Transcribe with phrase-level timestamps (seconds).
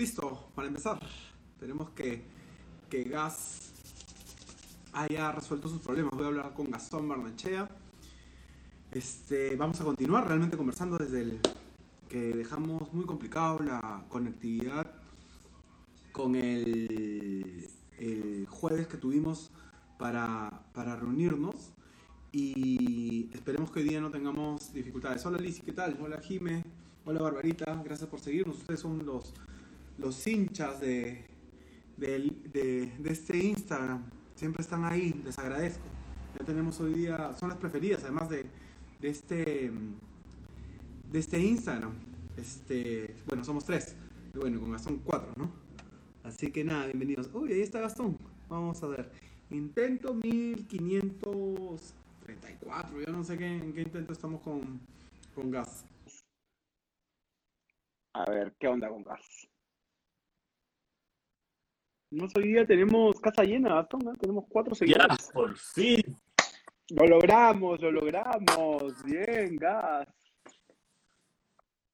[0.00, 0.98] Listo, para empezar.
[1.58, 2.22] Tenemos que,
[2.88, 3.70] que Gas
[4.94, 6.14] haya resuelto sus problemas.
[6.14, 7.68] Voy a hablar con Gastón Barnachea.
[8.92, 11.40] Este, vamos a continuar realmente conversando desde el
[12.08, 14.90] que dejamos muy complicado la conectividad
[16.12, 17.68] con el,
[18.48, 19.50] jueves que tuvimos
[19.98, 21.74] para, para reunirnos
[22.32, 25.26] y esperemos que hoy día no tengamos dificultades.
[25.26, 25.98] Hola Lizy, ¿qué tal?
[26.00, 26.64] Hola Jime,
[27.04, 28.56] hola Barbarita, gracias por seguirnos.
[28.56, 29.34] Ustedes son los,
[30.00, 31.24] los hinchas de,
[31.96, 34.02] de, de, este Instagram.
[34.34, 35.84] Siempre están ahí, les agradezco.
[36.38, 38.46] Ya tenemos hoy día, son las preferidas además de,
[39.00, 39.70] de este
[41.10, 41.92] de este Instagram.
[42.36, 43.96] Este, bueno, somos tres.
[44.34, 45.50] Y bueno, con Gastón cuatro, ¿no?
[46.22, 47.28] Así que nada, bienvenidos.
[47.34, 48.16] Uy, ahí está Gastón.
[48.48, 49.12] Vamos a ver.
[49.50, 53.00] Intento 1534.
[53.00, 54.80] Yo no sé qué, en qué intento estamos con,
[55.34, 55.84] con gas.
[58.12, 59.49] A ver, ¿qué onda con gas?
[62.10, 64.18] No hoy día tenemos casa llena, Gastón, ¿eh?
[64.20, 65.30] Tenemos cuatro Ya, seguidores.
[65.32, 66.02] por fin.
[66.90, 69.04] Lo logramos, lo logramos.
[69.04, 70.08] Bien, gas.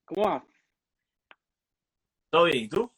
[0.06, 0.46] ¿Cómo va?
[2.30, 2.64] ¿Todo bien?
[2.64, 2.90] ¿Y tú?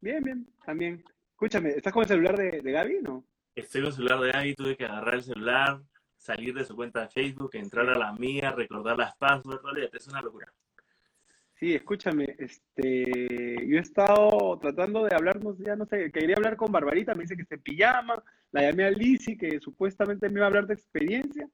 [0.00, 1.04] Bien, bien, también.
[1.32, 3.24] Escúchame, ¿estás con el celular de, de Gaby, no?
[3.56, 5.82] Estoy con el celular de Gaby, tuve que agarrar el celular,
[6.16, 10.06] salir de su cuenta de Facebook, entrar a la mía, recordar las passwords, olvídate, es
[10.06, 10.52] una locura.
[11.62, 16.72] Sí, escúchame, este, yo he estado tratando de hablarnos, ya no sé, quería hablar con
[16.72, 20.48] Barbarita, me dice que se pijama, la llamé a Lizzy, que supuestamente me iba a
[20.48, 21.48] hablar de experiencia,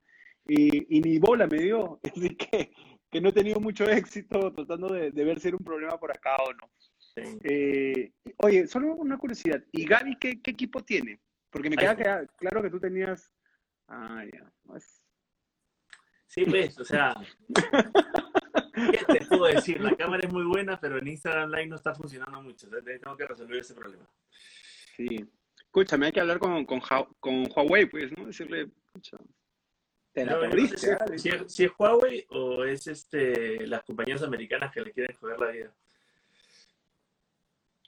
[0.46, 2.72] y, y ni bola me dio, así que,
[3.10, 6.10] que no he tenido mucho éxito tratando de, de ver si era un problema por
[6.10, 6.70] acá o no.
[6.96, 7.38] Sí.
[7.44, 11.20] Eh, oye, solo una curiosidad, ¿y Gaby qué, qué equipo tiene?
[11.50, 11.94] Porque me queda
[12.38, 13.30] claro que tú tenías,
[13.88, 14.50] ah, ya,
[16.28, 17.14] Sí, ves, o sea,
[18.90, 19.80] ¿qué te puedo decir?
[19.80, 23.26] La cámara es muy buena, pero en Instagram Live no está funcionando mucho, tengo que
[23.26, 24.08] resolver ese problema.
[24.96, 25.26] sí.
[25.60, 28.24] Escúchame, hay que hablar con, con, Hua- con Huawei, pues, ¿no?
[28.24, 29.18] Decirle, escucha,
[30.12, 30.56] te la No, yo no sé
[30.96, 35.38] perdiste, si, es, si Huawei o es este, las compañías americanas que le quieren joder
[35.38, 35.74] la vida.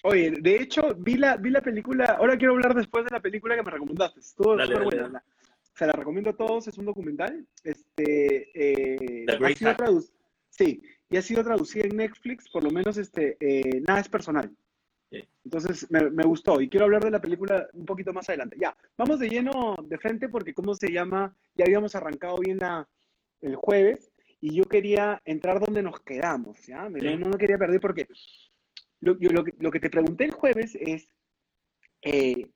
[0.02, 3.54] Oye, de hecho, vi la, vi la película, ahora quiero hablar después de la película
[3.56, 5.08] que me recomendaste, estuvo súper buena.
[5.08, 5.24] la-
[5.74, 9.76] se la recomiendo a todos, es un documental, este, eh, ha sido
[10.64, 14.50] sí, y ha sido traducida en Netflix, por lo menos, este, eh, nada es personal.
[15.10, 15.24] Sí.
[15.44, 18.56] Entonces, me, me gustó, y quiero hablar de la película un poquito más adelante.
[18.60, 21.34] Ya, vamos de lleno de frente, porque, ¿cómo se llama?
[21.56, 22.88] Ya habíamos arrancado bien la,
[23.40, 26.88] el jueves, y yo quería entrar donde nos quedamos, ¿ya?
[26.88, 27.16] Me- Sí.
[27.16, 28.06] No, me quería perder porque
[29.00, 31.08] lo, yo lo que, lo que te pregunté el jueves es
[32.02, 32.46] eh,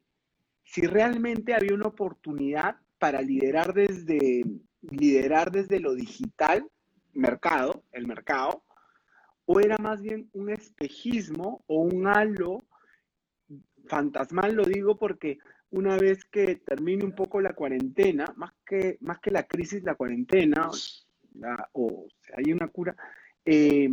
[0.64, 4.44] si realmente había una oportunidad para liderar desde,
[4.80, 6.66] liderar desde lo digital,
[7.14, 8.62] mercado, el mercado,
[9.46, 12.62] o era más bien un espejismo o un halo
[13.86, 15.38] fantasmal, lo digo porque
[15.70, 19.94] una vez que termine un poco la cuarentena, más que, más que la crisis, la
[19.96, 20.70] cuarentena,
[21.34, 22.94] la- o sea, hay una cura,
[23.44, 23.90] eh,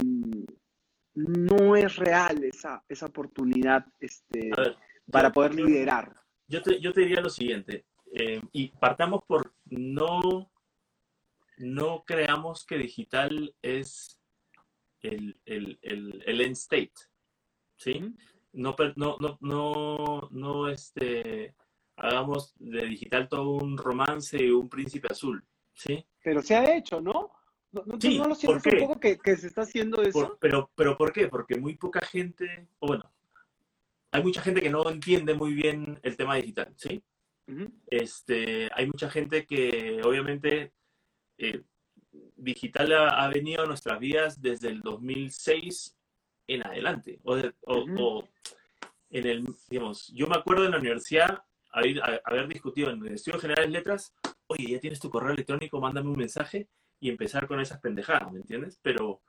[1.15, 4.75] no es real esa, esa oportunidad este, ver,
[5.11, 6.15] para yo- poder yo- liderar.
[6.47, 10.49] Yo te, yo te diría lo siguiente, eh, y partamos por no,
[11.61, 14.19] no creamos que digital es
[15.01, 16.93] el, el, el, el end state,
[17.77, 18.13] ¿sí?
[18.53, 21.55] No, no, no, no, no este,
[21.95, 26.05] hagamos de digital todo un romance y un príncipe azul, ¿sí?
[26.23, 27.31] Pero se ha hecho, ¿no?
[27.71, 30.11] ¿No, no, Sí, no lo ¿por sientes un poco que, que se está haciendo eso?
[30.11, 31.29] Por- pero, pero ¿por qué?
[31.29, 33.09] Porque muy poca gente, o bueno,
[34.11, 37.01] hay mucha gente que no entiende muy bien el tema digital, ¿sí?
[37.87, 40.73] Este, hay mucha gente que obviamente
[41.41, 41.63] eh,
[42.35, 45.97] digital ha, ha venido a nuestras vidas desde el 2006
[46.47, 47.19] en adelante.
[47.23, 48.27] O, de- o- o
[49.09, 51.43] en el, digamos, yo me acuerdo en la universidad
[51.73, 54.13] haber, discutido en el estudio general de letras,
[54.47, 56.67] oye, ya tienes tu correo electrónico, mándame un mensaje
[56.99, 58.77] y empezar con esas pendejadas, ¿me entiendes?
[58.81, 59.21] Pero,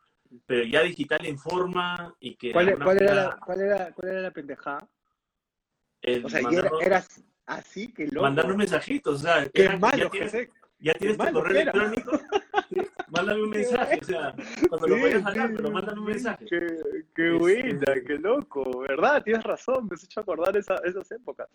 [0.46, 2.68] pero ya digital en forma y que de ¿Cuál,
[3.00, 4.88] era la, cuál, era, ¿Cuál era la pendejada?
[6.02, 7.04] el O sea, era, mandarnos, era
[7.46, 8.22] así, que loco.
[8.22, 10.50] mandarnos mensajitos, o sea, ya malo, tienes- José.
[10.82, 12.10] Ya tienes tu correo electrónico,
[13.08, 14.34] mándame un mensaje, o sea,
[14.68, 16.44] cuando lo Sí, vayas a hablar, sí, pero mándame un mensaje.
[16.46, 16.66] Qué,
[17.14, 19.22] qué buena, qué loco, ¿verdad?
[19.22, 21.48] Tienes razón, me has hecho acordar esa, esas épocas.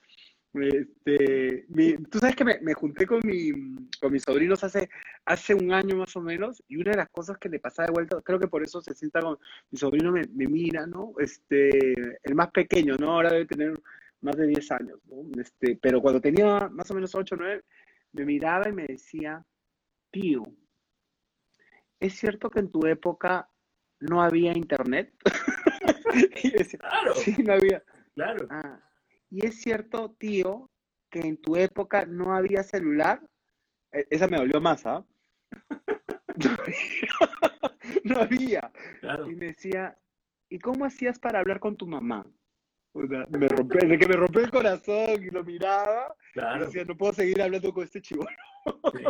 [0.54, 3.52] Este, mi- tú sabes que me, me junté con, mi,
[4.00, 4.90] con mis sobrinos hace,
[5.26, 7.94] hace un año más o menos, y una de las cosas que le pasaba de
[7.94, 9.38] vuelta, creo que por eso se sienta con
[9.70, 11.14] mi sobrino, me, me mira, ¿no?
[11.20, 11.92] Este,
[12.24, 13.12] el más pequeño, ¿no?
[13.12, 13.80] Ahora debe tener
[14.22, 15.18] más de 10 años, ¿no?
[15.40, 17.62] Este, pero cuando tenía más o menos 8 o 9,
[18.18, 19.46] me miraba y me decía,
[20.12, 20.44] tío,
[22.00, 23.50] ¿es cierto que en tu época
[24.00, 25.14] no había internet?
[26.44, 27.84] Y yo decía, Claro, sí, no había.
[28.16, 28.48] claro.
[28.50, 28.80] Ah,
[29.30, 30.69] y es cierto, tío,
[31.12, 33.22] que en tu época no había celular.
[33.92, 35.06] E- Esa me dolió más, ¿ah?
[36.36, 37.10] No había.
[38.04, 38.72] No había.
[39.02, 39.30] claro.
[39.30, 39.98] Y me decía,
[40.50, 42.25] ¿y cómo hacías para hablar con tu mamá?
[43.10, 46.66] Sea, me rompió, de que me rompió el corazón y lo miraba, Claro.
[46.66, 48.26] decía, no puedo seguir hablando con este chivo.
[48.94, 49.04] Sí.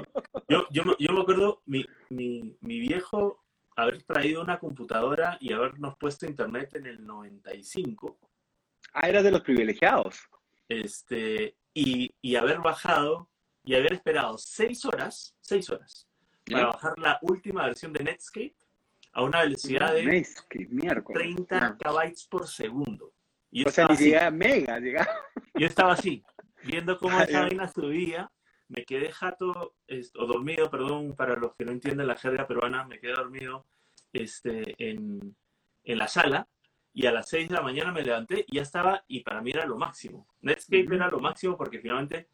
[0.49, 3.43] Yo, yo, me- yo me acuerdo, mi, mi, mi viejo
[3.75, 8.19] haber traído una computadora y habernos puesto internet en el 95,
[8.93, 10.19] Ah, eras de los privilegiados.
[10.69, 13.29] este, y, y haber bajado
[13.63, 16.07] y haber esperado seis horas, seis horas,
[16.49, 18.55] para bajar la última versión de Netscape
[19.13, 21.21] a una velocidad de Mes, que miércoles.
[21.35, 21.77] 30 Ah.
[21.77, 23.13] kbytes por segundo.
[23.51, 25.09] Y yo O sea, llegaba mega, llegaba.
[25.55, 26.23] yo estaba así,
[26.63, 28.31] viendo cómo Ah, esa vaina subía,
[28.67, 29.75] me quedé jato,
[30.15, 33.65] o dormido, perdón, para los que no entienden la jerga peruana, me quedé dormido
[34.11, 35.35] este, en,
[35.83, 36.47] en la sala
[36.93, 39.51] y a las 6 de la mañana me levanté y ya estaba, y para mí
[39.51, 40.27] era lo máximo.
[40.41, 42.27] Netscape era lo máximo porque finalmente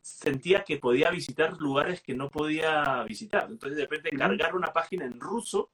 [0.00, 3.46] sentía que podía visitar lugares que no podía visitar.
[3.50, 5.70] Entonces, de repente, cargar una página en ruso,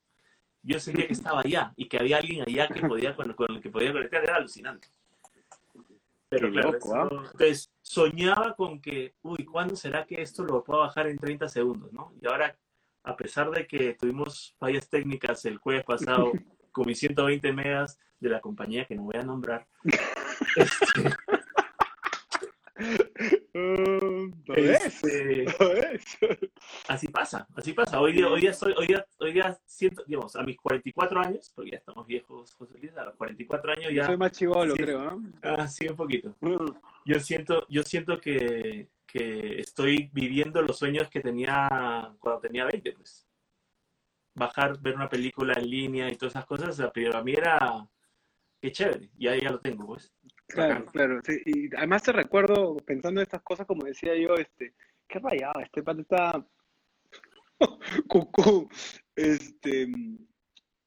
[0.62, 3.60] yo sentía que estaba allá y que había alguien allá que podía, con, con el
[3.62, 4.22] que podía conectar.
[4.22, 4.88] Era alucinante.
[6.28, 10.62] Pero Qué claro, loco, eso- entonces soñaba con que, uy, ¿cuándo será que esto lo
[10.62, 11.92] puedo bajar en 30 segundos?
[11.92, 12.12] ¿no?
[12.22, 12.56] Y ahora,
[13.02, 16.30] a pesar de que tuvimos fallas técnicas el jueves pasado
[16.72, 19.66] con mis 120 megas de la compañía que no voy a nombrar,
[20.56, 21.10] este,
[24.56, 25.46] Este,
[26.88, 28.00] así pasa, así pasa.
[28.00, 31.52] Hoy día, hoy día estoy, hoy día, hoy día siento, digamos, a mis 44 años,
[31.54, 34.82] porque ya estamos viejos, José Luis, a los 44 años ya, soy más chivolo, Sí.
[34.82, 35.22] creo, ¿no?
[35.42, 36.36] ah, sí, un poquito.
[36.40, 36.66] Mm.
[37.04, 42.92] Yo siento, yo siento que, que estoy viviendo los sueños que tenía cuando tenía 20,
[42.92, 43.26] pues.
[44.34, 47.86] Bajar, ver una película en línea y todas esas cosas, pero a mí era,
[48.60, 50.12] qué chévere, ya, ya lo tengo, pues.
[50.50, 51.20] Claro, claro.
[51.24, 51.40] Sí.
[51.44, 54.74] Y además te recuerdo, pensando en estas cosas, como decía yo, este,
[55.08, 56.46] qué rayado, este pata está
[58.08, 58.68] cucú.
[59.14, 59.88] Este,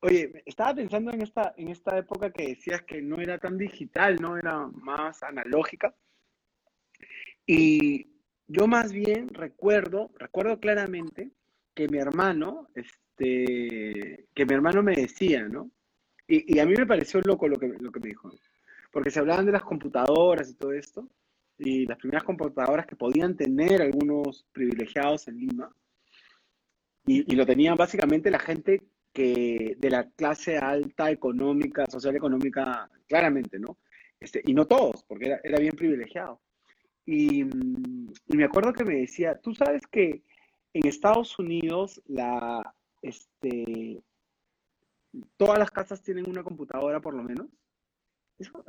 [0.01, 4.17] oye, estaba pensando en esta, en esta época que decías que no era tan digital,
[4.19, 4.37] ¿no?
[4.37, 5.95] Era más analógica.
[7.45, 8.07] Y
[8.47, 11.31] yo más bien recuerdo, recuerdo claramente
[11.73, 15.71] que mi hermano, este, que mi hermano me decía, ¿no?
[16.27, 18.31] Y, y a mí me pareció loco lo que, lo que me dijo,
[18.93, 21.09] porque se hablaban de las computadoras y todo esto,
[21.57, 25.75] y las primeras computadoras que podían tener algunos privilegiados en Lima,
[27.05, 28.81] y, lo tenían básicamente la gente
[29.11, 33.77] que de la clase alta económica, social económica, claramente, ¿no?
[34.19, 36.39] Este, y no todos, porque era, era bien privilegiado.
[37.05, 40.23] Y, mm, y me acuerdo que me decía, tú sabes que
[40.73, 44.01] en Estados Unidos la, este,
[45.35, 47.47] todas las casas tienen una computadora por lo menos.
[48.43, 48.65] Eso,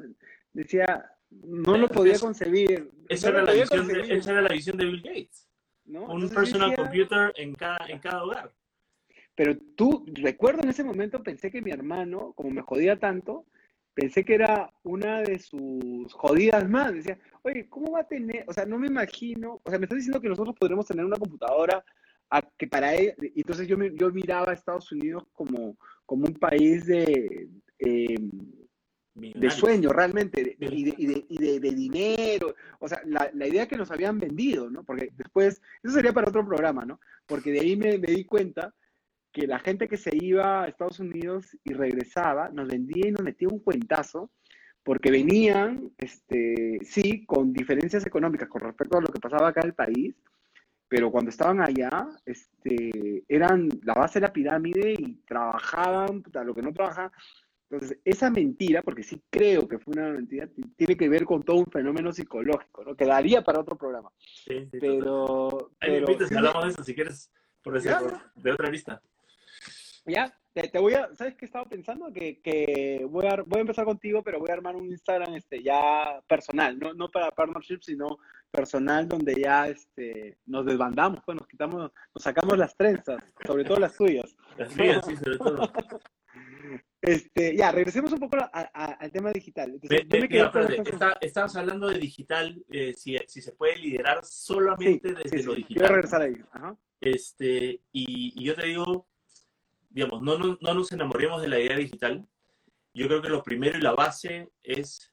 [0.52, 2.90] decía, no lo podía concebir.
[3.08, 5.48] Esa no era, la visión de, esa era la visión de Bill Gates.
[5.84, 6.04] ¿no?
[6.04, 8.52] Un Entonces personal decía, computer en cada, en cada hogar.
[9.34, 13.46] Pero tú, recuerdo en ese momento, pensé que mi hermano, como me jodía tanto,
[13.92, 16.94] pensé que era una de sus jodidas más.
[16.94, 18.44] Decía, oye, ¿cómo va a tener?
[18.46, 21.18] O sea, no me imagino, o sea, me estás diciendo que nosotros podremos tener una
[21.18, 21.84] computadora
[22.30, 25.76] a que para él, y entonces yo, yo miraba a Estados Unidos como,
[26.06, 27.48] como un país de,
[27.78, 28.16] eh,
[29.14, 29.92] de Millonario.
[29.92, 34.68] realmente, de- y, de, y, de, dinero, o sea, la, idea que nos habían vendido,
[34.70, 34.82] ¿no?
[34.82, 37.00] Porque después, eso sería para otro programa, ¿no?
[37.26, 38.74] Porque de ahí me, di cuenta
[39.32, 43.22] que la gente que se iba a Estados Unidos y regresaba, nos vendía y nos
[43.22, 44.30] metía un cuentazo,
[44.82, 49.68] porque venían, este, sí, con diferencias económicas con respecto a lo que pasaba acá en
[49.68, 50.14] el país,
[50.88, 56.54] pero cuando estaban allá, este, eran la base de la pirámide y trabajaban, puta, lo
[56.54, 57.10] que no trabajaban.
[57.70, 61.56] Entonces, esa mentira, porque sí creo que fue una mentira, tiene que ver con todo
[61.56, 62.94] un fenómeno psicológico, ¿no?
[62.94, 64.10] Que daría para otro programa.
[64.18, 64.78] Sí, sí.
[64.80, 67.30] Pero, Ahí me pero invitas y sí, hablamos de eso si quieres,
[67.62, 69.00] por por- de otra lista.
[70.04, 72.12] ya, te, te voy a, ¿sabes qué estaba pensando?
[72.12, 75.62] Que, que voy, a, voy a empezar contigo, pero voy a armar un Instagram este,
[75.62, 78.18] ya personal, no, no para partnership, sino
[78.52, 83.78] personal, donde ya este, nos desbandamos, pues nos quitamos, nos sacamos las trenzas, sobre todo
[83.80, 84.36] las tuyas.
[84.58, 85.72] Las mías, sí, sobre todo.
[87.06, 89.72] Este, ya, regresemos un poco a- a- al tema digital.
[89.72, 94.24] Entonces, me mira, espérate, está- estabas hablando de digital, eh, si, si se puede liderar
[94.24, 95.76] solamente Sí, desde sí, lo digital.
[95.76, 96.30] quiero regresar.
[96.52, 96.78] Ajá.
[97.00, 99.06] Este, y, y yo te digo,
[99.90, 102.26] digamos, no, no, no nos enamoremos de la idea digital.
[102.94, 105.12] Yo creo que lo primero y la base es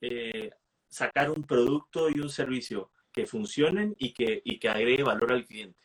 [0.00, 0.50] eh,
[0.88, 5.44] sacar un producto y un servicio que funcionen y que, y que agregue valor al
[5.44, 5.78] cliente.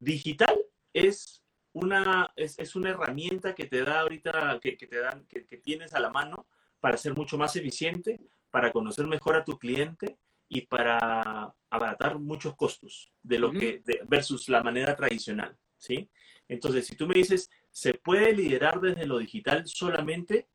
[0.00, 0.56] Digital
[0.92, 1.44] es
[1.82, 5.56] una, es, es una herramienta que te da ahorita, que, que te dan, que, que
[5.58, 6.46] tienes a la mano
[6.80, 8.20] para ser mucho más eficiente,
[8.50, 10.18] para conocer mejor a tu cliente
[10.48, 16.08] y para abaratar muchos costos de lo que de- versus la manera tradicional, ¿sí?
[16.48, 20.48] Entonces, si tú me dices, ¿se puede liderar desde lo digital solamente?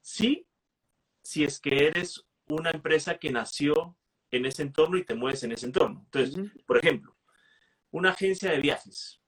[0.00, 0.46] Sí,
[1.22, 3.96] si es que eres una empresa que nació
[4.30, 6.00] en ese entorno y te mueves en ese entorno.
[6.06, 6.34] Entonces,
[6.66, 7.16] por ejemplo,
[7.90, 9.20] una agencia de viajes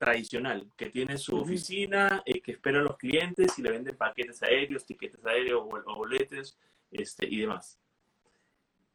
[0.00, 4.42] tradicional que tiene su oficina, eh, que espera a los clientes y le venden paquetes
[4.42, 6.56] aéreos, tiquetes aéreos o, boletes
[6.90, 7.78] este, y demás.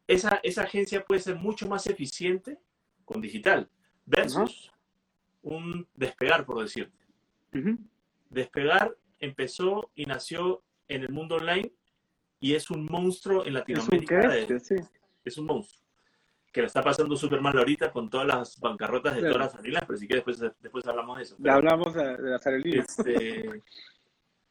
[0.07, 2.57] Esa, esa agencia puede ser mucho más eficiente
[3.05, 3.69] con digital
[4.07, 4.71] versus
[5.43, 6.97] un despegar, por decirte.
[7.53, 7.77] ujú.
[8.31, 11.71] Despegar empezó y nació en el mundo online
[12.39, 14.27] y es un monstruo en Es un Latinoamérica.
[14.29, 14.75] de- sí.
[15.24, 15.85] es un monstruo.
[16.55, 19.33] Que lo está pasando súper mal ahorita con todas las bancarrotas de Claro.
[19.35, 21.35] todas las aerolíneas, pero sí que después, después hablamos de eso.
[21.38, 22.97] Pero, hablamos de, de las aerolíneas.
[22.97, 23.62] este,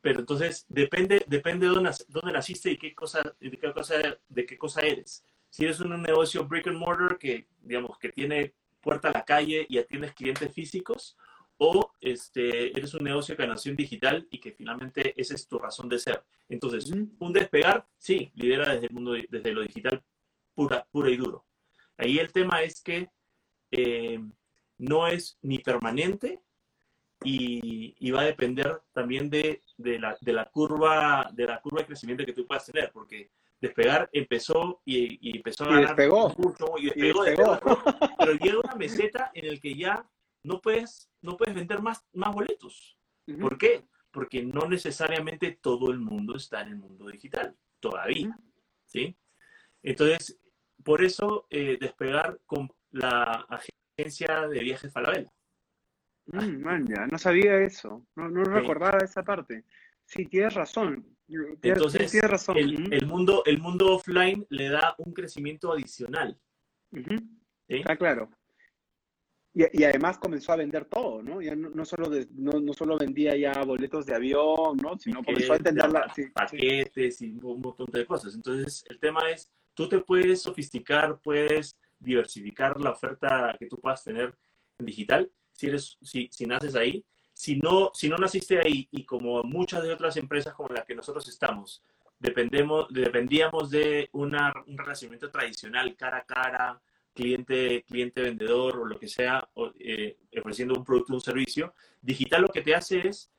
[0.02, 3.94] pero entonces depende, depende de dónde, dónde naciste y qué cosa, de qué cosa,
[4.28, 5.25] de qué cosa eres.
[5.49, 9.64] Si eres un negocio brick and mortar que, digamos, que tiene puerta a la calle
[9.66, 11.16] y atiendes clientes físicos,
[11.56, 15.58] o este, eres un negocio que nació en digital y que finalmente esa es tu
[15.58, 16.23] razón de ser.
[16.50, 20.02] Entonces, un despegar, sí, lidera desde el mundo, desde lo digital
[20.54, 21.46] pura, pura y duro.
[21.97, 23.09] Ahí el tema es que
[23.71, 24.21] eh,
[24.79, 26.43] no es ni permanente
[27.23, 31.81] y, y va a depender también de, de la, de, la curva, de la curva
[31.81, 35.97] de crecimiento que tú puedas tener, porque despegar empezó y, y empezó a Y ganar
[35.97, 36.35] despegó.
[36.37, 37.53] mucho y Y despegó, despegó.
[37.53, 37.83] despegó,
[38.19, 40.09] pero llega una meseta en el que ya
[40.43, 42.99] no puedes, no puedes vender más, más boletos.
[43.41, 43.87] ¿Por qué?
[44.11, 48.39] Porque no necesariamente todo el mundo está en el mundo digital, todavía.
[48.85, 49.17] ¿sí?
[49.83, 50.39] Entonces,
[50.85, 53.47] por eso eh, despegar con la
[53.99, 55.33] agencia de viajes Falabella.
[56.26, 58.07] Mm, man, ya, no sabía eso.
[58.14, 58.50] No, no Sí.
[58.50, 59.64] recordaba esa parte.
[60.07, 61.07] Sí, tienes razón.
[61.26, 62.57] Tienes, Entonces, tienes razón.
[62.59, 66.38] El, mundo, el mundo offline le da un crecimiento adicional.
[66.93, 67.03] ¿sí?
[67.69, 68.31] Está claro.
[69.55, 71.41] Y, y además comenzó a vender todo, ¿no?
[71.41, 74.99] Ya no, no solo de- no, no solo vendía ya boletos de avión, ¿no?
[74.99, 76.12] Sino comenzó a entender la...
[76.14, 76.31] sí, sí.
[76.31, 78.35] paquetes y un montón de cosas.
[78.35, 84.02] Entonces, el tema es, tú te puedes sofisticar, puedes diversificar la oferta que tú puedas
[84.04, 84.37] tener
[84.78, 85.99] en digital, si, eres,
[86.47, 87.04] naces ahí.
[87.33, 90.95] Si no, si no naciste ahí y como muchas de otras empresas como las que
[90.95, 91.83] nosotros estamos,
[92.19, 94.33] dependemos, dependíamos de un
[94.76, 96.81] relacionamiento tradicional, cara a cara,
[97.12, 99.49] cliente, cliente vendedor o lo que sea,
[99.81, 103.33] eh, ofreciendo un producto un servicio, digital lo que te hace es,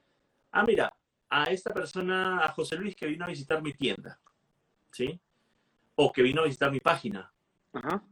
[0.52, 0.94] ah, mira,
[1.30, 4.20] a esta persona, a José Luis, que vino a visitar mi tienda,
[4.92, 5.20] ¿sí?
[5.96, 7.34] O que vino a visitar mi página.
[7.74, 8.04] Ajá.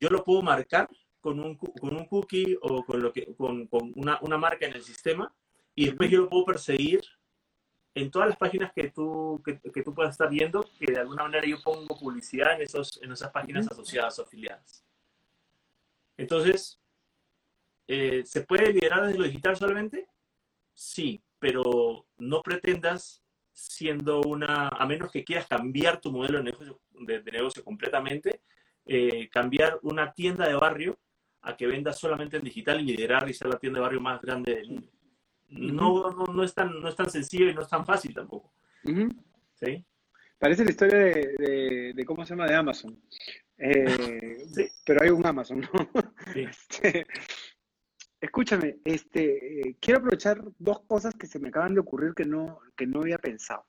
[0.00, 0.88] Yo lo puedo marcar
[1.20, 4.74] con un, con un cookie o con, lo que, con, con una, una marca en
[4.74, 5.34] el sistema
[5.74, 7.02] y después yo lo puedo perseguir
[7.94, 11.24] en todas las páginas que tú, que, que tú puedas estar viendo, que de alguna
[11.24, 14.84] manera yo pongo publicidad en, esos, en esas páginas asociadas o afiliadas.
[16.16, 16.80] Entonces,
[17.88, 20.08] eh, ¿se puede liderar desde lo digital solamente?
[20.72, 23.22] Sí, pero no pretendas
[23.60, 28.42] siendo una, a menos que quieras cambiar tu modelo de negocio, de, de negocio completamente,
[28.86, 30.98] eh, cambiar una tienda de barrio
[31.42, 34.20] a que vendas solamente en digital y liderar y ser la tienda de barrio más
[34.20, 34.88] grande del mundo.
[35.48, 38.52] No, no, no, es tan, no es tan sencillo y no es tan fácil tampoco.
[39.54, 39.84] ¿sí?
[40.38, 42.98] Parece la historia de, de, de cómo se llama de Amazon.
[43.58, 44.68] Eh, Sí.
[44.84, 45.68] Pero hay un Amazon, ¿no?
[46.32, 46.44] Sí.
[46.50, 47.06] Este,
[48.20, 52.60] escúchame, este, eh, quiero aprovechar dos cosas que se me acaban de ocurrir que no,
[52.76, 53.64] que no había pensado.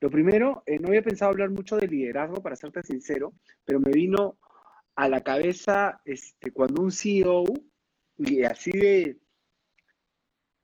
[0.00, 3.90] Lo primero, eh, no había pensado hablar mucho de liderazgo, para serte sincero, pero me
[3.92, 4.38] vino
[4.96, 7.44] a la cabeza este, cuando un CEO,
[8.16, 9.18] y así de,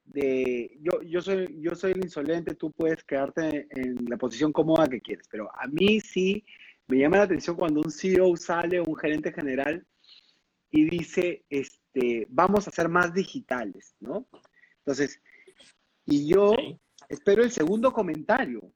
[0.05, 4.89] de yo, yo, soy, yo soy el insolente, tú puedes quedarte en la posición cómoda
[4.89, 6.45] que quieres, pero a mí sí
[6.89, 9.87] me llama la atención cuando un CEO sale, un gerente general,
[10.71, 11.76] y dice, este,
[12.29, 14.27] vamos a ser más digitales, ¿no?
[14.79, 15.21] Entonces,
[16.05, 16.79] y yo Sí.
[17.09, 18.73] espero el segundo comentario,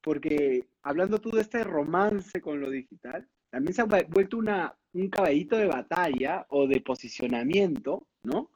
[0.00, 5.08] porque hablando tú de este romance con lo digital, también se ha vuelto una, un
[5.10, 8.50] caballito de batalla o de posicionamiento, ¿no?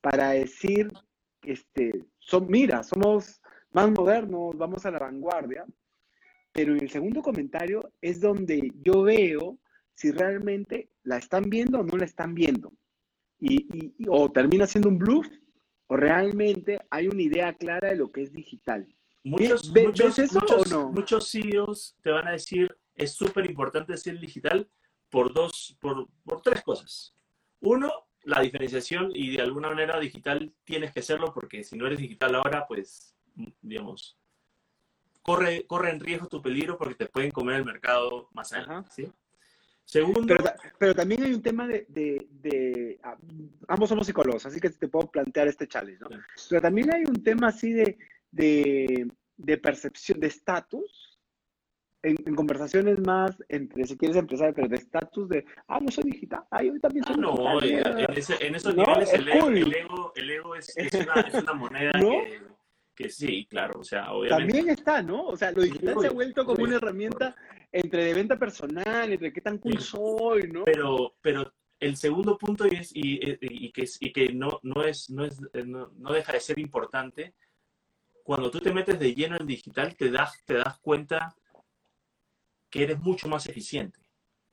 [0.00, 0.92] Para decir,
[1.42, 3.40] este, son, mira, somos
[3.72, 5.66] más modernos, vamos a la vanguardia,
[6.52, 9.58] pero en el segundo comentario es donde yo veo
[9.94, 12.72] si realmente la están viendo o no la están viendo.
[13.40, 15.26] Y, y- y- o termina siendo un bluff
[15.86, 18.86] o realmente hay una idea clara de lo que es digital.
[19.24, 20.92] Muchos, ¿Ve- muchos, ves eso muchos, o no?
[20.92, 24.68] muchos CEOs te van a decir, es súper importante ser digital
[25.10, 27.14] por dos, por, por tres cosas.
[27.60, 27.90] Uno,
[28.24, 32.34] la diferenciación y de alguna manera digital tienes que hacerlo porque si no eres digital
[32.34, 33.14] ahora, pues,
[33.62, 34.18] digamos,
[35.22, 38.90] corre, corre en riesgo tu peligro porque te pueden comer el mercado más adelante.
[38.94, 39.12] ¿sí?
[39.88, 40.36] Segundo.
[40.78, 43.16] Pero, también hay un tema de, de, ah,
[43.68, 46.08] Ambos somos psicólogos, así que te puedo plantear este challenge, ¿no?
[46.50, 47.96] Pero también hay un tema así de,
[48.30, 51.18] de, percepción, de estatus,
[52.02, 56.44] en, conversaciones más entre, si quieres empezar, pero de estatus de, ah, yo soy digital,
[56.50, 57.98] ah, yo también soy ah, no, digital.
[57.98, 59.48] en, en, esos niveles el, ego,
[60.14, 62.42] el, ego, es, es, una, es una moneda que,
[62.94, 64.52] que, sí, claro, o sea, obviamente.
[64.52, 65.28] También está, ¿no?
[65.28, 67.34] O sea, lo digital se ha vuelto como una herramienta
[67.72, 70.64] entre de venta personal, entre qué tan cool soy, ¿no?
[70.64, 75.24] Pero, pero el segundo punto es, y, y, que, y que no, no, es, no,
[75.24, 77.34] es, no, no, deja de ser importante,
[78.24, 81.34] cuando tú te metes de lleno en digital, te das, te das cuenta
[82.68, 84.00] que eres mucho más eficiente,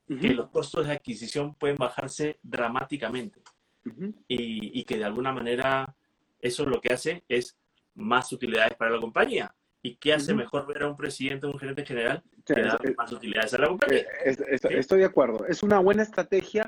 [0.08, 3.42] que los costos de adquisición pueden bajarse dramáticamente
[4.28, 5.96] y, y que de alguna manera
[6.40, 7.58] eso lo que hace es
[7.96, 9.54] más utilidades para la compañía.
[9.86, 13.12] ¿Y qué hace mejor ver a un presidente o un gerente general que dar más
[13.12, 14.04] utilidades a la compañía?
[14.26, 14.36] Eh,
[14.72, 15.46] estoy de acuerdo.
[15.46, 16.68] Es una buena estrategia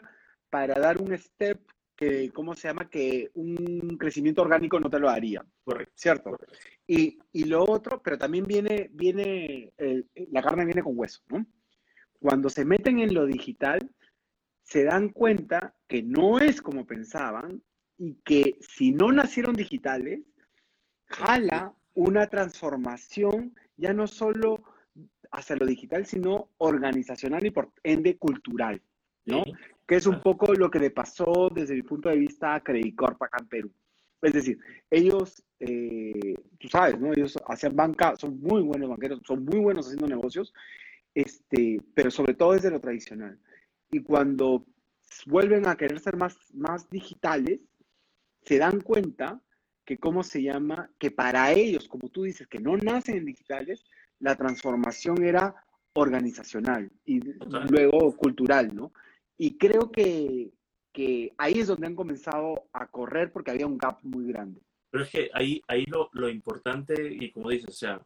[0.52, 1.60] para dar un step
[1.96, 2.88] que, ¿cómo se llama?
[2.92, 5.44] Que un crecimiento orgánico no te lo haría.
[5.64, 5.94] Correcto.
[5.96, 6.38] ¿Cierto?
[6.86, 9.74] Y, y, lo otro, pero también viene, viene
[10.30, 11.44] la carne viene con hueso, ¿no?
[12.20, 13.80] Cuando se meten en lo digital,
[14.62, 17.64] se dan cuenta que no es como pensaban
[17.98, 20.22] y que si no nacieron digitales,
[21.08, 24.62] jala una transformación ya no solo
[25.32, 28.80] hacia lo digital, sino organizacional y por ende cultural,
[29.26, 29.44] ¿no?
[29.88, 32.96] Que es un poco lo que le pasó desde mi punto de vista a Credit
[32.96, 33.72] Corp acá en Perú.
[34.22, 34.60] Es decir,
[34.92, 37.12] ellos, eh, tú sabes, ¿no?
[37.14, 40.54] Ellos hacen banca, son muy buenos banqueros, son muy buenos haciendo negocios,
[41.16, 43.40] este, pero sobre todo desde lo tradicional.
[43.90, 44.68] Y cuando
[45.26, 47.60] vuelven a querer ser más, más digitales,
[48.44, 49.42] se dan cuenta
[49.88, 53.86] que cómo se llama, que para ellos, como tú dices, que no nacen en digitales,
[54.20, 55.56] la transformación era
[55.94, 57.22] organizacional y
[57.70, 58.92] luego cultural, ¿no?
[59.38, 60.52] Y creo que,
[60.92, 64.60] que, ahí es donde han comenzado a correr porque había un gap muy grande.
[64.90, 68.02] Pero es que ahí, ahí lo, lo importante, y como dices, o sea,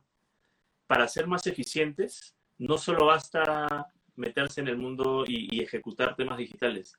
[0.85, 6.37] para ser más eficientes, no solo basta meterse en el mundo y, y ejecutar temas
[6.37, 6.93] digitales.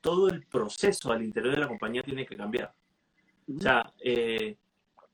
[0.00, 2.72] Todo el proceso al interior de la compañía tiene que cambiar.
[3.46, 4.56] O sea, eh,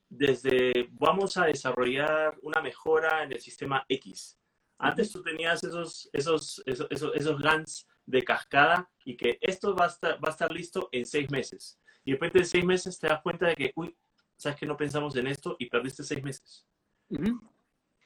[0.08, 4.38] desde vamos a desarrollar una mejora en el sistema X.
[4.78, 9.88] Antes tú tenías esos, esos, esos, esos, GANs de cascada y que esto va a,
[9.88, 11.78] estar, va a estar listo en seis meses.
[12.04, 13.94] Y de repente en seis meses te das cuenta de que, uy,
[14.36, 16.66] sabes que no pensamos en esto y perdiste seis meses.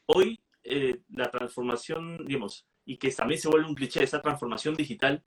[0.07, 5.23] Hoy eh, la transformación, digamos, y que también se vuelve un cliché, esa transformación digital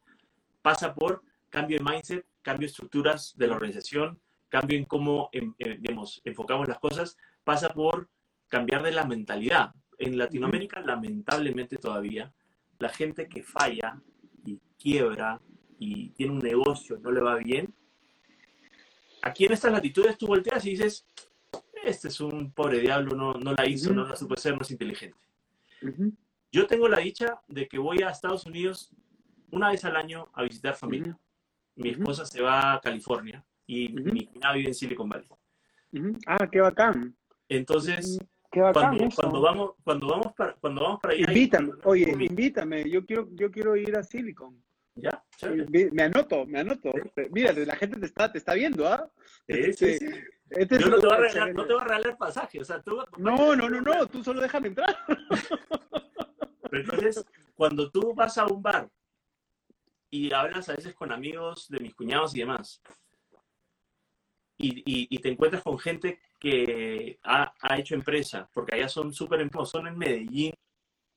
[0.61, 6.21] pasa por cambio de mindset, cambio de estructuras de la organización, cambio en cómo digamos,
[6.23, 8.09] enfocamos las cosas, pasa por
[8.47, 9.73] cambiar de la mentalidad.
[9.97, 12.33] En Latinoamérica, lamentablemente todavía,
[12.79, 13.99] la gente que falla
[14.45, 15.41] y quiebra
[15.79, 17.73] y tiene un negocio, no le va bien,
[19.21, 21.05] aquí en estas latitudes tú volteas y dices,
[21.83, 25.17] este es un pobre diablo, no, no la hizo, no la supo ser más inteligente.
[26.51, 28.91] Yo tengo la dicha de que voy a Estados Unidos
[29.51, 31.17] una vez al año a visitar familia.
[31.75, 35.27] Mi esposa se va a California y mi cuñado vive en Silicon Valley.
[36.25, 37.15] Ah, qué bacán.
[37.49, 38.17] Entonces,
[38.51, 41.25] qué bacán cuando, cuando, vamos, cuando vamos para, cuando vamos para allá.
[41.27, 44.63] Invítame, oye, invítame, yo quiero, yo quiero ir a Silicon.
[44.95, 45.23] Ya,
[45.91, 46.91] me anoto, me anoto.
[47.31, 49.07] Mira, la gente te está, te está viendo, ¿ah?
[49.47, 49.97] Sí, sí,
[50.49, 52.65] Este yo no te, voy a regalar, no te voy a regalar el pasaje, o
[52.65, 54.97] sea, tú, No, no, no, no, tú solo déjame entrar.
[56.71, 57.25] Pero entonces,
[57.55, 58.89] cuando tú vas a un bar
[60.09, 62.81] y hablas a veces con amigos de mis cuñados y demás,
[64.57, 69.97] y, te encuentras con gente que ha, hecho empresa, porque allá son súper son en
[69.97, 70.53] Medellín,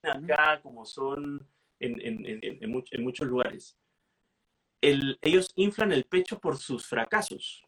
[0.03, 1.47] acá, como son
[1.79, 3.77] en, muchos lugares.
[4.81, 7.65] ellos inflan el pecho por sus fracasos,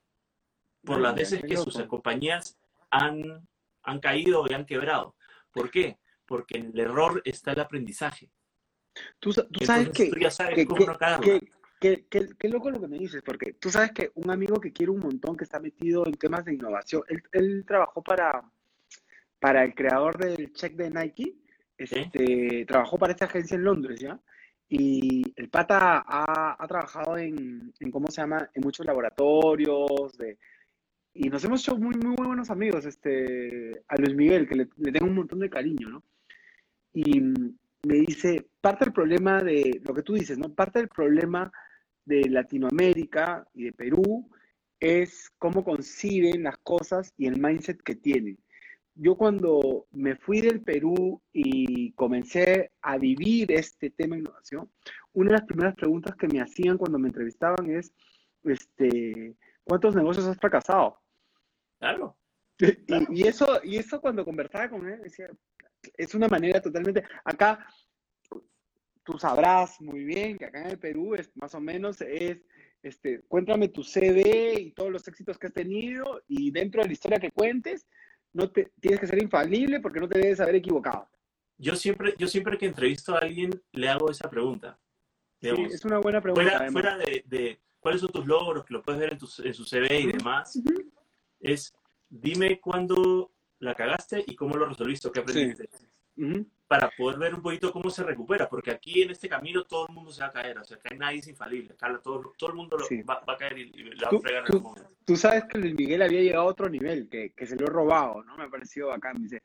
[0.85, 2.59] por las veces que sus compañías
[2.91, 3.47] han,
[3.83, 5.17] han caído y han quebrado.
[5.53, 5.99] ¿Por qué?
[6.27, 8.31] Porque en el error está el aprendizaje.
[9.19, 10.99] Tú, sabes que, tú ya sabes cómo no
[11.83, 14.93] Qué, qué, loco lo que me dices, porque tú sabes que un amigo que quiere
[14.93, 18.41] un montón, que está metido en temas de innovación, él, trabajó para,
[19.41, 21.35] para el creador del check de Nike,
[21.77, 24.17] este, trabajó para esta agencia en Londres, ¿ya?
[24.69, 28.49] Y el pata ha, ha trabajado en, en, ¿cómo se llama?
[28.55, 30.39] En muchos laboratorios, de,
[31.15, 34.93] y nos hemos hecho muy, muy buenos amigos, este, a Luis Miguel, que le, le
[34.93, 36.05] tengo un montón de cariño, ¿no?
[36.95, 40.55] Y me dice, parte del problema de lo que tú dices, ¿no?
[40.55, 41.53] Parte del problema
[42.05, 44.29] de Latinoamérica y de Perú
[44.81, 48.39] es cómo conciben las cosas y el mindset que tienen.
[48.95, 54.71] Yo cuando me fui del Perú y comencé a vivir este tema de innovación,
[55.13, 57.95] una de las primeras preguntas que me hacían cuando me entrevistaban es,
[58.45, 59.35] este,
[59.65, 61.01] ¿cuántos negocios has fracasado?
[61.79, 62.17] Claro.
[63.11, 65.29] Y, eso, y eso cuando conversaba con él, decía,
[65.97, 67.67] es una manera totalmente, acá
[69.05, 72.39] tú sabrás muy bien que acá en el Perú es más o menos es
[72.83, 76.93] este, cuéntame tu CV y todos los éxitos que has tenido y dentro de la
[76.93, 77.87] historia que cuentes,
[78.33, 81.09] no te, tienes que ser infalible porque no te debes haber equivocado.
[81.59, 84.79] Yo siempre, yo siempre que entrevisto a alguien le hago esa pregunta.
[85.41, 86.67] sí, es una buena pregunta.
[86.73, 90.01] Fuera, de, cuáles son tus logros, que lo puedes ver en, tu, en su CV
[90.01, 90.61] y demás,
[91.39, 91.73] es
[92.09, 95.69] dime cuándo la cagaste y cómo lo resolviste, qué aprendiste
[96.73, 99.95] para poder ver un poquito cómo se recupera, porque aquí en este camino todo el
[99.95, 102.79] mundo se va a caer, o sea, que nadie es infalible, todo, todo el mundo
[103.07, 104.91] va, a caer y, la va a fregar en el momento.
[105.05, 107.69] Tú sabes que Luis Miguel había llegado a otro nivel, que, que se lo he
[107.69, 108.39] robado, ¿no?
[108.39, 109.43] Me ha parecido bacán, me dice,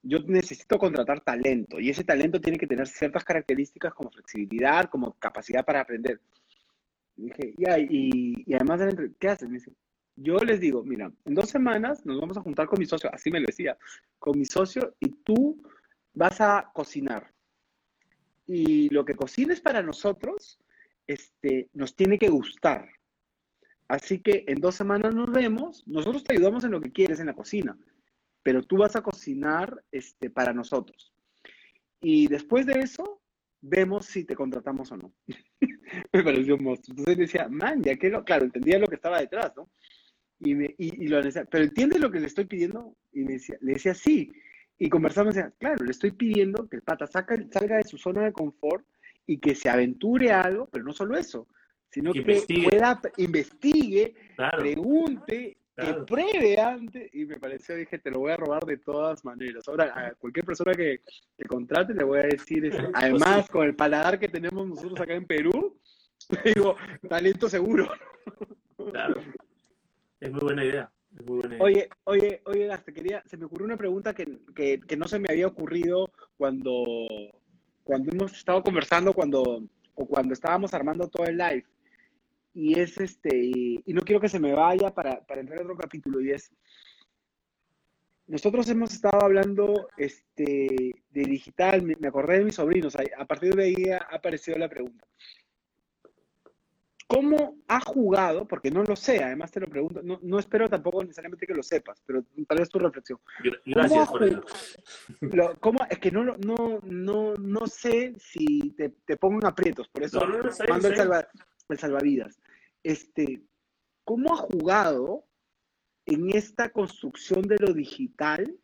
[0.00, 5.12] yo necesito contratar talento, y ese talento tiene que tener ciertas características como flexibilidad, como
[5.18, 6.20] capacidad para aprender.
[7.18, 8.80] Y dije, ya, y, y además,
[9.18, 9.46] ¿qué haces?
[9.46, 9.72] Me dice,
[10.16, 13.30] yo les digo, mira, en dos semanas nos vamos a juntar con mi socio, así
[13.30, 13.76] me lo decía,
[14.18, 15.60] con mi socio, y tú
[16.14, 17.32] vas a cocinar.
[18.46, 20.58] Y lo que cocines para nosotros,
[21.06, 22.88] este, nos tiene que gustar.
[23.88, 27.26] Así que en dos semanas nos vemos, nosotros te ayudamos en lo que quieres en
[27.26, 27.76] la cocina,
[28.42, 31.12] pero tú vas a cocinar este, para nosotros.
[32.00, 33.22] Y después de eso,
[33.60, 35.14] vemos si te contratamos o no.
[36.12, 36.96] me pareció un monstruo.
[36.96, 39.70] Entonces decía, man, ya que lo, claro, entendía lo que estaba detrás, ¿no?
[40.40, 42.96] Y, me, y, lo decía, pero ¿entiendes lo que le estoy pidiendo?
[43.12, 44.30] Y me decía, le decía, sí.
[44.82, 48.84] Y conversamos, claro, le estoy pidiendo que el pata salga de su zona de confort
[49.24, 51.46] y que se aventure algo, pero no solo eso,
[51.88, 54.12] sino que, pueda, investigue,
[54.56, 57.14] pregunte, que pruebe antes.
[57.14, 59.68] Y me pareció, dije, te lo voy a robar de todas maneras.
[59.68, 61.02] Ahora, a cualquier persona que,
[61.38, 62.82] que contrate le voy a decir, eso.
[62.92, 65.78] además, con el paladar que tenemos nosotros acá en Perú,
[66.44, 66.74] digo,
[67.08, 67.88] talento seguro.
[68.90, 69.20] Claro,
[70.18, 70.90] es muy buena idea.
[71.60, 74.26] Oye, oye, oye, quería, se me ocurrió una pregunta que,
[74.96, 77.06] no se me había ocurrido cuando,
[77.84, 79.62] cuando hemos estado conversando, cuando,
[79.94, 81.66] o cuando estábamos armando todo el live.
[82.54, 86.20] Y es este, y, no quiero que se me vaya para, entrar a otro capítulo,
[86.20, 86.50] y es,
[88.26, 93.64] nosotros hemos estado hablando este, de digital, me acordé de mis sobrinos, a partir de
[93.64, 95.06] ahí ha aparecido la pregunta.
[97.12, 98.48] ¿Cómo ha jugado?
[98.48, 102.02] Porque no lo sé, además te lo pregunto, no, espero tampoco necesariamente que lo sepas,
[102.06, 103.18] pero tal vez tu reflexión.
[103.66, 104.42] Gracias por eso.
[105.90, 110.20] es que no, no, no, no sé si te, te pongo en aprietos, por eso
[110.68, 110.94] mando el,
[111.68, 112.40] el, salvavidas.
[112.82, 113.42] Este,
[114.04, 115.26] ¿Cómo ha jugado
[116.06, 118.56] en esta construcción de lo digital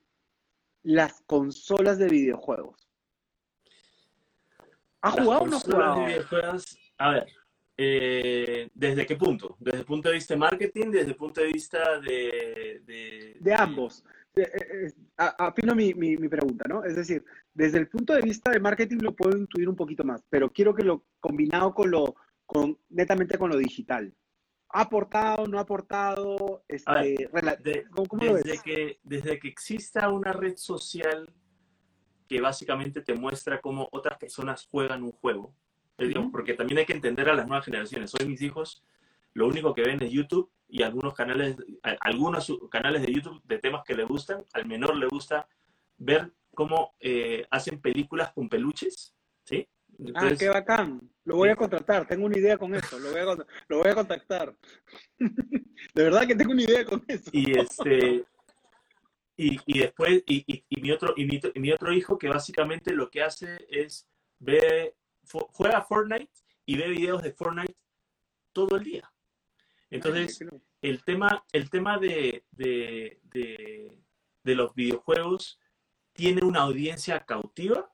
[0.82, 2.88] las consolas de videojuegos?
[5.02, 6.00] ¿Ha jugado o no ha jugado?
[6.00, 7.26] De videojuegos, a ver,
[7.80, 9.56] eh, ¿Desde qué punto?
[9.60, 10.90] ¿Desde el punto de vista de marketing?
[10.90, 12.82] ¿Desde el punto de vista de...?
[13.40, 14.04] De, ambos.
[14.34, 16.82] Eh, Afino mi, mi, mi, pregunta, ¿no?
[16.82, 20.24] Es decir, desde el punto de vista de marketing lo puedo intuir un poquito más,
[20.28, 24.12] pero quiero que lo combinado con lo, con, netamente con lo digital.
[24.70, 26.64] ¿Ha aportado, no ha aportado?
[26.66, 27.28] Este,
[27.90, 31.32] ¿cómo, desde, Que, desde que exista una red social
[32.28, 35.54] que básicamente te muestra cómo otras personas juegan un juego,
[36.30, 38.12] porque también hay que entender a las nuevas generaciones.
[38.14, 38.84] Hoy mis hijos
[39.34, 41.56] lo único que ven es YouTube y algunos canales,
[42.00, 44.44] algunos canales de YouTube de temas que le gustan.
[44.52, 45.48] Al menor le gusta
[45.96, 49.68] ver cómo eh, hacen películas con peluches, ¿sí?
[50.14, 51.00] ah, qué bacán.
[51.24, 52.06] Lo voy a contratar.
[52.06, 52.98] Tengo una idea con eso.
[52.98, 54.54] Lo voy a, lo voy a contactar.
[55.18, 57.30] de verdad que tengo una idea con eso.
[57.32, 58.24] Y este...
[59.40, 62.26] Y, y después, y, y, y, mi otro, y, mi, y mi otro hijo que
[62.28, 64.08] básicamente lo que hace es
[64.40, 64.96] ver
[65.30, 66.30] juega Fortnite
[66.66, 67.76] y ve videos de Fortnite
[68.52, 69.12] todo el día.
[69.90, 70.44] Entonces,
[70.82, 75.58] el tema, el tema de, de, de, los videojuegos
[76.12, 77.90] tiene una audiencia cautiva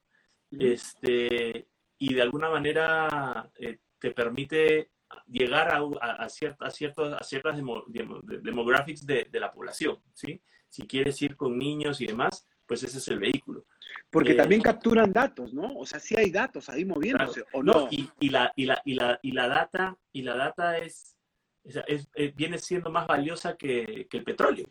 [0.51, 1.69] este,
[1.99, 4.91] y de alguna manera eh, te permite
[5.27, 9.99] llegar a, a, a, ciertas, a ciertas demographics de, de, la población.
[10.13, 10.41] ¿sí?
[10.69, 12.47] Si quieres ir con niños y demás,
[12.81, 13.65] pues ese es el vehículo.
[14.11, 15.75] Porque eh, también capturan datos, ¿no?
[15.77, 17.89] O sea, sí hay datos ahí moviéndose, ¿o no?
[17.91, 21.17] y, la, y, la, y, la, y la data, y la data es,
[21.65, 24.67] es, viene siendo más valiosa que, que, el petróleo.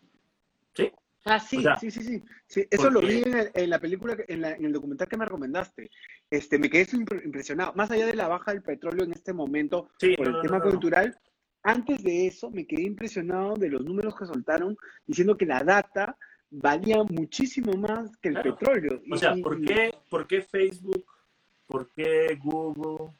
[0.74, 0.92] ¿sí?
[1.26, 2.68] Ah, sí, O sea, sí, sí, sí, sí.
[2.70, 5.26] Eso lo vi en, el- en la película, en, la- en el documental que me
[5.26, 5.90] recomendaste.
[6.30, 7.72] Este, me quedé impre- impresionado.
[7.74, 10.42] Más allá de la baja del petróleo en este momento Sí, por no, el no,
[10.42, 10.72] tema no, no.
[10.72, 11.18] cultural,
[11.64, 14.76] antes de eso me quedé impresionado de los números que soltaron
[15.08, 16.18] diciendo que la data
[16.56, 18.56] valía muchísimo más que el Claro.
[18.58, 19.02] petróleo.
[19.12, 21.06] O sea, ¿por qué, ¿por qué Facebook?
[21.68, 23.12] ¿Por qué Google?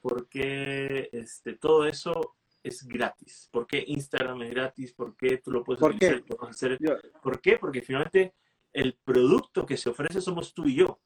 [0.00, 3.48] ¿Por qué este, todo eso es gratis?
[3.50, 4.92] ¿Por qué Instagram es gratis?
[4.92, 6.22] ¿Por qué tú lo puedes ¿Por utilizar?
[6.22, 6.36] qué?
[6.48, 7.58] hacer- yo- ¿Por qué?
[7.58, 8.32] Porque finalmente
[8.72, 11.00] el producto que se ofrece somos tú y yo.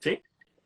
[0.00, 0.22] ¿Sí?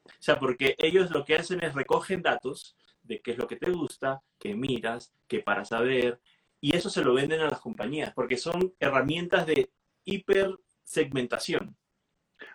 [0.06, 3.56] O sea, porque ellos lo que hacen es recogen datos de qué es lo que
[3.56, 6.20] te gusta, qué miras, qué para saber,
[6.64, 9.70] y eso se lo venden a las compañías, porque son herramientas de
[10.06, 11.76] hipersegmentación.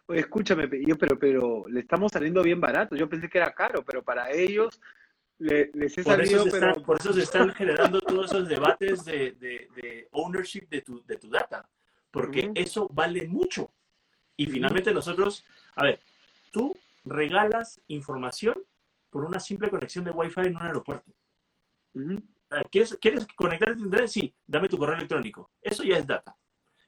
[0.08, 2.96] Oye, escúchame, yo, pero, pero le estamos saliendo bien barato.
[2.96, 4.82] Yo pensé que era caro, pero para ellos
[5.38, 8.32] le- les he Por eso, salido, se pero están, por eso se están generando todos
[8.32, 11.70] esos debates de, de- de ownership de tu, de tu data,
[12.10, 13.72] porque eso vale mucho.
[14.36, 15.46] Y finalmente nosotros,
[15.76, 16.00] a ver,
[16.52, 18.56] tú regalas información
[19.12, 21.12] por una simple conexión de Wi-Fi en un aeropuerto.
[21.94, 22.24] Ver,
[22.72, 24.08] ¿Quieres, ¿Quieres conectarte a internet?
[24.10, 25.52] Sí, dame tu correo electrónico.
[25.62, 26.36] Eso ya es data.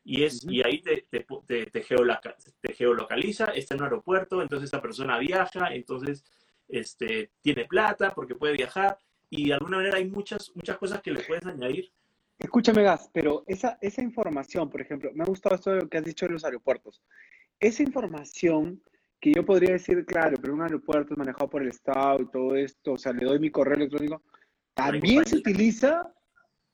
[0.04, 0.54] Y, es, Ujú.
[0.54, 4.82] y ahí te, te, te, te geoloca- te geolocaliza, está en un aeropuerto, entonces esa
[4.82, 6.24] persona viaja, entonces
[6.68, 8.98] este, tiene plata porque puede viajar
[9.30, 11.92] y de alguna manera hay muchas, muchas cosas que le puedes añadir.
[12.40, 16.00] Escúchame, Gas, pero esa, esa información, por ejemplo, me ha gustado esto de lo que
[16.00, 17.04] has dicho de los aeropuertos.
[17.60, 18.82] Esa información
[19.20, 22.56] que yo podría decir, claro, pero un aeropuerto es manejado por el Estado y todo
[22.56, 24.24] esto, o sea, le doy mi correo electrónico,
[24.74, 26.14] también se utiliza.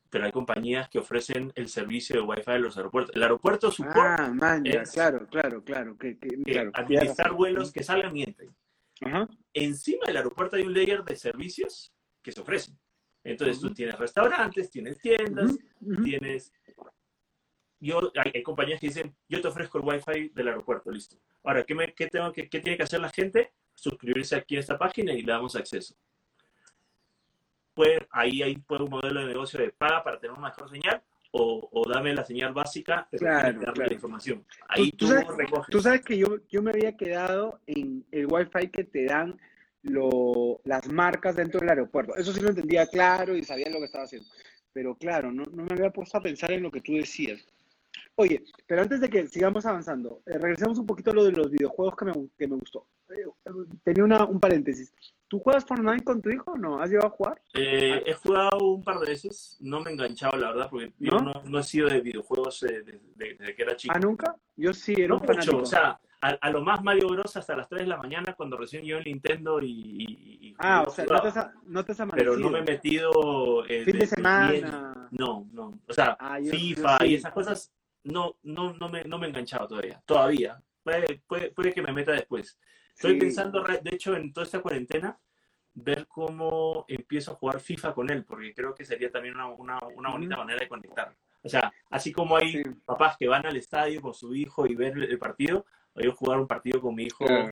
[0.10, 3.13] Pero hay compañías que ofrecen el servicio de Wi-Fi de los aeropuertos.
[3.15, 6.75] El aeropuerto support Ah, man, ya, es- claro, claro, claro, que, que- que claro, tienes
[6.79, 8.55] administrar vuelos que salgan y entren.
[9.01, 9.27] Ajá.
[9.53, 12.79] encima del aeropuerto hay un layer de servicios que se ofrecen.
[13.23, 15.55] Entonces tú tienes restaurantes, tienes tiendas,
[16.03, 16.51] tienes...
[17.79, 21.17] Yo, hay, hay compañías que dicen, yo te ofrezco el wifi del aeropuerto, listo.
[21.43, 23.53] Ahora, ¿qué, me, qué, tengo que, qué tiene que hacer la gente?
[23.75, 25.95] Suscribirse aquí a esta página y le damos acceso.
[27.78, 31.02] Puede, ahí hay puede un modelo de negocio de paga para tener una mejor señal
[31.32, 33.86] o, o dame la señal básica, pero Claro, claro.
[33.86, 34.44] la información.
[34.68, 35.68] Ahí Tú- tú, tú sabes- recoges.
[35.70, 39.40] Tú sabes que yo, yo me había quedado en el Wi-Fi que te dan
[39.84, 42.16] lo- las marcas dentro del aeropuerto.
[42.16, 44.28] Eso sí lo entendía claro y sabía lo que estaba haciendo.
[44.74, 47.46] Pero claro, no, no me había puesto a pensar en lo que tú decías.
[48.16, 51.52] Oye, pero antes de que sigamos avanzando, eh, regresemos un poquito a lo de los
[51.52, 52.88] videojuegos que me, que me gustó.
[53.10, 53.50] Eh, eh,
[53.84, 54.92] tenía una, un paréntesis.
[55.30, 56.80] ¿Tú juegas Fortnite con tu hijo o no?
[56.82, 57.42] ¿Has llegado a jugar?
[57.54, 61.20] Eh, he jugado un par de veces, no me he enganchado, la verdad, porque yo
[61.20, 61.60] ¿No?
[61.60, 63.94] he sido de videojuegos eh, desde, desde que era chico.
[63.96, 64.36] ¿Ah, nunca?
[64.56, 67.36] Yo sí, era no un mucho, o sea, a, a lo más Mario Bros.
[67.36, 69.68] hasta las 3 de la mañana cuando recién llegó el Nintendo y...
[69.70, 72.60] y- y ah, yo o sea, no te, has, no te has Pero no me
[72.60, 73.66] he metido...
[73.68, 75.10] eh, Fin de semana.
[75.12, 75.78] No, no.
[75.88, 77.06] O sea, Ah, yo- yo FIFA sí.
[77.08, 77.74] y esas cosas
[78.06, 80.02] no, no, no, me, no me he enganchado todavía.
[80.06, 80.62] Todavía.
[80.84, 82.58] Puede, puede, puede que me meta después.
[82.97, 83.19] Estoy Sí.
[83.19, 85.19] pensando, de hecho, en toda esta cuarentena,
[85.75, 89.79] ver cómo empiezo a jugar FIFA con él, porque creo que sería también una, una,
[89.95, 91.15] una bonita manera de conectar.
[91.43, 92.63] O sea, así como hay Sí.
[92.83, 96.47] papás que van al estadio con su hijo y ver el, partido, yo jugar un
[96.47, 97.51] partido con mi hijo, Claro.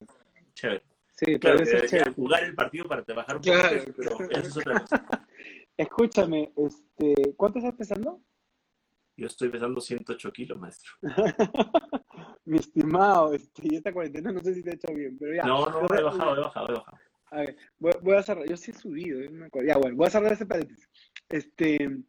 [0.54, 0.82] chévere.
[1.12, 2.12] Sí, Claro, pero que chévere.
[2.12, 3.78] jugar el partido para trabajar un Claro.
[3.84, 5.06] poco, pero eso es otra cosa.
[5.76, 8.20] Escúchame, este, ¿cuánto estás pesando?
[9.16, 10.90] Yo estoy pesando 108 kilos, maestro.
[12.46, 15.44] Mi estimado, este, y esta cuarentena no sé si te ha hecho bien, pero ya.
[15.44, 16.98] No, no, he bajado, he bajado, he bajado.
[17.30, 19.68] A ver, voy, voy a cerrar, yo sí he subido, acuerdo.
[19.68, 20.88] Ya, bueno, voy a cerrar ese paréntesis.
[21.28, 22.04] Este,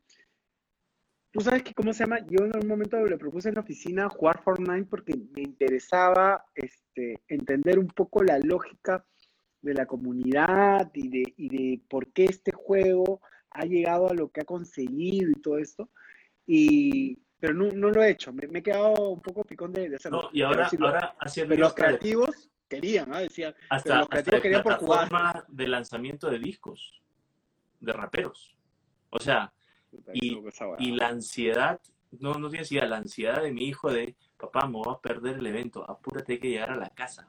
[1.32, 2.20] tú sabes que, ¿cómo se llama?
[2.28, 7.20] Yo en algún momento le propuse en la oficina jugar Fortnite porque me interesaba, este,
[7.28, 9.04] entender un poco la lógica
[9.62, 14.30] de la comunidad y de, y de por qué este juego ha llegado a lo
[14.30, 15.90] que ha conseguido y todo esto.
[16.46, 19.90] Y, pero no, no lo he hecho, me, me he quedado un poco picón de,
[19.90, 20.24] de hacerlo.
[20.24, 23.18] No, y ahora, Pero lo- ahora haciendo pero los creativos querían, ¿no?
[23.20, 25.46] Decían, pero hasta, los hasta creativos querían por jugar.
[25.48, 27.02] de lanzamiento de discos,
[27.80, 28.58] de raperos.
[29.10, 29.54] O sea,
[30.14, 31.80] y la ansiedad,
[32.20, 35.38] no, no tienes idea, la ansiedad de mi hijo de, papá, me voy a perder
[35.38, 37.28] el evento, apúrate hay que llegar a la casa.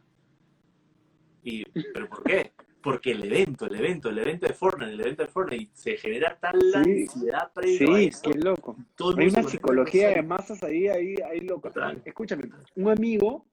[1.42, 2.52] Y, ¿pero por qué?
[2.82, 6.38] Porque el evento, el evento, el evento de Fortnite, el evento de Fortnite, se genera
[6.38, 7.02] tal la Sí.
[7.02, 8.76] ansiedad previo a Sí, qué loco.
[8.94, 11.46] todo Hay una psicología de masas ahí, ahí, ahí.
[11.46, 12.00] Total.
[12.04, 13.46] Escúchame, un amigo,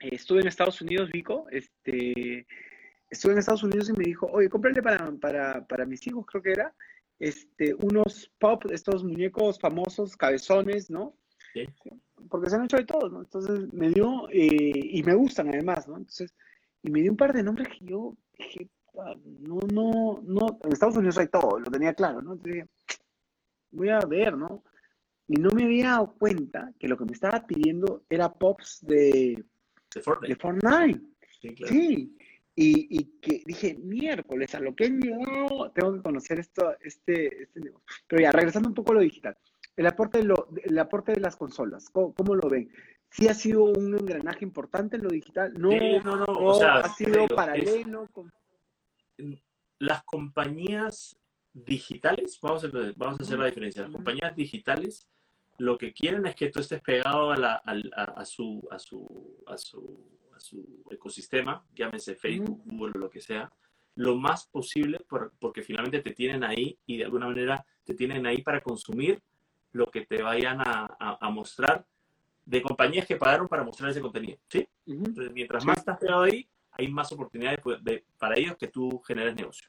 [0.00, 2.46] eh, estuve en Estados Unidos, Vico, este,
[3.08, 6.42] estuve en Estados Unidos y me dijo, oye, cómprale para, para, para mis hijos, creo
[6.42, 6.74] que era,
[7.20, 11.14] este, unos pop, estos muñecos famosos, cabezones, ¿no?
[11.52, 11.64] Sí.
[12.28, 13.20] Porque se han hecho de todo, ¿no?
[13.20, 15.96] Entonces me dio, eh, y me gustan además, ¿no?
[15.96, 16.34] Entonces,
[16.82, 20.72] y me dio un par de nombres que yo dije, "Ah, no, no, no, en
[20.72, 22.32] Estados Unidos hay todo, lo tenía claro, ¿no?
[22.34, 22.68] Entonces dije,
[23.70, 24.62] voy a ver, ¿no?
[25.28, 29.42] y no me había dado cuenta que lo que me estaba pidiendo era pops de,
[29.94, 30.34] De Fortnite.
[30.34, 31.00] de Fortnite.
[31.40, 31.72] Sí, claro.
[31.72, 32.18] Sí.
[32.54, 37.44] Y, y que dije, miércoles, a lo que he llegado, tengo que conocer esto, este,
[37.44, 37.86] este negocio.
[38.06, 39.38] Pero ya, regresando un poco a lo digital.
[39.74, 42.70] El aporte de, lo, el aporte de las consolas, ¿cómo, cómo lo ven?
[43.12, 45.52] ¿Sí ha sido un engranaje importante en lo digital?
[45.58, 48.08] No, Sí, no, no, no, o sea, ha sido digo, es- paralelo.
[48.10, 48.32] con-
[49.78, 51.16] las compañías
[51.52, 55.06] digitales, vamos a, vamos a hacer la diferencia, las compañías digitales
[55.58, 59.36] lo que quieren es que tú estés pegado a, la- a- a su, a, su,
[59.46, 63.52] a, su, a su ecosistema, llámese Facebook, Google o lo que sea,
[63.96, 68.24] lo más posible por- porque finalmente te tienen ahí y de alguna manera te tienen
[68.26, 69.22] ahí para consumir
[69.72, 71.84] lo que te vayan a, a- a mostrar
[72.44, 74.66] de compañías que pagaron para mostrar ese contenido, ¿sí?
[74.86, 75.66] Entonces, mientras Sí.
[75.68, 79.68] más estás pegado ahí, hay más oportunidades de- para ellos que tú generes negocio.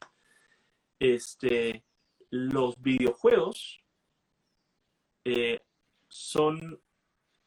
[0.99, 1.83] Este,
[2.29, 3.79] los videojuegos
[5.25, 5.59] eh,
[6.07, 6.79] son,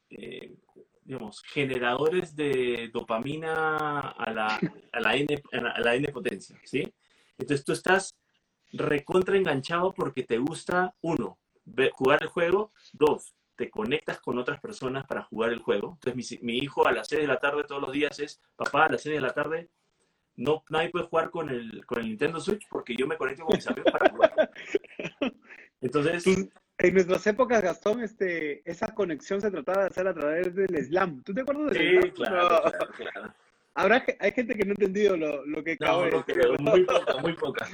[0.09, 0.55] eh,
[1.03, 4.59] digamos, generadores de dopamina a la,
[4.91, 6.83] a la, N, a la N potencia, ¿sí?
[7.37, 8.15] Entonces tú estás
[8.73, 11.37] recontra enganchado porque te gusta, uno,
[11.93, 15.97] jugar el juego, dos, te conectas con otras personas para jugar el juego.
[16.01, 18.85] Entonces mi, mi hijo a las 6 de la tarde todos los días es, papá,
[18.85, 19.69] a las 6 de la tarde
[20.37, 23.55] no, nadie puede jugar con el, con el Nintendo Switch porque yo me conecto con
[23.55, 24.51] mis amigos para jugar.
[25.81, 26.25] Entonces,
[26.77, 31.23] En nuestras épocas, Gastón, este, esa conexión se trataba de hacer a través del slam.
[31.23, 32.29] ¿Tú te acuerdas del sí, slam?
[32.29, 33.33] claro, claro.
[33.79, 36.59] Habrá, hay gente que no ha entendido lo, lo que acabo No, de decir.
[36.59, 37.67] muy poca, muy poca.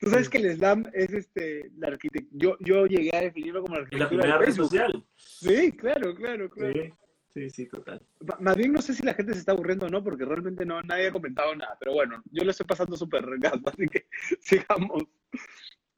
[0.00, 2.30] Tú sabes que el slam es este, la arquitectura.
[2.40, 5.04] Yo, yo llegué a definirlo como la Es la arquitectura primera red social.
[5.16, 6.72] Sí, claro, claro, claro.
[6.72, 6.90] Sí,
[7.34, 8.00] sí, sí, total.
[8.40, 10.80] Más bien no sé si la gente se está aburriendo o no, porque realmente no
[10.82, 11.76] nadie ha comentado nada.
[11.78, 14.06] Pero bueno, yo lo estoy pasando súper gato, así que
[14.40, 15.02] sigamos.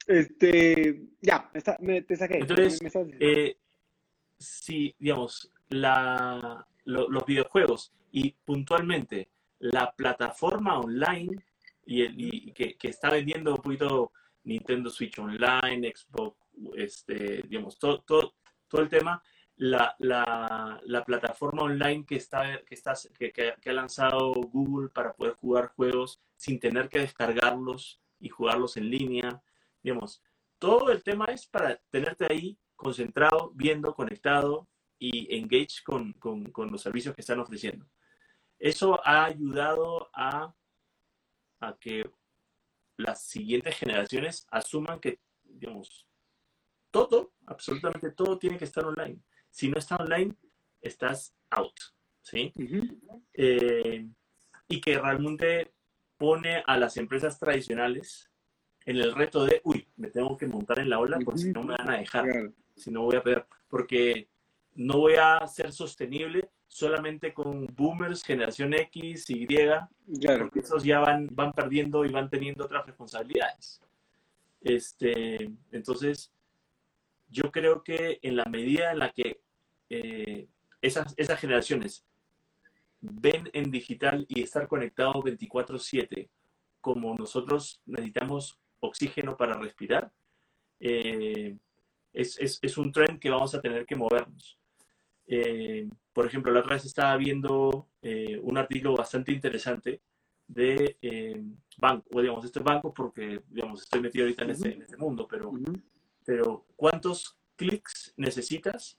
[0.05, 2.39] Este, ya, me, está- me- te saqué.
[2.39, 3.15] Entonces, Me-.
[3.19, 3.57] Eh,
[4.37, 11.35] si, digamos, la, lo- los videojuegos y puntualmente la plataforma online
[11.85, 14.11] y, el, y que, que está vendiendo un poquito
[14.43, 16.37] Nintendo Switch Online, Xbox,
[16.75, 18.35] este, digamos, todo, todo,
[18.67, 19.21] todo el tema,
[19.55, 25.13] la, la, la plataforma online que, está, que, está, que, que- ha lanzado Google para
[25.13, 29.41] poder jugar juegos sin tener que descargarlos y jugarlos en línea,
[29.81, 30.21] digamos,
[30.59, 34.67] todo el tema es para tenerte ahí concentrado, viendo, conectado
[34.99, 37.85] y engage con, con- con los servicios que están ofreciendo.
[38.63, 40.55] Eso ha ayudado a,
[41.59, 42.09] a que
[42.95, 46.07] las siguientes generaciones asuman que, digamos,
[46.89, 49.19] todo, absolutamente todo tiene que estar online.
[49.49, 50.33] Si no está online,
[50.79, 51.77] estás out,
[52.21, 52.53] ¿sí?
[53.33, 54.07] Eh,
[54.69, 55.73] y que realmente
[56.15, 58.31] pone a las empresas tradicionales
[58.85, 61.63] en el reto de, uy, me tengo que montar en la ola porque si no
[61.63, 62.53] me van a dejar, Claro.
[62.77, 64.29] si no voy a perder, porque
[64.75, 70.45] no voy a ser sostenible solamente con boomers, generación X, Y, Claro.
[70.45, 73.79] porque esos ya van, van perdiendo y van teniendo otras responsabilidades.
[74.61, 76.31] Este, entonces,
[77.29, 79.39] yo creo que en la medida en la que
[79.89, 80.47] eh,
[80.81, 82.03] esas, esas generaciones
[83.01, 86.27] ven en digital y estar conectados 24/7
[86.81, 90.11] como nosotros necesitamos oxígeno para respirar,
[90.79, 91.55] eh,
[92.13, 94.57] es, es- es un tren que vamos a tener que movernos.
[95.27, 100.01] Eh, por ejemplo, la otra vez estaba viendo eh, un artículo bastante interesante
[100.47, 101.41] de eh,
[101.77, 105.27] banco, o digamos, esto es banco porque, digamos, estoy metido ahorita en en ese mundo,
[105.27, 105.51] pero,
[106.25, 108.97] pero ¿cuántos clics necesitas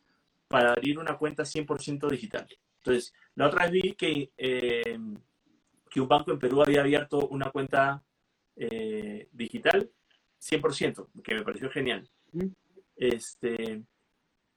[0.48, 2.46] para abrir una cuenta 100% digital?
[2.78, 4.98] Entonces, la otra vez vi que, eh,
[5.90, 8.02] que un banco en Perú había abierto una cuenta
[8.56, 9.90] eh, digital
[10.38, 12.08] 100%, que me pareció genial.
[12.96, 13.82] Este,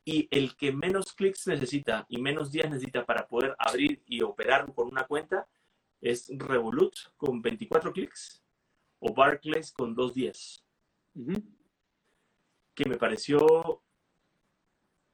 [0.08, 4.74] y el que menos clics necesita y menos días necesita para poder abrir y operar
[4.74, 5.46] con una cuenta
[6.00, 8.42] es Revolut con 24 clics
[9.00, 10.64] o Barclays con 2 días,
[12.74, 13.84] que me pareció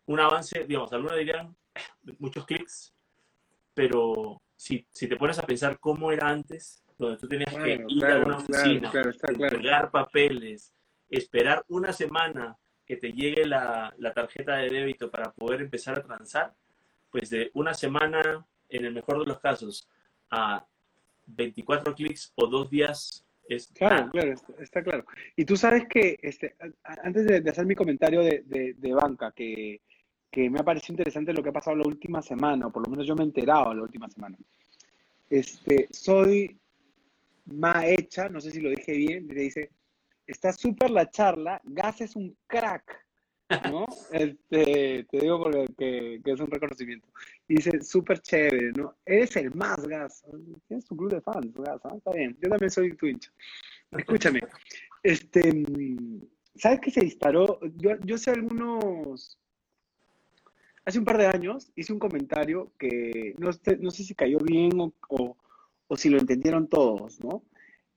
[0.06, 2.94] un avance, digamos, algunos dirían "Eh, muchos clics,
[3.74, 8.06] pero si, si te pones a pensar cómo era antes, donde tú tenías que ir
[8.06, 9.10] a una oficina, claro.
[9.28, 10.72] entregar papeles,
[11.10, 16.04] esperar una semana que te llegue la, la tarjeta de débito para poder empezar a
[16.04, 16.54] transar,
[17.12, 19.88] pues de una semana, en el mejor de los casos,
[20.30, 20.66] a
[21.28, 25.06] 24 clics o dos días es Claro, claro, está, está claro.
[25.36, 29.32] Y tú sabes que, este, antes de, de hacer mi comentario de, de- de banca,
[29.32, 29.82] que,
[30.32, 32.90] que me ha parecido interesante lo que ha pasado la última semana, o por lo
[32.92, 34.38] menos yo me he enterado la última semana.
[35.30, 36.58] Este, soy
[37.46, 39.70] Maecha, no sé si lo dije bien, le dice,
[40.28, 43.02] está súper la charla, Gas es un crack.
[43.70, 43.86] ¿no?
[44.12, 47.08] Este, te digo porque que, que es un reconocimiento.
[47.48, 48.96] Y dice, súper chévere, ¿no?
[49.06, 50.24] Eres el más, Gas.
[50.68, 51.94] Tienes tu club de fans, Gas, ¿ah?
[51.98, 53.32] Está bien, yo también soy tu hincha.
[53.92, 54.42] Escúchame,
[55.04, 55.64] este,
[56.56, 57.60] ¿sabes qué se disparó?
[57.78, 59.38] Yo, yo sé algunos...
[60.86, 64.38] Hace un par de años hice un comentario que no, sé- no sé si cayó
[64.40, 65.38] bien o, o-
[65.88, 67.44] o si lo entendieron todos, ¿no?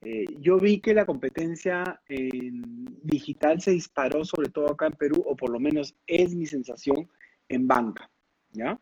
[0.03, 2.63] Eh, yo vi que la competencia en
[3.03, 7.09] digital se disparó, sobre todo acá en Perú, o por lo menos es mi sensación,
[7.49, 8.11] en banca,
[8.53, 8.79] ¿ya?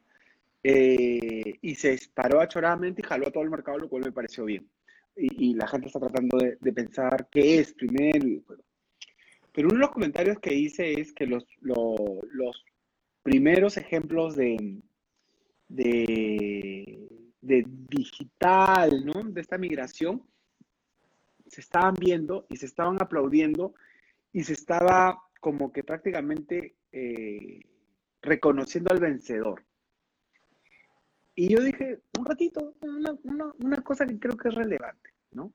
[0.62, 4.44] Eh, y se disparó achoradamente y jaló a todo el mercado, lo cual me pareció
[4.46, 4.68] bien.
[5.16, 8.42] Y, y la gente está tratando de, de pensar qué es primero.
[9.52, 12.64] Pero uno de los comentarios que hice es que los, lo- los
[13.22, 14.82] primeros ejemplos de,
[15.68, 17.08] de,
[17.40, 19.22] de digital, ¿no?
[19.24, 20.22] De esta migración,
[21.46, 23.74] se estaban viendo y se estaban aplaudiendo
[24.32, 27.60] y se estaba como que prácticamente eh,
[28.22, 29.64] reconociendo al vencedor.
[31.34, 35.52] Y yo dije, un ratito, una, una- una cosa que creo que es relevante, ¿no?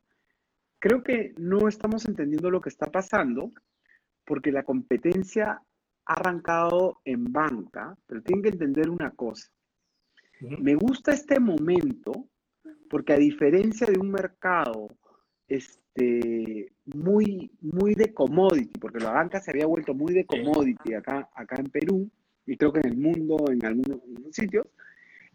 [0.79, 3.51] Creo que no estamos entendiendo lo que está pasando
[4.25, 5.61] porque la competencia
[6.05, 9.49] ha arrancado en banca, pero tienen que entender una cosa.
[10.41, 12.29] Me gusta este momento
[12.89, 14.87] porque a diferencia de un mercado
[15.49, 21.29] este, muy, muy de commodity, porque la banca se había vuelto muy de commodity acá,
[21.33, 22.09] acá en Perú
[22.45, 24.67] y creo que en el mundo, en algunos, en algunos sitios,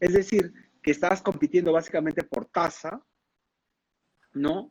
[0.01, 0.53] es decir,
[0.83, 3.03] que estabas compitiendo básicamente por tasa,
[4.33, 4.71] ¿no?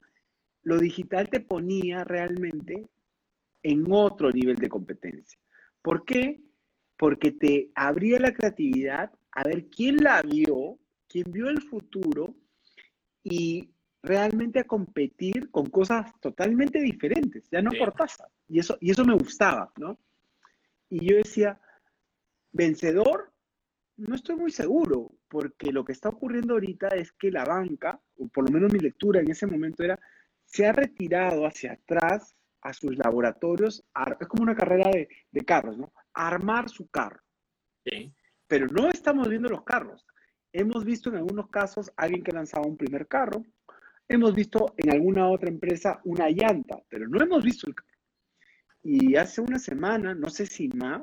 [0.64, 2.88] Lo digital te ponía realmente
[3.64, 5.40] en otro nivel de competencia.
[5.82, 6.42] ¿Por qué?
[6.98, 12.36] Porque te abría la creatividad a ver quién la vio, quién vio el futuro
[13.24, 13.70] y
[14.04, 17.80] realmente a competir con cosas totalmente diferentes, ya no Sí.
[17.80, 18.28] por tasa.
[18.50, 19.98] Y eso, y eso me gustaba, ¿no?
[20.90, 21.60] Y yo decía,
[22.52, 23.32] vencedor,
[23.98, 28.28] no estoy muy seguro, porque lo que está ocurriendo ahorita es que la banca, o
[28.28, 29.98] por lo menos mi lectura en ese momento era,
[30.46, 35.46] se ha retirado hacia atrás a sus laboratorios, a- es como una carrera de, de
[35.46, 35.94] carros, ¿no?
[36.14, 37.22] Armar su carro.
[37.86, 38.14] Sí.
[38.48, 40.06] Pero no estamos viendo los carros.
[40.52, 43.44] Hemos visto en algunos casos alguien que lanzaba un primer carro,
[44.08, 47.90] hemos visto en alguna otra empresa una llanta, pero no hemos visto el carro.
[48.84, 51.02] Y hace una semana, no sé si más,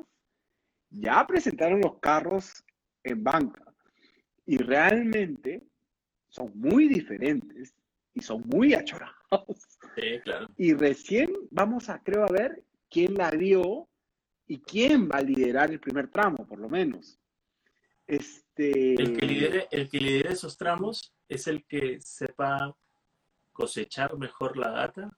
[0.89, 2.63] ya presentaron los carros
[3.03, 3.63] en banca
[4.45, 5.63] y realmente
[6.27, 7.73] son muy diferentes
[8.13, 9.15] y son muy achorados.
[9.95, 10.47] Sí, claro.
[10.57, 13.89] Y recién vamos a, creo, a ver quién la vio
[14.47, 17.19] y quién va a liderar el primer tramo, por lo menos.
[18.05, 22.75] Este, El que, lidere, el que lidere esos tramos es el que sepa
[23.51, 25.17] cosechar mejor la data,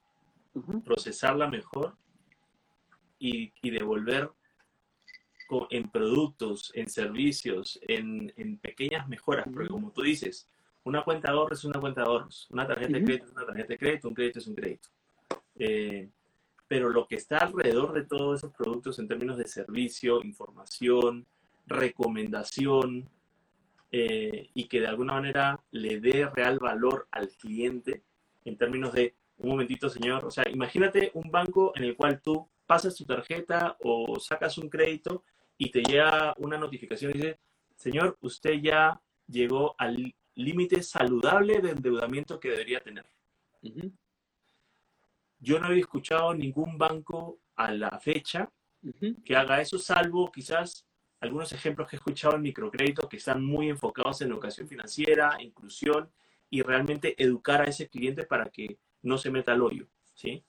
[0.84, 1.96] procesarla mejor
[3.18, 4.30] y, y devolver
[5.70, 9.46] en productos, en servicios, en, en pequeñas mejoras.
[9.52, 10.48] Porque como tú dices,
[10.84, 13.46] una cuenta de ahorros es una cuenta de ahorros, una tarjeta de crédito es una
[13.46, 14.88] tarjeta de crédito, un crédito es un crédito.
[15.56, 16.08] Eh,
[16.66, 21.26] pero lo que está alrededor de todos esos productos en términos de servicio, información,
[21.66, 23.08] recomendación,
[23.92, 28.02] eh, y que de alguna manera le dé real valor al cliente
[28.44, 32.48] en términos de, un momentito señor, o sea, imagínate un banco en el cual tú
[32.66, 35.24] pasas tu tarjeta o sacas un crédito
[35.58, 37.38] y te llega una notificación y dice,
[37.74, 43.06] señor, usted ya llegó al límite saludable de endeudamiento que debería tener.
[45.38, 48.50] Yo no había escuchado ningún banco a la fecha
[48.82, 49.22] ujú.
[49.24, 50.86] que haga eso, salvo quizás
[51.20, 56.10] algunos ejemplos que he escuchado en microcrédito que están muy enfocados en educación financiera, inclusión
[56.50, 60.44] y realmente educar a ese cliente para que no se meta al hoyo, ¿sí?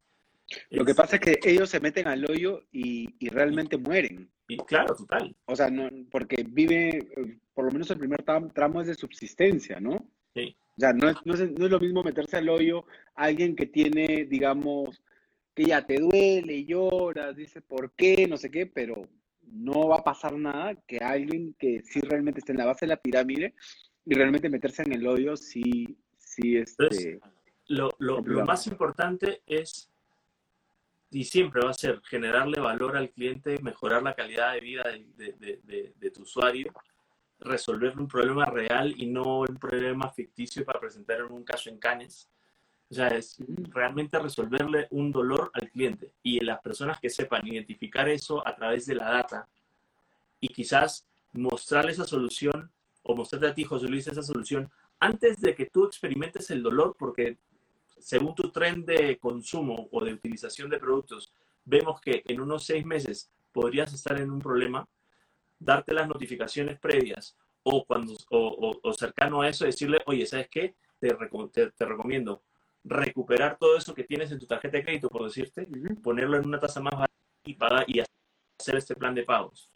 [0.69, 4.31] Lo que pasa es que ellos se meten al hoyo y, y realmente mueren.
[4.47, 7.07] y claro, total, O sea, no, porque vive,
[7.53, 8.23] por lo menos el primer
[8.53, 10.07] tramo es de subsistencia, ¿no?
[10.33, 12.85] sí, O sea, no es, no es, no es lo mismo meterse al hoyo
[13.15, 15.01] a alguien que tiene, digamos,
[15.55, 19.07] que ya te duele, lloras, dice por qué, no sé qué, pero
[19.41, 22.89] no va a pasar nada que alguien que sí realmente esté en la base de
[22.89, 23.55] la pirámide
[24.05, 27.19] y realmente meterse en el hoyo sí, sí, este,
[27.67, 29.89] lo, lo- lo más importante es,
[31.11, 34.83] y siempre va a ser, generarle valor al cliente, mejorar la calidad de vida
[35.17, 35.33] de,
[35.63, 36.71] de- de- tu usuario,
[37.39, 41.77] resolverle un problema real y no un problema ficticio para presentar en un caso en
[41.79, 42.29] Canes.
[42.89, 43.37] O sea, es
[43.69, 46.13] realmente resolverle un dolor al cliente.
[46.21, 49.49] Y las personas que sepan identificar eso a través de la data
[50.39, 52.71] y quizás mostrarle esa solución
[53.07, 56.95] o mostrarte a ti, José Luis, esa solución antes de que tú experimentes el dolor,
[56.97, 57.37] porque
[57.99, 61.31] según tu tren de consumo o de utilización de productos,
[61.63, 64.87] vemos que en unos seis meses podrías estar en un problema,
[65.59, 70.75] darte las notificaciones previas o, cuando, o, cercano a eso, decirle, oye, ¿sabes qué?
[70.99, 71.09] Te,
[71.71, 72.43] te, recomiendo
[72.83, 75.67] recuperar todo eso que tienes en tu tarjeta de crédito, por decirte,
[76.03, 77.09] ponerlo en una tasa más baja
[77.43, 79.69] y pagar y hacer este plan de pagos.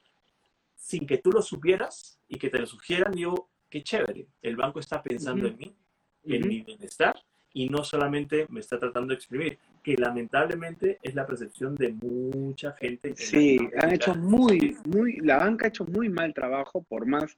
[0.80, 4.80] Sin que tú lo supieras y que te lo sugieran, digo, qué chévere, el banco
[4.80, 5.76] está pensando en mí,
[6.24, 7.16] en mi bienestar
[7.54, 12.74] y no solamente me está tratando de exprimir, que lamentablemente es la percepción de mucha
[12.74, 13.16] gente.
[13.16, 17.36] Sí, han hecho muy, muy, la banca ha hecho muy mal trabajo por más,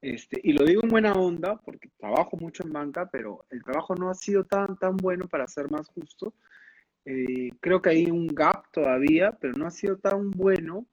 [0.00, 3.94] este, y lo digo en buena onda, porque trabajo mucho en banca, pero el trabajo
[3.94, 6.34] no ha sido tan, tan bueno para ser más justo.
[7.04, 10.86] Eh, creo que hay un gap todavía, pero no ha sido tan bueno.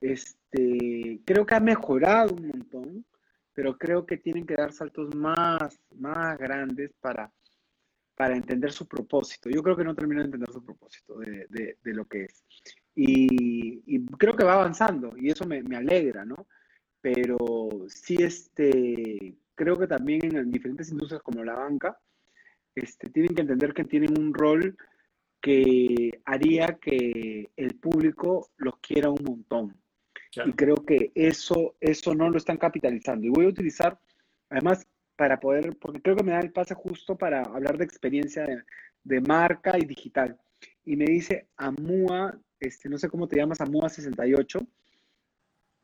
[0.00, 3.04] Este, creo que ha mejorado un montón,
[3.52, 7.32] pero creo que tienen que dar saltos más, más grandes para,
[8.14, 9.50] para entender su propósito.
[9.50, 12.44] Yo creo que no termino de entender su propósito de, de, lo que es.
[12.94, 16.46] Y, creo que va avanzando y eso me, me, alegra, ¿no?
[17.00, 21.98] Pero sí, este, creo que también en diferentes industrias como la banca,
[22.74, 24.76] este, tienen que entender que tienen un rol
[25.40, 29.76] que haría que el público los quiera un montón.
[30.44, 33.26] Y creo que eso, eso no lo están capitalizando.
[33.26, 33.98] Y voy a utilizar,
[34.50, 38.46] además, para poder, porque creo que me da el pase justo para hablar de experiencia
[39.02, 40.38] de, marca y digital.
[40.84, 44.60] Y me dice Amua, este, no sé cómo te llamas, Amua 68.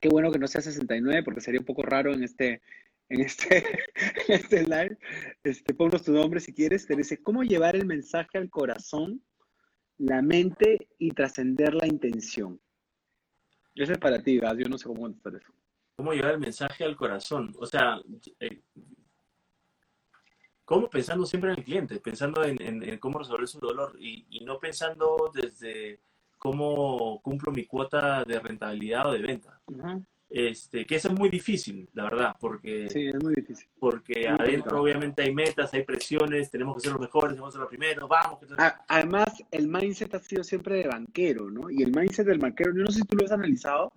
[0.01, 2.61] Qué bueno que no sea 69 porque sería un poco raro en este,
[3.09, 3.65] en este,
[4.29, 4.97] este live.
[5.43, 6.87] Este, tu nombre si quieres.
[6.87, 9.21] Te dice, ¿cómo llevar el mensaje al corazón,
[9.99, 12.61] la mente y trascender la intención?
[13.75, 14.57] Ese es para ti, Gas.
[14.57, 15.53] Yo no sé cómo contestar eso.
[15.97, 17.55] ¿Cómo llevar el mensaje al corazón?
[17.59, 18.01] O sea,
[18.41, 18.61] eh,
[20.65, 20.89] ¿Cómo?
[20.89, 26.01] Pensando siempre en el cliente, pensando en, cómo resolver su dolor y, no pensando desde
[26.39, 29.61] cómo cumplo mi cuota de rentabilidad o de venta.
[30.37, 33.69] Este, que eso es muy difícil, la verdad, porque, sí, es muy difícil.
[33.79, 37.61] porque adentro obviamente hay metas, hay presiones, tenemos que ser los mejores, tenemos que ser
[37.61, 38.41] los primeros, vamos.
[38.89, 41.71] Además, el mindset ha sido siempre de banquero, ¿no?
[41.71, 43.93] Y el mindset del banquero, yo no sé si tú lo has analizado,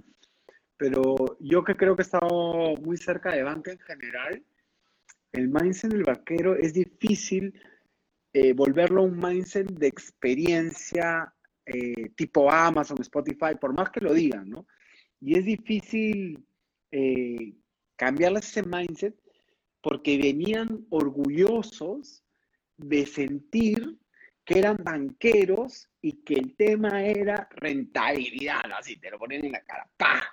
[0.78, 4.44] pero yo que creo que he estado muy cerca de banca en general,
[5.32, 7.60] el mindset del vaquero es difícil
[8.32, 11.34] eh, volverlo un mindset de experiencia
[11.66, 14.68] eh, tipo Amazon, Spotify, por más que lo digan, ¿no?
[15.20, 16.46] Y es difícil
[16.92, 17.54] eh,
[17.96, 19.16] cambiarles ese mindset
[19.82, 22.24] porque venían orgullosos
[22.78, 23.98] de sentir
[24.46, 29.64] que eran banqueros y que el tema era rentabilidad, así te lo ponen en la
[29.64, 30.24] cara, ¡pah!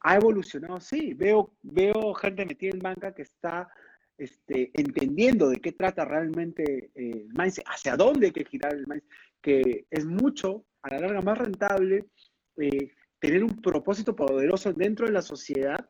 [0.00, 1.14] ha evolucionado, sí.
[1.14, 3.68] Veo, veo gente metida en banca que está
[4.16, 8.86] este, entendiendo de qué trata realmente eh, el mindset, hacia dónde hay que girar el
[8.86, 12.06] mindset, que es mucho, a la larga, más rentable
[12.56, 15.88] eh, tener un propósito poderoso dentro de la sociedad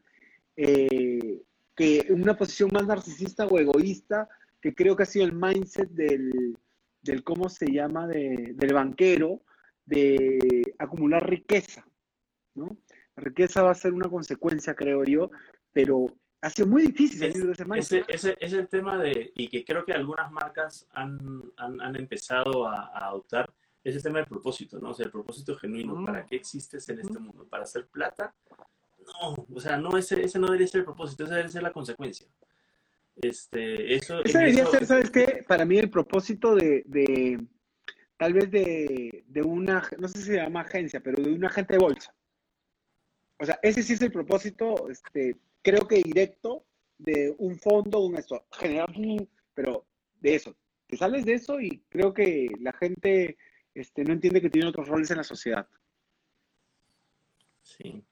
[0.56, 1.40] eh,
[1.74, 4.28] que una posición más narcisista o egoísta,
[4.60, 6.56] que creo que ha sido el mindset del,
[7.00, 9.40] del ¿cómo se llama?, de, del banquero,
[9.86, 11.86] de acumular riqueza,
[12.54, 12.76] ¿no?
[13.16, 15.30] riqueza va a ser una consecuencia, creo yo,
[15.72, 16.06] pero
[16.42, 18.04] ha sido muy difícil salir de ese mindset.
[18.08, 21.18] Ese, es el tema de, y que creo que algunas marcas han,
[21.56, 23.52] han, empezado a, adoptar,
[23.82, 24.90] es el tema del propósito, ¿no?
[24.90, 25.94] O sea, el propósito genuino.
[25.96, 26.06] Mm.
[26.06, 27.46] ¿Para qué existes en este mundo?
[27.48, 28.34] ¿Para hacer plata?
[29.06, 31.72] No, o sea, no, ese, ese no debería ser el propósito, esa debería ser la
[31.72, 32.26] consecuencia.
[33.16, 35.44] Este, eso, ese debería ser, ¿sabes qué?
[35.46, 37.40] Para mí el propósito de, de
[38.16, 41.74] tal vez de, de, una, no sé si se llama agencia, pero de un agente
[41.74, 42.14] de bolsa.
[43.38, 46.66] O sea, ese sí es el propósito, este, creo que directo
[46.98, 48.92] de un fondo, un esto, generar,
[49.54, 49.86] pero
[50.20, 50.54] de eso.
[50.86, 53.38] Te sales de eso y creo que la gente
[53.74, 55.66] este, no entiende que tiene otros roles en la sociedad.
[57.62, 58.02] Sí.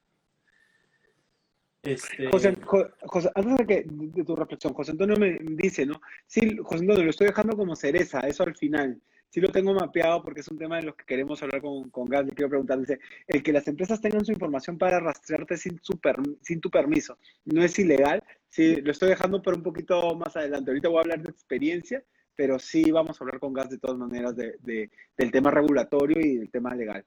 [1.81, 2.29] Este...
[2.29, 6.01] José, José, antes de, que, de tu reflexión, José Antonio me dice, ¿no?
[6.27, 10.23] Sí, José Antonio, lo estoy dejando como cereza, eso al final sí lo tengo mapeado
[10.23, 12.25] porque es un tema de los que queremos hablar con, con Gas.
[12.25, 15.99] Le quiero preguntar, dice, el que las empresas tengan su información para rastrearte sin, su
[16.41, 18.23] sin tu permiso, ¿no es ilegal?
[18.47, 20.71] Sí, lo estoy dejando por un poquito más adelante.
[20.71, 22.03] Ahorita voy a hablar de experiencia,
[22.39, 26.37] pero sí vamos a hablar con Gas de todas maneras de, del tema regulatorio y
[26.37, 27.03] del tema legal.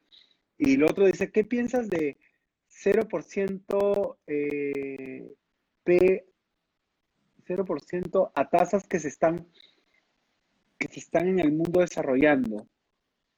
[0.59, 2.19] Y lo otro dice, ¿qué piensas de
[2.85, 5.33] 0% eh,
[5.85, 6.27] P,
[7.47, 9.49] 0% a tasas que se están
[10.79, 12.67] que se están en el mundo desarrollando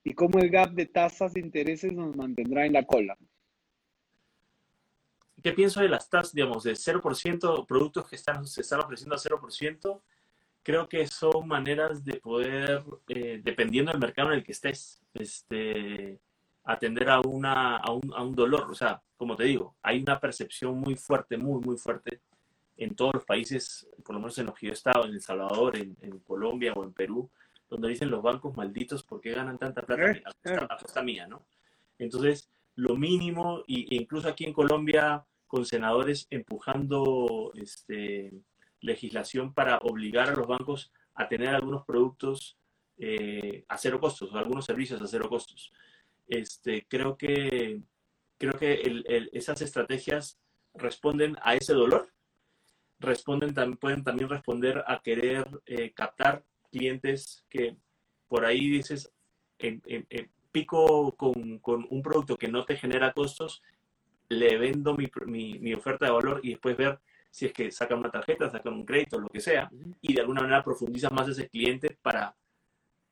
[0.03, 3.17] y cómo el gap de tasas de intereses nos mantendrá en la cola.
[5.41, 9.19] ¿Qué pienso de las tasas, digamos, de 0%, productos que están, se están ofreciendo a
[9.19, 10.03] 0%?
[10.65, 16.19] Creo que son maneras de poder, eh, dependiendo del mercado en el que estés, este,
[16.65, 18.71] atender a, una, a, un, a un dolor.
[18.71, 22.23] O sea, como te digo, hay una percepción muy fuerte, muy, muy fuerte
[22.79, 25.21] en todos los países, por lo menos en los que yo he estado, en El
[25.21, 27.31] Salvador, en, en Colombia o en Perú,
[27.69, 31.03] donde dicen los bancos malditos, ¿por qué ganan tanta plata Eh, a costa, a costa
[31.03, 31.47] mía, no?
[31.99, 38.33] Entonces, lo mínimo, y, e incluso aquí en Colombia, con senadores empujando este,
[38.85, 42.59] legislación para obligar a los bancos a tener algunos productos
[42.99, 45.73] eh, a cero costos, o algunos servicios a cero costos.
[46.29, 47.81] Este, creo que,
[48.39, 50.39] creo que esas estrategias
[50.75, 52.13] responden a ese dolor,
[53.01, 57.77] responden, pueden también responder a querer eh, captar clientes que
[58.29, 59.13] por ahí dices,
[59.59, 59.83] en,
[60.53, 63.63] pico con, con un producto que no te genera costos,
[64.29, 66.99] le vendo mi- mi oferta de valor y después ver
[67.35, 69.69] si es que sacan una tarjeta, sacan un crédito, lo que sea,
[70.01, 72.33] y de alguna manera profundizas más ese cliente para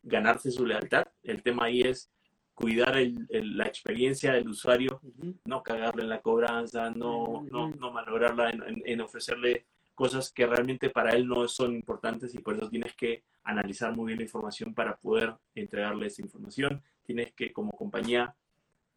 [0.05, 1.05] ganarse su lealtad.
[1.25, 2.09] El tema ahí es
[2.55, 5.01] cuidar el- el- la experiencia del usuario
[5.45, 10.47] no cagarle en la cobranza, no, no, no malograrla en, en- en ofrecerle cosas que
[10.47, 14.25] realmente para él no son importantes y por eso tienes que analizar muy bien la
[14.25, 16.81] información para poder entregarle esa información.
[17.05, 18.37] Tienes que, como compañía,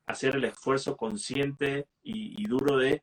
[0.06, 3.02] hacer el esfuerzo consciente y, y duro de,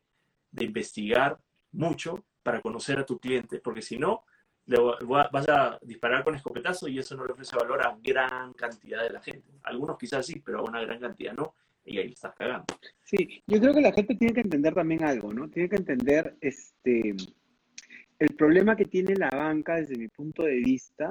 [0.52, 1.36] de investigar
[1.72, 4.24] mucho para conocer a tu cliente, porque si no,
[4.66, 8.52] le va- vas a disparar con escopetazo y eso no le ofrece valor a gran
[8.52, 9.50] cantidad de la gente.
[9.64, 11.54] Algunos quizás sí, pero a una gran cantidad no,
[11.84, 12.66] y ahí estás cagando.
[13.02, 15.48] Sí, yo creo que la gente tiene que entender también algo, ¿no?
[15.48, 17.14] Tiene que entender este
[18.18, 21.08] el problema que tiene la banca desde mi punto de vista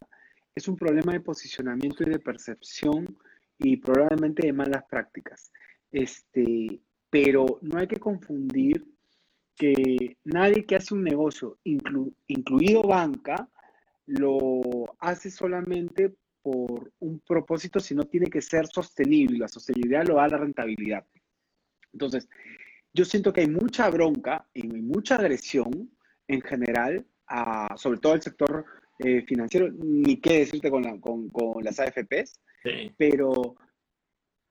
[0.55, 3.17] es un problema de posicionamiento y de percepción
[3.57, 5.51] y probablemente de malas prácticas.
[5.91, 8.85] Este, pero no hay que confundir
[9.61, 13.47] que nadie que hace un negocio, inclu- incluido banca,
[14.07, 19.37] lo hace solamente por un propósito, sino tiene que ser sostenible.
[19.37, 21.05] La sostenibilidad lo da la rentabilidad.
[21.93, 22.27] Entonces,
[22.91, 25.91] yo siento que hay mucha bronca y mucha agresión
[26.27, 28.65] en general, a, sobre todo el sector
[28.97, 32.91] eh, financiero, ni qué decirte con, la- con- con las AFPs, Sí.
[32.97, 33.55] pero,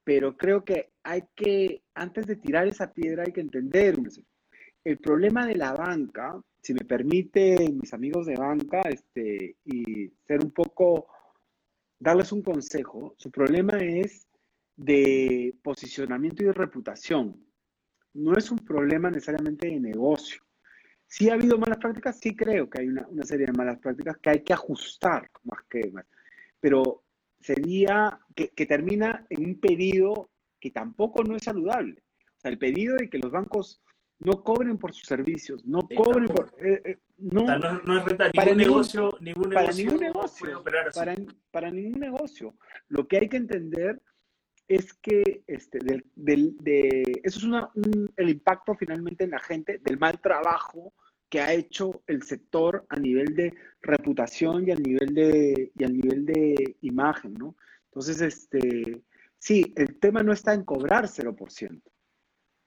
[0.05, 3.97] pero creo que hay que, antes de tirar esa piedra, hay que entender
[4.83, 10.43] el problema de la banca, si me permite mis amigos de banca, este, y ser
[10.43, 11.07] un poco,
[11.99, 14.27] darles un consejo, su problema es
[14.75, 17.45] de posicionamiento y de reputación.
[18.13, 20.41] No es un problema necesariamente de negocio.
[21.07, 24.17] Si ha habido malas prácticas, sí creo que hay una, una serie de malas prácticas
[24.17, 26.05] que hay que ajustar más que más.
[26.59, 27.03] Pero
[27.39, 30.29] sería que, que termina en un pedido
[30.59, 32.01] que tampoco no es saludable.
[32.37, 33.81] O sea, el pedido de que los bancos
[34.23, 36.49] no cobren por sus servicios, no Sí, cobren tampoco.
[36.51, 36.65] por...
[36.65, 39.61] eh, eh, no, O sea, no, no es renta, Para ningún ningún- negocio, ningún para
[39.61, 40.63] negocio ningún puede negocio,
[40.95, 41.15] para,
[41.51, 42.55] para ningún negocio.
[42.89, 44.01] Lo que hay que entender
[44.67, 49.39] es que este, del, del- de, eso es una, un- el impacto finalmente en la
[49.39, 50.93] gente del mal trabajo
[51.29, 55.87] que ha hecho el sector a nivel de reputación y a nivel de, y a
[55.87, 57.55] nivel de imagen, ¿no?
[57.85, 59.01] Entonces, este,
[59.37, 61.81] sí, el tema no está en cobrar 0%.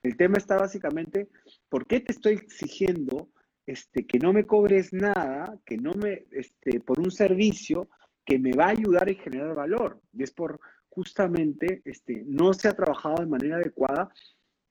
[0.04, 1.28] El tema está básicamente,
[1.68, 3.30] ¿por qué te estoy exigiendo
[3.66, 7.88] este, que no me cobres nada, que no me, este, por un servicio
[8.24, 10.00] que me va a ayudar a generar valor?
[10.12, 14.12] Y es por justamente, este, no se ha trabajado de manera adecuada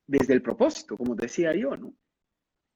[0.05, 1.95] desde el propósito, como decía yo, ¿no?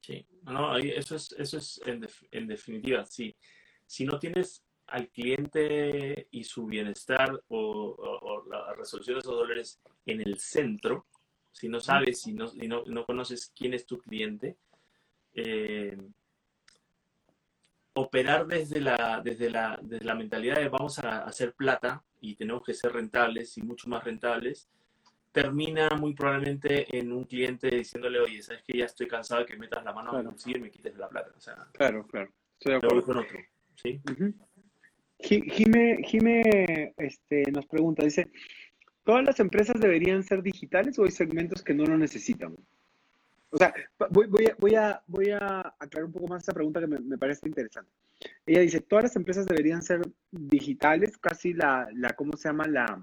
[0.02, 3.36] Sí, no, eso es, eso es en, def- en definitiva, sí.
[3.86, 9.36] Si no tienes al cliente y su bienestar o, o- o la resolución de esos
[9.36, 11.06] dólares en el centro,
[11.58, 14.58] si no sabes y no, y no, no conoces quién es tu cliente,
[15.34, 15.98] eh,
[17.94, 22.64] operar desde la, desde, la, desde la mentalidad de vamos a hacer plata y tenemos
[22.64, 24.70] que ser rentables y mucho más rentables,
[25.32, 29.58] termina muy probablemente en un cliente diciéndole, oye, sabes que ya estoy cansado de que
[29.58, 30.30] metas la mano a Claro.
[30.30, 31.32] bolsillo y me quites la plata.
[31.36, 32.32] O sea, Claro, claro.
[32.60, 33.40] Estoy de con otro.
[33.76, 34.02] ¿sí?
[35.20, 38.28] Jime, Jime, este, nos pregunta, dice,
[39.08, 42.54] ¿todas las empresas deberían ser digitales o hay segmentos que no lo necesitan?
[43.50, 43.74] O sea,
[44.10, 47.00] voy, voy a, voy, a, voy a aclarar un poco más esta pregunta que me,
[47.00, 47.90] me parece interesante.
[48.46, 51.18] Ella dice, ¿todas las empresas deberían ser digitales?
[51.18, 52.68] Casi la, la ¿cómo se llama?
[52.68, 53.02] La,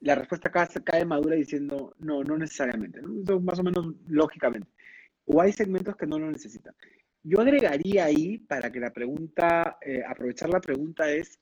[0.00, 3.40] la respuesta acá cae madura diciendo, no, no necesariamente, ¿no?
[3.40, 4.68] Más o menos lógicamente.
[5.24, 6.74] O hay segmentos que no lo necesitan.
[7.22, 11.40] Yo agregaría ahí, para que la pregunta, eh, aprovechar la pregunta es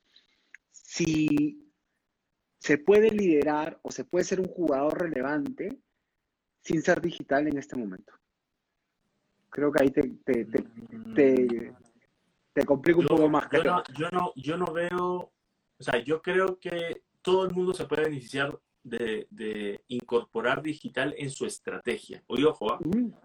[0.71, 1.68] si
[2.59, 5.81] se puede liderar o se puede ser un jugador relevante
[6.61, 8.13] sin ser digital en este momento.
[9.51, 10.63] Creo que ahí te, te, te,
[11.15, 11.73] te,
[12.53, 13.49] te complica un Yo- poco más.
[13.51, 15.33] yo no, yo, no, yo no veo,
[15.79, 21.31] o sea, yo creo que todo el mundo se puede beneficiar de, incorporar digital en
[21.31, 22.23] su estrategia.
[22.27, 22.79] Oye, ojo, ¿ah?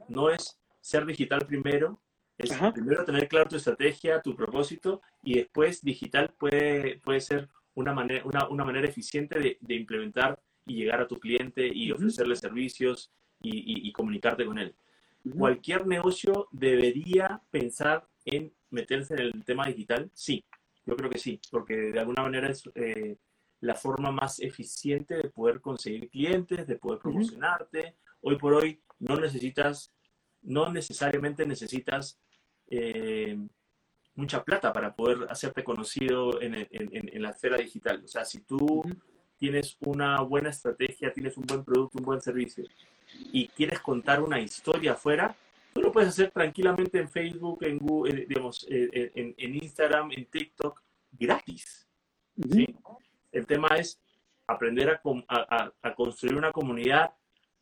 [0.07, 2.01] no es ser digital primero,
[2.37, 7.93] es primero tener claro tu estrategia, tu propósito, y después digital puede, puede ser una
[7.93, 13.11] manera, una, manera eficiente de, implementar y llegar a tu cliente y ofrecerle servicios
[13.41, 14.75] y, comunicarte con él.
[15.37, 20.09] ¿Cualquier negocio debería pensar en meterse en el tema digital?
[20.13, 20.43] Sí,
[20.85, 23.17] yo creo que sí, porque de alguna manera es eh,
[23.61, 27.95] la forma más eficiente de poder conseguir clientes, de poder promocionarte.
[28.21, 29.93] Hoy por hoy no necesitas,
[30.41, 32.19] no necesariamente necesitas
[32.69, 33.37] eh,
[34.15, 38.01] mucha plata para poder hacerte conocido en, en, la esfera digital.
[38.03, 38.83] O sea, si tú
[39.37, 42.63] tienes una buena estrategia, tienes un buen producto, un buen servicio
[43.31, 45.35] y quieres contar una historia afuera,
[45.73, 51.87] tú lo puedes hacer tranquilamente en Facebook, en Google, digamos, en, Instagram, en TikTok, gratis.
[53.31, 53.99] El tema es
[54.47, 57.13] aprender a, construir una comunidad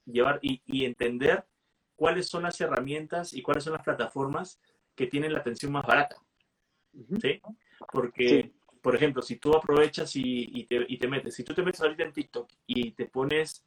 [0.05, 1.45] llevar y, entender
[1.95, 4.59] cuáles son las herramientas y cuáles son las plataformas
[4.95, 6.17] que tienen la atención más barata.
[7.21, 7.41] ¿Sí?
[7.91, 12.13] Porque, por ejemplo, si tú aprovechas y, te, metes, si tú te metes ahorita en
[12.13, 13.65] TikTok y te pones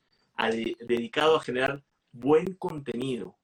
[0.86, 3.36] dedicado a generar buen contenido,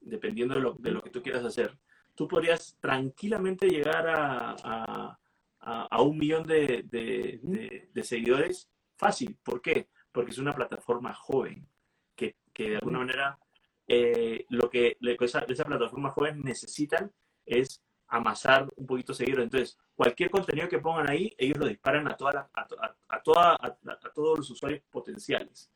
[0.00, 1.78] dependiendo de lo, de lo, que tú quieras hacer,
[2.14, 5.18] tú podrías tranquilamente llegar a,
[5.60, 9.36] a, un millón de, de, seguidores fácil.
[9.42, 9.88] ¿Por qué?
[10.12, 11.68] Porque es una plataforma joven,
[12.16, 13.38] que, que de alguna manera
[13.86, 17.12] eh, lo que esa, esa, plataforma joven necesitan
[17.46, 19.44] es amasar un poquito seguidores.
[19.44, 22.66] Entonces, cualquier contenido que pongan ahí, ellos lo disparan a, toda a,
[23.08, 25.70] a, toda, a, todos los usuarios potenciales.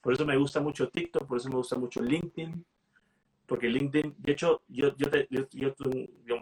[0.00, 2.64] Por eso me gusta mucho TikTok, por eso me gusta mucho LinkedIn,
[3.46, 5.74] porque LinkedIn, de hecho, yo, yo, te, yo,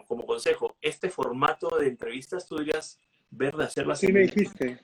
[0.07, 3.99] como consejo, este formato de entrevistas tú dirías ver de hacerlas.
[3.99, 4.79] Sí, me dijiste.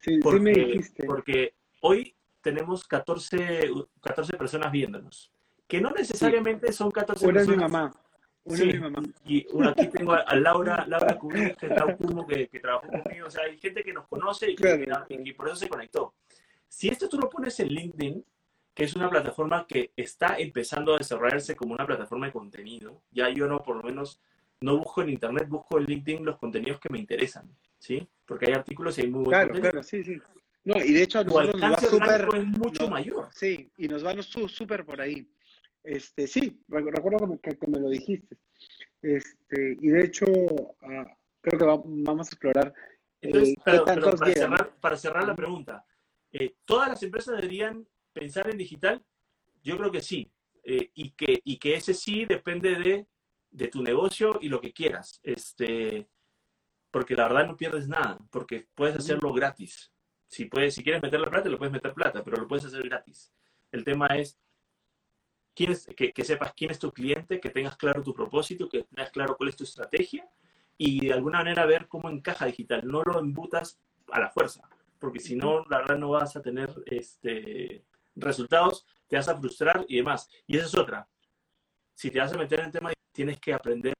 [0.00, 1.04] Sí, porque, sí me dijiste.
[1.04, 5.32] Porque hoy tenemos 14, 14 personas viéndonos,
[5.68, 7.56] que no necesariamente son 14 Una personas.
[7.56, 7.92] mi mamá.
[8.46, 9.02] Sí, mi mamá.
[9.24, 11.68] Y, aquí tengo a, Laura, Laura Cubí, que
[12.28, 13.26] que, que trabajó conmigo.
[13.26, 14.88] O sea, hay gente que nos conoce y, que,
[15.24, 16.14] y por eso se conectó.
[16.66, 18.24] Si esto tú lo pones en LinkedIn,
[18.74, 23.02] que es una plataforma que está empezando a desarrollarse como una plataforma de contenido.
[23.10, 24.20] Ya yo no, por lo menos,
[24.60, 28.08] no busco en Internet, busco en LinkedIn los contenidos que me interesan, ¿sí?
[28.24, 30.18] Porque hay artículos y hay muy Claro, claro, sí, sí.
[30.64, 32.28] No, y de hecho a nosotros nos va súper...
[32.34, 33.28] es mucho mayor.
[33.32, 35.26] Sí, y nos va súper por ahí.
[35.82, 38.36] Este, sí, recuerdo que, que, me lo dijiste.
[39.02, 40.26] Este, y de hecho,
[40.82, 42.74] ah, creo que vamos a explorar.
[43.20, 45.84] Entonces, eh, para, cerrar, para cerrar la pregunta,
[46.32, 49.04] eh, ¿todas las empresas deberían pensar en digital,
[49.62, 50.30] yo creo que sí.
[50.62, 53.06] Eh, y, que, y que ese sí depende de,
[53.50, 55.20] de, tu negocio y lo que quieras.
[55.22, 56.08] Este,
[56.90, 59.92] porque la verdad no pierdes nada, porque puedes hacerlo gratis.
[60.26, 62.82] Si, puedes, si quieres meter la plata, lo puedes meter plata, pero lo puedes hacer
[62.82, 63.32] gratis.
[63.72, 64.38] El tema es,
[65.60, 69.10] quién que, que, sepas quién es tu cliente, que tengas claro tu propósito, que tengas
[69.10, 70.26] claro cuál es tu estrategia
[70.78, 72.80] y de alguna manera ver cómo encaja digital.
[72.84, 73.78] No lo embutas
[74.10, 74.66] a la fuerza,
[74.98, 77.84] porque si no, la verdad no vas a tener este,
[78.16, 80.30] resultados, te vas a frustrar y demás.
[80.46, 81.06] Y esa es otra.
[81.94, 83.92] Si te vas a meter en el tema, tienes que aprender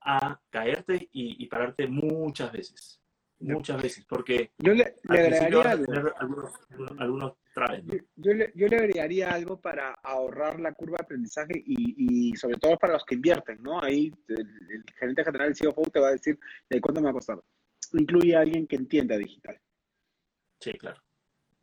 [0.00, 3.02] a caerte y, pararte muchas veces.
[3.38, 5.84] Muchas veces, porque yo le, agregaría algo.
[6.18, 6.52] algunos,
[6.98, 7.32] algunos
[8.16, 12.56] yo, le, yo, le, agregaría algo para ahorrar la curva de aprendizaje y, y sobre
[12.56, 13.82] todo para los que invierten, ¿no?
[13.82, 17.44] Ahí el, gerente general, el CFO, te va a decir de cuánto me ha costado.
[17.92, 19.58] Incluye a alguien que entienda digital.
[20.60, 21.00] Sí, claro.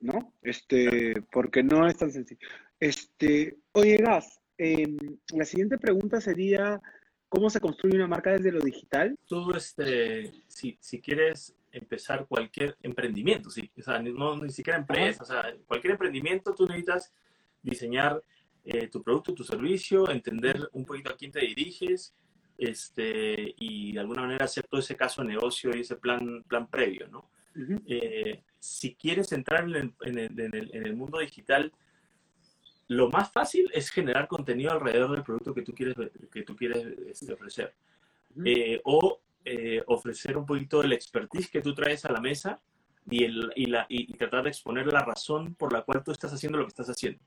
[0.04, 0.34] ¿no?
[0.42, 2.48] Este, porque no es tan sencillo.
[2.80, 4.98] Este, oye, Gas, em,
[5.34, 6.82] la siguiente pregunta sería,
[7.34, 9.18] ¿cómo se construye una marca desde lo digital?
[9.28, 15.24] Tú, este, si, si quieres empezar cualquier emprendimiento, sí, o sea, no ni siquiera empresa,
[15.24, 17.12] o sea, cualquier emprendimiento tú necesitas
[17.64, 18.22] diseñar
[18.66, 22.14] eh, tu producto, tu servicio, entender un poquito a quién te diriges,
[22.56, 26.68] este, y de alguna manera hacer todo ese caso de negocio y ese plan, plan
[26.68, 27.28] previo, ¿no?
[28.60, 31.72] si quieres entrar en el, mundo digital,
[32.96, 35.96] lo más fácil es generar contenido alrededor del producto que tú quieres,
[36.32, 37.74] que tú quieres este, ofrecer.
[38.46, 42.62] Eh, o eh, ofrecer un poquito del expertise que tú traes a la mesa
[43.10, 46.34] y, el, y, la, y, tratar de exponer la razón por la cual tú estás
[46.34, 47.20] haciendo lo que estás haciendo.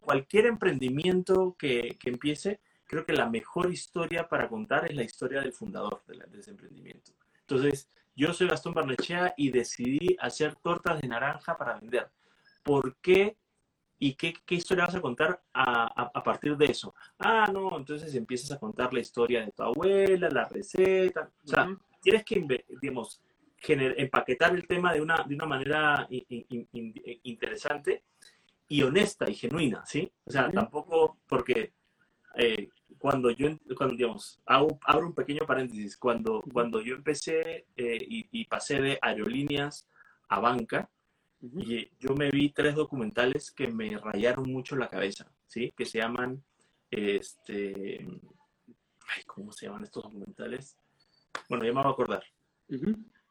[0.00, 5.40] cualquier emprendimiento que, que, empiece, creo que la mejor historia para contar es la historia
[5.40, 7.12] del fundador de, de ese emprendimiento.
[7.40, 12.10] Entonces, yo soy Gastón Barnechea y decidí hacer tortas de naranja para vender.
[12.62, 13.36] ¿Por qué?
[13.98, 16.94] ¿Y qué, qué historia vas a contar a, a, partir de eso?
[17.18, 21.30] Ah, no, entonces empiezas a contar la historia de tu abuela, la receta.
[21.44, 23.20] O sea, tienes que, digamos,
[23.68, 26.06] empaquetar el tema de una, de una manera
[27.22, 28.04] interesante
[28.68, 30.10] y honesta y genuina, ¿sí?
[30.24, 31.72] O sea, tampoco porque
[32.36, 32.68] eh,
[32.98, 38.44] cuando yo, cuando, digamos, hago, abro un pequeño paréntesis, cuando, cuando yo empecé eh, y,
[38.46, 39.88] pasé de aerolíneas
[40.28, 40.90] a banca,
[41.40, 45.72] y yo me vi tres documentales que me rayaron mucho la cabeza, ¿sí?
[45.76, 46.42] Que se llaman,
[46.90, 48.06] este,
[49.08, 50.76] ay, ¿cómo se llaman estos documentales?
[51.48, 52.24] Bueno, ya me voy a acordar.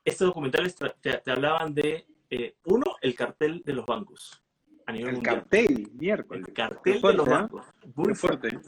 [0.04, 4.42] Estos documentales te, hablaban de, eh, uno, el cartel de los bancos.
[4.86, 6.48] A nivel el cartel, miércoles.
[6.48, 7.32] El cartel de los ¿eh?
[7.32, 7.66] bancos.
[7.96, 8.60] Muy, fuerte.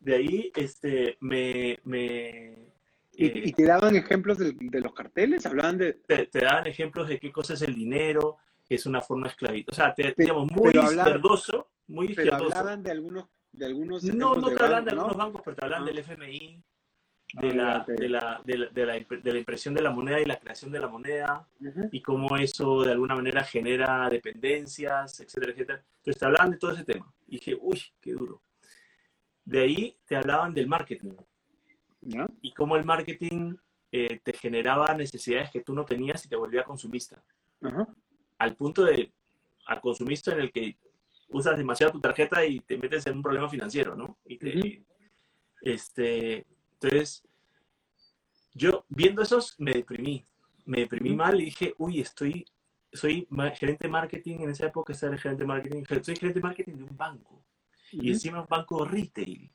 [0.00, 1.78] De ahí, este, me...
[1.84, 2.73] me
[3.16, 5.46] ¿Y, te daban ejemplos de, los carteles?
[5.46, 5.94] ¿Hablaban de...?
[5.94, 9.72] Te, daban ejemplos de qué cosa es el dinero, que es una forma esclavita.
[9.72, 12.48] O sea, te, digamos, muy izquierdoso, muy izquierdoso.
[12.48, 13.26] Pero hablaban de algunos...
[13.52, 15.86] De algunos no, no te hablan de algunos bancos, pero te hablan ah.
[15.86, 16.60] del FMI,
[17.40, 20.38] de, ah, la, de, la, de, la, de, la, impresión de la moneda y la
[20.38, 21.46] creación de la moneda
[21.90, 25.84] y cómo eso de alguna manera genera dependencias, etcétera, etcétera.
[25.98, 27.12] Entonces te hablaban de todo ese tema.
[27.28, 28.42] Y dije, uy, qué duro.
[29.44, 31.12] De ahí te hablaban del marketing.
[32.42, 33.54] Y cómo el marketing
[33.92, 37.22] eh, te generaba necesidades que tú no tenías y te volvía consumista.
[38.38, 39.12] Al punto de,
[39.66, 40.76] al consumista en el que
[41.28, 44.18] usas demasiado tu tarjeta y te metes en un problema financiero, ¿no?
[44.26, 44.84] Y
[45.62, 47.24] este, entonces,
[48.52, 50.24] yo viendo esos me deprimí,
[50.66, 52.44] me deprimí mal y dije, uy, estoy,
[52.92, 56.42] soy gerente de marketing, en esa época estaba el gerente de marketing, soy gerente de
[56.42, 57.44] marketing de un banco.
[57.92, 59.50] Y encima un banco retail.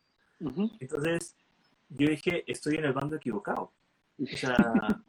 [0.80, 1.36] Entonces,
[1.90, 3.74] yo dije, estoy en el bando equivocado.
[4.22, 4.56] O sea,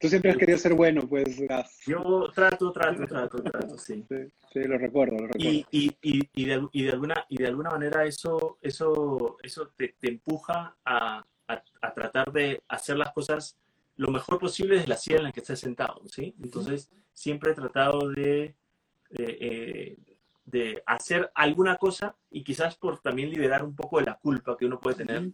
[0.00, 1.40] Tú siempre has querido ser bueno, pues.
[1.84, 4.04] Yo trato, trato, trato, trato, sí.
[4.52, 5.50] Sí, lo recuerdo, lo recuerdo.
[5.50, 9.72] Y, y, y, y, de, y, de, alguna, y de alguna manera eso, eso, eso
[9.76, 13.58] te, te empuja a, a, tratar de hacer las cosas
[13.96, 16.32] lo mejor posible desde la silla en la que estés sentado, ¿sí?
[16.44, 18.54] Entonces, siempre he tratado de,
[19.10, 19.96] eh,
[20.44, 24.66] de hacer alguna cosa y quizás por también liberar un poco de la culpa que
[24.66, 25.32] uno puede tener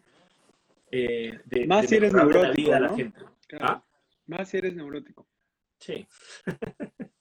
[0.96, 3.20] eh, de, Más si eres neurótico, la vida la gente.
[3.60, 3.84] ¿Ah?
[4.26, 5.26] Más si eres neurótico.
[5.80, 6.06] Sí.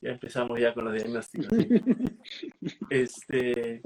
[0.00, 1.48] ya empezamos ya con los diagnósticos.
[2.90, 3.82] este,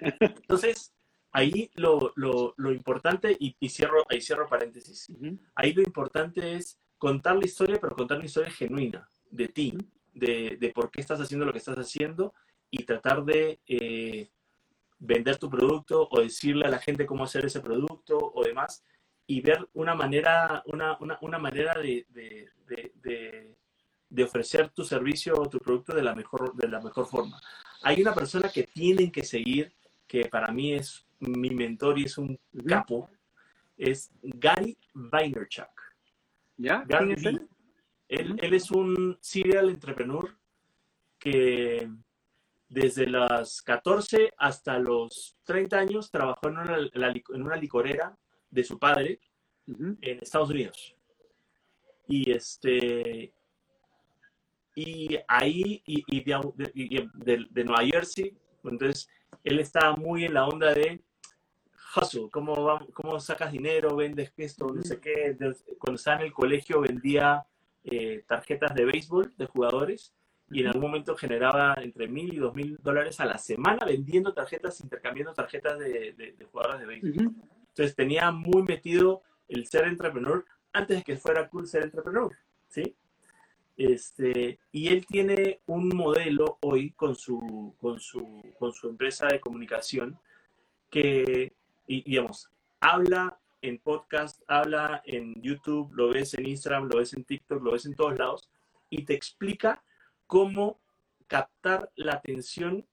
[0.00, 0.92] entonces,
[1.30, 5.06] ahí lo, lo, lo importante, y, y, cierro, ahí cierro paréntesis,
[5.54, 9.78] ahí lo importante es contar la historia, pero contar una historia genuina de ti,
[10.14, 12.34] de, de, por qué estás haciendo lo que estás haciendo
[12.70, 14.30] y tratar de eh,
[14.98, 18.84] vender tu producto o decirle a la gente cómo hacer ese producto o demás
[19.26, 23.56] y ver una manera, una, una, una manera de, de, de,
[24.08, 27.40] de, ofrecer tu servicio o tu producto de la, mejor, de la mejor forma.
[27.82, 29.72] Hay una persona que tienen que seguir,
[30.06, 33.10] que para mí es mi mentor y es un capo,
[33.76, 35.68] es Gary Vaynerchuk.
[36.56, 36.84] ¿Ya?
[36.86, 37.48] Gary él?
[38.08, 40.34] Él, es un serial entrepreneur
[41.18, 41.90] que
[42.68, 48.16] desde los 14 hasta los 30 años trabajó en una, en una licorera
[48.50, 49.20] de su padre
[49.66, 50.94] en Estados Unidos.
[52.06, 53.32] Y este
[54.74, 59.08] y ahí y, y de, de, Nueva Jersey, entonces
[59.42, 61.02] él estaba muy en la onda de
[61.96, 65.36] hustle, cómo, cómo sacas dinero, vendes esto, no sé qué.
[65.78, 67.44] Cuando estaba en el colegio vendía
[67.82, 70.14] eh, tarjetas de béisbol de jugadores
[70.50, 74.32] y en algún momento generaba entre mil y dos mil dólares a la semana vendiendo
[74.32, 77.34] tarjetas, intercambiando tarjetas de, de, jugadores de béisbol.
[77.68, 82.32] Entonces tenía muy metido el ser entrepreneur antes de que fuera cool ser entrepreneur,
[82.68, 82.94] ¿sí?
[83.76, 89.38] Este, y él tiene un modelo hoy con su, con su, con su empresa de
[89.38, 90.18] comunicación
[90.90, 91.52] que
[91.88, 97.24] y, digamos, habla en podcast, habla en YouTube, lo ves en Instagram, lo ves en
[97.24, 98.48] TikTok, lo ves en todos lados,
[98.90, 99.82] y te explica
[100.28, 100.78] cómo
[101.26, 102.86] captar la atención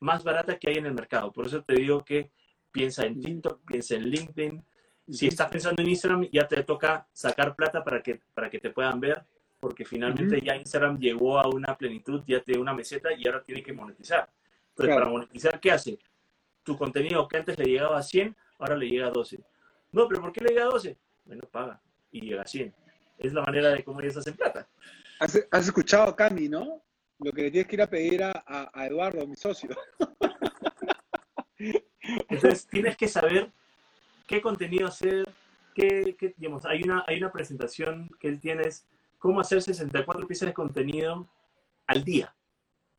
[0.00, 1.30] más barata que hay en el mercado.
[1.30, 2.30] Por eso te digo que
[2.72, 4.64] piensa en TikTok, piensa en LinkedIn.
[5.10, 8.70] Si estás pensando en Instagram, ya te toca sacar plata para que, para que te
[8.70, 9.22] puedan ver,
[9.60, 13.62] porque finalmente ya Instagram llegó a una plenitud, ya te una meseta y ahora tiene
[13.62, 14.30] que monetizar.
[14.70, 15.98] Entonces, para monetizar, ¿qué hace?
[16.66, 19.38] tu contenido que antes le llegaba a 100, ahora le llega a 12.
[19.92, 20.98] No, pero ¿por qué le llega a 12?
[21.24, 21.80] Bueno, paga
[22.10, 22.74] y llega a 100.
[23.18, 24.68] Es la manera de cómo ellos hacen plata.
[25.18, 26.82] Has, escuchado a Cami, ¿no?
[27.18, 29.70] Lo que le tienes que ir a pedir a, Eduardo, mi socio.
[32.28, 33.50] Entonces, tienes que saber
[34.26, 35.26] qué contenido hacer,
[35.74, 38.86] qué, digamos, hay una, hay una presentación que él tiene, es
[39.18, 41.26] cómo hacer 64 piezas de contenido
[41.86, 42.34] al día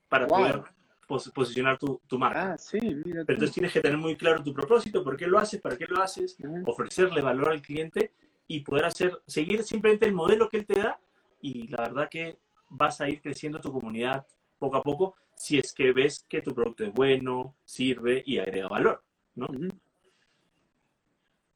[0.10, 0.64] para poder
[1.08, 2.54] posicionar tu, tu marca.
[2.54, 3.24] Ah, sí, mira.
[3.26, 5.86] Pero entonces tienes que tener muy claro tu propósito, por qué lo haces, para qué
[5.86, 8.14] lo haces, ofrecerle valor al cliente
[8.48, 11.00] y poder hacer, seguir simplemente el modelo que él te da,
[11.42, 12.38] y la verdad que
[12.70, 14.26] vas a ir creciendo tu comunidad
[14.60, 18.68] poco a poco si es que ves que tu producto es bueno, sirve y agrega
[18.68, 19.04] valor,
[19.36, 19.48] ¿no?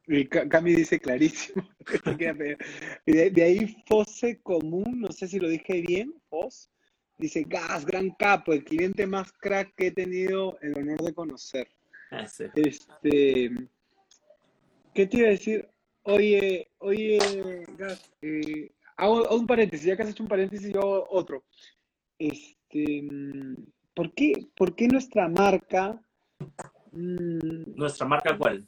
[0.06, 1.68] Y Cami dice clarísimo.
[3.06, 6.70] de, de, ahí Fose Común, no sé si lo dije bien, Fos,
[7.18, 11.68] dice Gas, gran capo, el cliente más crack que he tenido el honor de conocer.
[12.10, 13.50] Ah, este,
[14.94, 15.68] ¿qué te iba a decir?
[16.04, 18.70] Oye, oye, Gas, eh,
[19.02, 21.44] hago, un paréntesis, ya que has hecho un paréntesis, yo hago otro.
[22.18, 23.08] Este,
[23.94, 26.00] ¿por qué, por qué nuestra marca?
[26.92, 28.66] Mm, ¿Nuestra marca cuál?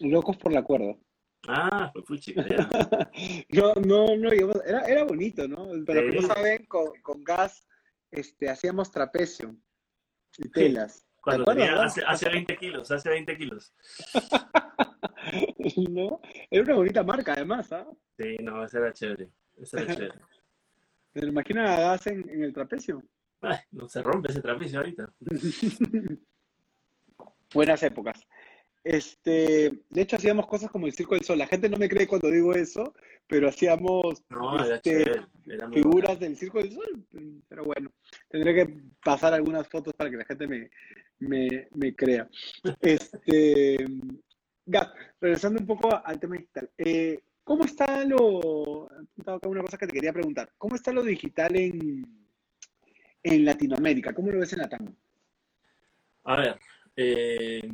[0.00, 0.96] Locos por la cuerda.
[1.48, 2.34] Ah, fue fuchi.
[3.50, 5.68] no, no, no, era, era bonito, ¿no?
[5.86, 7.66] Pero que no saben, con, con, gas
[8.10, 9.56] este, hacíamos trapecio
[10.38, 11.06] y telas.
[11.20, 13.72] Cuando tenía, hace, hace 20 kilos, hace 20 kilos.
[15.90, 16.20] ¿No?
[16.50, 17.86] Era una bonita marca, además, ¿ah?
[18.18, 19.28] Sí, no, esa era chévere.
[19.56, 20.14] Esa era chévere.
[21.12, 23.02] ¿Te imaginas a gas en, en el trapecio?
[23.42, 25.12] Ay, no se rompe ese trapecio ahorita.
[27.52, 28.26] Buenas épocas.
[28.84, 31.38] Este, de hecho, hacíamos cosas como el Circo del Sol.
[31.38, 32.94] La gente no me cree cuando digo eso,
[33.28, 34.24] pero hacíamos
[34.70, 35.22] este,
[35.72, 37.04] figuras del Circo del Sol.
[37.48, 37.92] Pero bueno,
[38.28, 38.74] tendré que
[39.04, 40.70] pasar algunas fotos para que la gente me,
[41.20, 42.28] me, me crea.
[42.80, 43.76] Este,
[45.20, 46.70] regresando un poco al tema digital.
[46.78, 48.88] Eh, ¿Cómo está lo...
[49.44, 50.52] Una cosa que te quería preguntar.
[50.58, 52.06] ¿Cómo está lo digital en,
[53.22, 54.14] en Latinoamérica?
[54.14, 54.94] ¿Cómo lo ves en la TAM?
[56.24, 56.58] A ver,
[56.96, 57.68] eh,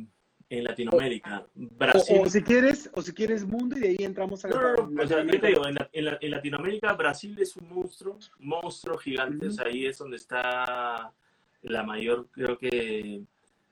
[0.49, 1.45] en Latinoamérica.
[1.53, 2.21] Brasil.
[2.21, 5.03] O, si quieres, o si quieres mundo y de ahí entramos a la, no, no,
[5.03, 9.51] o sea, yo te digo, en, en, Latinoamérica Brasil es un monstruo, monstruo gigante, o
[9.51, 11.13] sea, ahí es donde está
[11.61, 13.21] la mayor, creo que,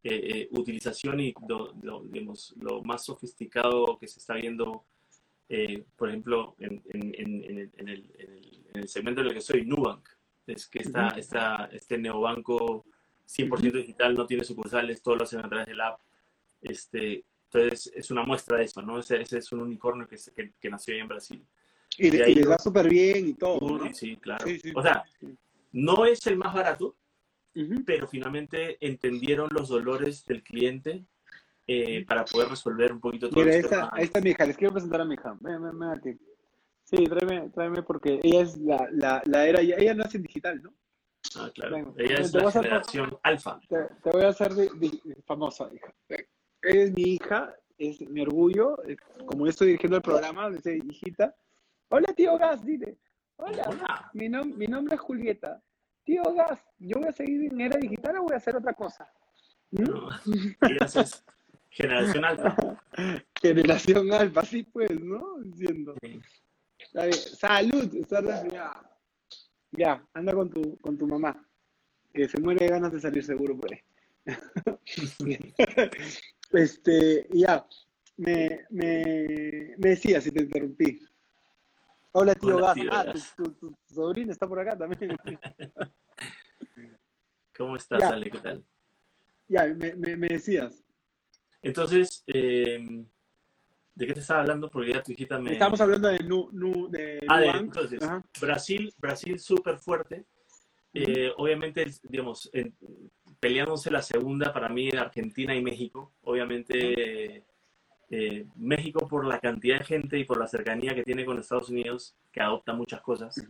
[0.07, 4.85] eh, eh, utilización y lo, digamos, lo más sofisticado que se está viendo,
[5.49, 8.11] eh, por ejemplo, en, el, el,
[8.73, 10.07] el, segmento en el que soy, Nubank,
[10.45, 12.85] es que está, está este neobanco
[13.27, 15.99] 100% digital, no tiene sucursales, todo lo hacen a través del app
[16.61, 18.99] este, entonces, es una muestra de eso, ¿no?
[18.99, 20.17] Ese, es un unicornio que,
[20.59, 21.45] que, nació ahí en Brasil.
[21.97, 23.79] Y, le, va súper bien y todo.
[23.93, 24.45] Sí, claro.
[24.75, 25.03] o sea,
[25.71, 26.95] no es el más barato,
[27.85, 31.05] pero finalmente entendieron los dolores del cliente
[31.65, 34.73] eh, para poder resolver un poquito todo Mira, esta, ahí está mi hija, les quiero
[34.73, 35.35] presentar a mi hija.
[35.39, 36.17] Ven, ven, ven aquí.
[36.83, 40.73] Sí, tráeme, tráeme porque ella es la, la, la era, ella nace en digital, ¿no?
[41.35, 41.93] Ah, claro.
[41.97, 43.59] ella es la generación alfa.
[43.67, 44.51] Te, voy a hacer
[45.25, 45.93] famosa, hija
[46.61, 48.77] es mi hija, es mi orgullo.
[49.25, 51.35] Como yo estoy dirigiendo el programa, dice, hijita,
[51.89, 52.97] hola tío Gas, dile.
[53.37, 55.61] Hola, Mi, mi nombre es Julieta.
[56.07, 59.11] Tío Gas, ¿yo voy a seguir en era digital o voy a hacer otra cosa?
[59.71, 59.83] ¿Mm?
[61.69, 62.55] generación alfa.
[63.41, 65.37] generación alfa, sí pues, ¿no?
[65.43, 65.95] Diciendo.
[67.11, 67.91] Salud,
[68.49, 68.89] ya.
[69.71, 71.45] Ya, anda con tu, con tu mamá,
[72.13, 73.81] que se muere de ganas de salir seguro por ahí.
[76.53, 77.67] Este, ya,
[78.15, 81.05] me, me, me decía si te interrumpí.
[82.11, 82.77] Hola, tío Gas.
[82.91, 85.15] ah, Tu, tu, sobrina está por acá también.
[87.57, 88.29] ¿Cómo estás, Ale?
[88.29, 88.63] ¿Qué tal?
[89.47, 90.83] Ya, me, me, decías.
[91.61, 93.05] Entonces, eh,
[93.95, 94.69] ¿de qué te estaba hablando?
[94.69, 95.53] Porque ya tu hijita me...
[95.53, 96.19] Estamos hablando de...
[96.19, 97.99] Nu, nu, de ah, de, entonces,
[98.39, 100.25] Brasil, Brasil súper fuerte.
[100.93, 102.75] Eh, obviamente, digamos, en,
[103.39, 106.15] peleándose la segunda para mí Argentina y México.
[106.21, 107.45] Obviamente
[108.09, 111.69] eh, México por la cantidad de gente y por la cercanía que tiene con Estados
[111.69, 113.43] Unidos, que adopta muchas cosas.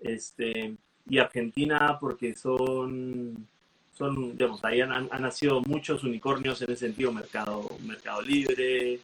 [0.00, 0.76] este,
[1.08, 3.46] y Argentina porque son,
[3.92, 9.00] son digamos, ahí han, han, nacido muchos unicornios en ese sentido, mercado, mercado libre,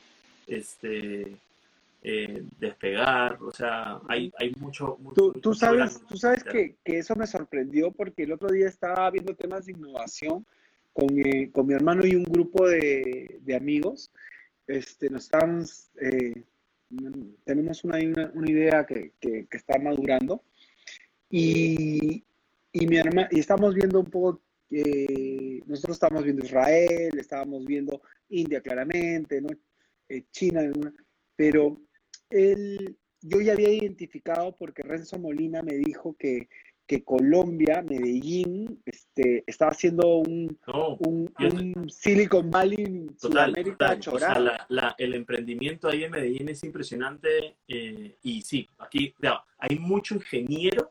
[0.46, 1.36] este,
[2.02, 4.98] eh, despegar, o sea, hay, hay mucho...
[5.42, 9.34] tú, sabes, tú sabes que, que, eso me sorprendió porque el otro día estaba viendo
[9.34, 10.46] temas de innovación
[10.94, 14.10] con, eh, con mi hermano y un grupo de, de amigos.
[14.70, 16.44] Este, nos estamos, eh,
[17.44, 17.98] tenemos una,
[18.34, 20.44] una, idea que, que, que, está madurando
[21.28, 22.24] y,
[22.72, 24.42] y, mi hermano, y estamos viendo un poco,
[25.66, 29.48] nosotros estamos viendo Israel, estábamos viendo India claramente, ¿no?
[30.30, 30.62] China,
[31.34, 31.80] pero
[32.30, 36.48] él, yo ya había identificado porque Renzo Molina me dijo que,
[36.90, 40.58] que Colombia, Medellín, este, estaba haciendo un,
[40.98, 43.54] un, Silicon Valley total,
[44.98, 49.14] el emprendimiento ahí en Medellín es impresionante eh, y sí, aquí
[49.58, 50.90] hay mucho ingeniero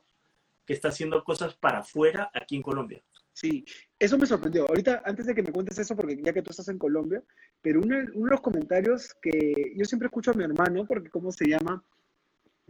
[0.66, 3.04] que está haciendo cosas para afuera aquí en Colombia.
[3.34, 3.66] Sí,
[4.00, 4.70] eso me sorprendió.
[4.70, 7.22] Ahorita, antes de que me cuentes eso, porque ya que tú estás en Colombia,
[7.62, 11.46] pero uno, de los comentarios que yo siempre escucho a mi hermano, porque ¿cómo se
[11.46, 11.84] llama?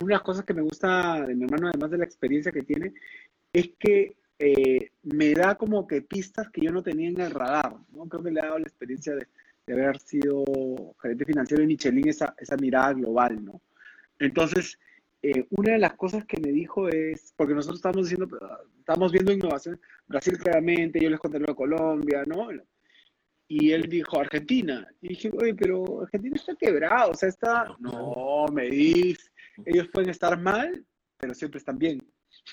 [0.02, 2.64] Una de las cosas que me gusta de mi hermano, además de la experiencia que
[2.64, 2.94] tiene,
[3.54, 7.76] es que eh, me da como que pistas que yo no tenía en el radar,
[7.92, 8.08] ¿no?
[8.08, 9.28] Creo que le ha dado la experiencia de,
[9.68, 10.44] de haber sido
[11.02, 13.62] gerente financiero de Michelin esa, esa mirada global, ¿no?
[14.18, 14.80] Entonces,
[15.22, 18.30] eh, una de las cosas que me dijo es, porque nosotros estamos diciendo,
[18.80, 22.50] estamos viendo innovación, Brasil claramente, yo les conté lo de Colombia, ¿no?
[23.48, 24.88] Y él dijo Argentina.
[25.02, 29.30] Y dije, oye, pero Argentina está quebrado, o sea, está, no, me dice,
[29.66, 30.86] ellos pueden estar mal,
[31.18, 32.06] pero siempre están bien.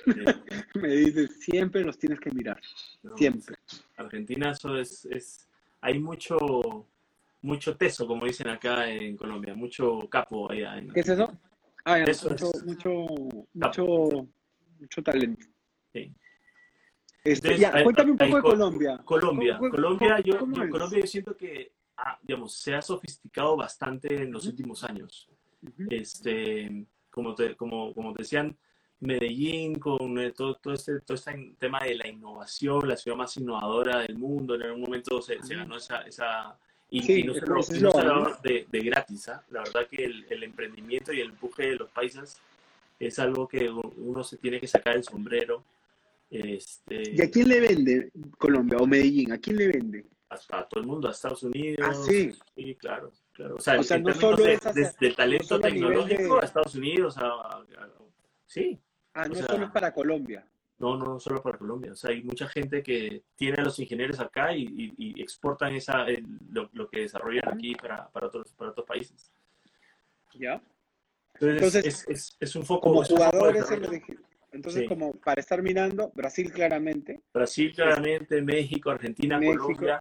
[0.74, 2.60] me dice, siempre los tienes que mirar,
[3.16, 3.56] siempre.
[3.96, 5.48] Argentina, eso es, es,
[5.80, 6.86] hay mucho,
[7.42, 10.78] mucho teso, como dicen acá en Colombia, mucho capo allá.
[10.78, 11.32] En ¿Qué es eso?
[11.84, 13.06] Ah, mucho, mucho,
[13.54, 14.28] mucho,
[14.80, 15.46] mucho, talento.
[15.92, 16.12] Sí.
[17.22, 18.98] Este, ya, cuéntame un poco de Colombia.
[19.04, 24.32] Colombia, Colombia, yo, yo Colombia yo siento que, ah, digamos, se ha sofisticado bastante en
[24.32, 25.28] los últimos años.
[25.90, 26.86] Este,
[27.16, 28.54] como te, como, como te decían,
[29.00, 33.34] Medellín con eh, todo, todo, este, todo este tema de la innovación, la ciudad más
[33.38, 36.58] innovadora del mundo, en algún momento se, se ganó esa, esa
[36.90, 39.42] y, no solo, de, de, gratis, ¿ah?
[39.50, 42.38] la verdad que el, el, emprendimiento y el empuje de los países
[43.00, 45.64] es algo que uno se tiene que sacar el sombrero.
[46.30, 49.32] Este, ¿Y a quién le vende Colombia o Medellín?
[49.32, 50.04] ¿A quién le vende?
[50.28, 51.78] A, todo el mundo, a Estados Unidos.
[51.82, 52.32] Ah, sí.
[52.54, 53.10] Sí, claro.
[53.36, 53.56] Claro.
[53.56, 57.64] O sea, o sea no solo de, desde el talento tecnológico a, Estados Unidos, a,
[58.46, 58.80] sí.
[59.14, 60.46] Ah, no solo es para Colombia.
[60.78, 61.92] No, no, solo para Colombia.
[61.92, 66.06] O sea, hay mucha gente que tiene a los ingenieros acá y, exportan esa,
[66.50, 69.30] lo, que desarrollan aquí para, para, otros, para otros países.
[70.34, 70.60] ¿Ya?
[71.40, 72.90] Entonces, es, es, un foco.
[72.90, 73.66] Como jugadores,
[74.52, 77.22] entonces, como para estar mirando, Brasil claramente.
[77.32, 80.00] Brasil claramente, México, Argentina, Colombia.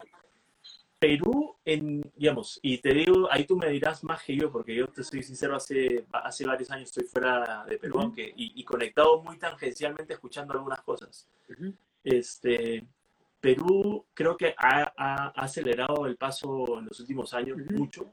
[1.06, 4.88] Perú, en, digamos, y te digo, ahí tú me dirás más que yo, porque yo
[4.88, 9.38] te soy sincero, hace, hace varios años estoy fuera de Perú, aunque, y, conectado muy
[9.38, 11.28] tangencialmente escuchando algunas cosas.
[12.03, 12.84] este,
[13.39, 18.12] Perú creo que ha, ha, acelerado el paso en los últimos años mucho.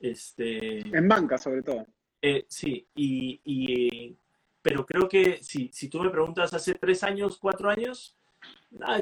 [0.00, 1.84] Este, en banca, sobre todo.
[2.22, 4.16] Eh, sí, y, y,
[4.62, 8.16] pero creo que si, si tú me preguntas hace tres años, cuatro años,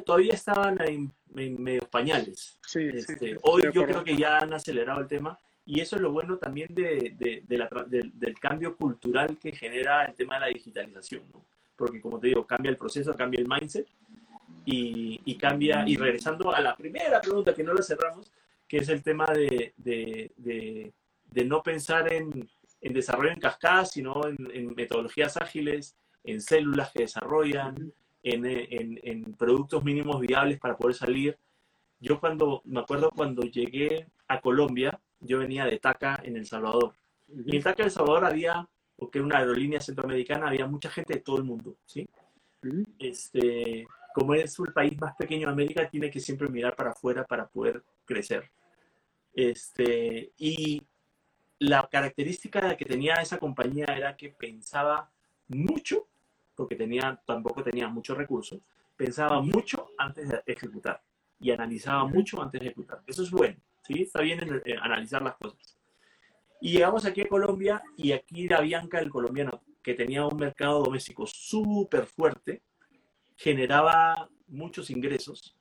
[0.05, 1.13] todavía estaban en,
[1.63, 2.59] medio pañales.
[2.75, 6.37] Este, hoy yo creo que ya han acelerado el tema y eso es lo bueno
[6.39, 11.45] también de, de, la, del cambio cultural que genera el tema de la digitalización, ¿no?
[11.77, 13.89] porque como te digo, cambia el proceso, cambia el mindset
[14.65, 18.31] y, y, cambia, y regresando a la primera pregunta que no la cerramos,
[18.69, 22.49] que es el tema de, de no pensar en,
[22.81, 27.93] en, desarrollo en cascada, sino en, en metodologías ágiles, en células que desarrollan,
[28.25, 31.39] en, productos mínimos viables para poder salir.
[32.01, 36.95] Yo cuando, me acuerdo cuando llegué a Colombia, yo venía de TACA en El Salvador.
[37.29, 41.21] Y en TACA, El Salvador había, porque era una aerolínea centroamericana, había mucha gente de
[41.21, 42.09] todo el mundo, ¿sí?
[42.99, 47.25] este, como es el país más pequeño de América, tiene que siempre mirar para afuera
[47.25, 48.51] para poder crecer.
[49.35, 50.83] Este, y
[51.59, 55.11] la característica que tenía esa compañía era que pensaba
[55.49, 56.07] mucho
[56.55, 58.61] porque tenía, tampoco tenía muchos recursos,
[58.97, 61.03] pensaba mucho antes de ejecutar
[61.41, 63.03] y analizaba mucho antes de ejecutar.
[63.07, 64.03] Eso es bueno, ¿sí?
[64.03, 65.79] Está bien en, analizar las cosas.
[66.61, 70.83] Y llegamos aquí a Colombia y aquí la Bianca, el colombiano, que tenía un mercado
[70.83, 72.63] doméstico súper fuerte,
[73.37, 75.57] generaba muchos ingresos,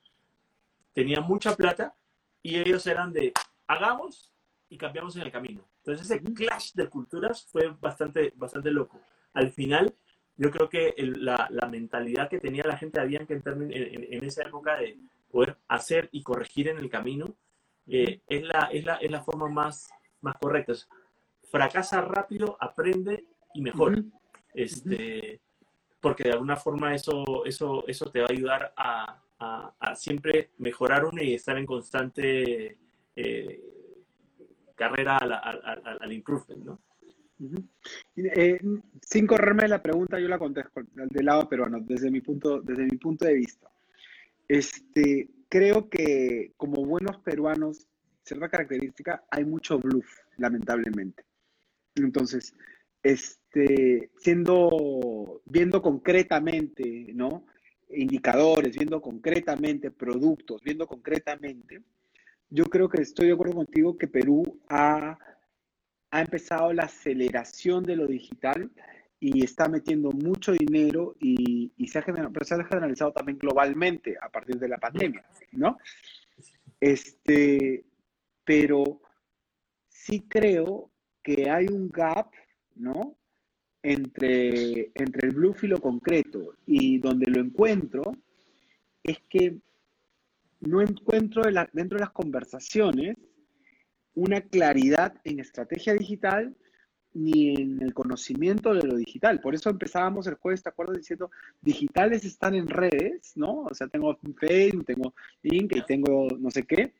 [0.92, 1.94] tenía mucha plata
[2.42, 3.32] y ellos eran de
[3.66, 4.32] hagamos
[4.68, 5.68] y cambiamos en el camino.
[5.78, 8.98] Entonces ese clash de culturas fue bastante, bastante loco.
[9.34, 9.94] Al final
[10.36, 14.42] yo creo que la, la, mentalidad que tenía la gente había que en, en, esa
[14.42, 14.98] época de
[15.30, 17.36] poder hacer y corregir en el camino
[17.86, 19.90] eh, es, la, es, la, es la forma más,
[20.20, 20.72] más correcta.
[21.50, 24.02] fracasa rápido, aprende y mejora.
[24.54, 25.40] este,
[26.00, 31.04] porque de alguna forma eso, eso, eso te va a ayudar a, a, siempre mejorar
[31.04, 32.78] uno y estar en constante
[33.14, 33.60] eh,
[34.74, 36.80] carrera al, al, al improvement, ¿no?
[38.16, 38.60] Eh,
[39.00, 42.96] sin correrme la pregunta, yo la contesto del lado peruano, desde mi punto, desde mi
[42.96, 43.70] punto de vista.
[44.46, 47.88] Este, creo que como buenos peruanos,
[48.22, 50.06] cierta característica, hay mucho bluff,
[50.36, 51.24] lamentablemente.
[51.96, 52.54] Entonces,
[53.02, 57.46] este, siendo, viendo concretamente, ¿no?
[57.90, 61.82] Indicadores, viendo concretamente productos, viendo concretamente,
[62.50, 65.18] yo creo que estoy de acuerdo contigo que Perú ha
[66.14, 68.70] ha empezado la aceleración de lo digital
[69.18, 74.78] y está metiendo mucho dinero y, se, ha generalizado, también globalmente a partir de la
[74.78, 75.76] pandemia, ¿no?
[76.78, 77.84] Este,
[78.44, 79.00] pero
[79.88, 82.30] sí creo que hay un gap,
[82.76, 83.16] ¿no?
[83.82, 86.54] entre, entre el bluff y lo concreto.
[86.64, 88.02] Y donde lo encuentro
[89.02, 89.58] es que
[90.60, 91.42] no encuentro
[91.72, 93.16] dentro de las conversaciones
[94.14, 96.54] una claridad en estrategia digital
[97.14, 99.40] ni en el conocimiento de lo digital.
[99.40, 100.98] Por eso empezábamos el jueves, ¿te acuerdas?
[100.98, 101.30] Diciendo,
[101.62, 103.62] digitales están en redes, ¿no?
[103.62, 106.92] O sea, tengo Facebook, tengo Link y tengo no sé qué.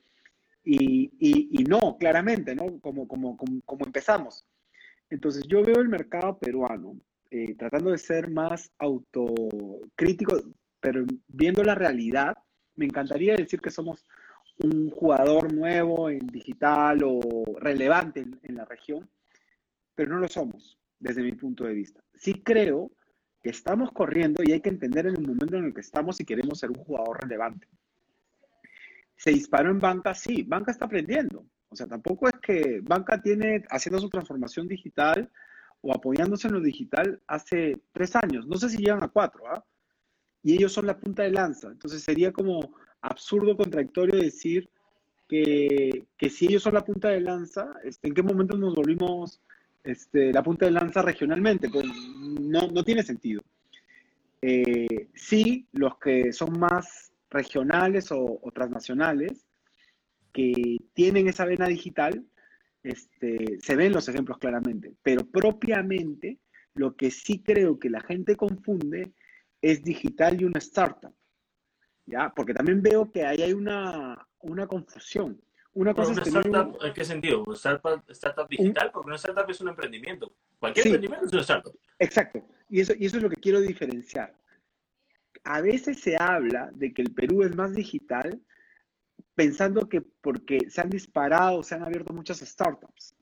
[0.67, 2.81] Y, y, no, claramente, ¿no?
[2.81, 4.47] Como, como, como, empezamos.
[5.11, 6.97] Entonces, yo veo el mercado peruano
[7.31, 10.41] eh, tratando de ser más autocrítico,
[10.81, 12.35] pero viendo la realidad,
[12.77, 14.07] me encantaría decir que somos
[14.59, 17.21] un jugador nuevo en digital o
[17.59, 19.09] relevante en la región,
[19.95, 22.03] pero no lo somos, desde mi punto de vista.
[22.15, 22.91] Sí creo
[23.43, 26.25] que estamos corriendo y hay que entender en el momento en el que estamos si
[26.25, 27.69] queremos ser un jugador relevante.
[29.17, 31.47] Se disparó en banca, sí, banca está aprendiendo.
[31.69, 35.31] O sea, tampoco es que banca tiene haciendo su transformación digital
[35.83, 38.47] o apoyándose en lo digital hace tres años.
[38.47, 39.65] No sé si llegan a cuatro, ¿ah?
[40.43, 41.69] Y ellos son la punta de lanza.
[41.69, 42.75] Entonces sería como
[43.07, 44.69] absurdo, contradictorio decir
[45.29, 49.41] que, que si ellos son la punta de lanza, este, ¿en qué momento nos volvimos
[49.85, 51.85] este, la punta de lanza regionalmente, pues
[52.41, 53.43] no, no tiene sentido.
[54.41, 59.47] Eh, sí, los que son más regionales o, transnacionales,
[60.33, 62.25] que tienen esa vena digital,
[62.83, 66.39] este, se ven los ejemplos claramente, pero propiamente
[66.75, 69.13] lo que sí creo que la gente confunde
[69.63, 71.15] es digital y una startup,
[72.07, 72.33] ¿ya?
[72.35, 75.41] Porque también veo que ahí hay una, una confusión.
[75.73, 77.45] Una cosa es startup, ¿En qué sentido?
[77.55, 78.91] ¿Startup, startup digital?
[78.93, 80.33] Porque una startup es un emprendimiento.
[80.61, 81.77] Cualquier emprendimiento es una startup.
[81.99, 82.47] Exacto.
[82.69, 84.35] Y eso, y eso es lo que quiero diferenciar.
[85.43, 88.41] A veces se habla de que el Perú es más digital
[89.35, 93.17] pensando que porque se han disparado, se han abierto muchas startups.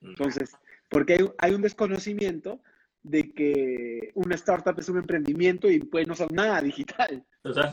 [0.00, 0.08] Mm.
[0.08, 0.56] Entonces,
[0.88, 2.62] porque hay, hay un desconocimiento
[3.02, 7.24] de que una startup es un emprendimiento y pues no son nada digital,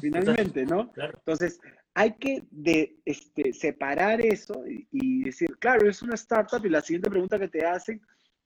[0.02, 0.92] finalmente, ¿no?
[0.96, 1.60] Entonces,
[1.94, 7.10] hay que de, este, separar eso y, decir, claro, es una startup y la siguiente
[7.10, 8.02] pregunta que te hacen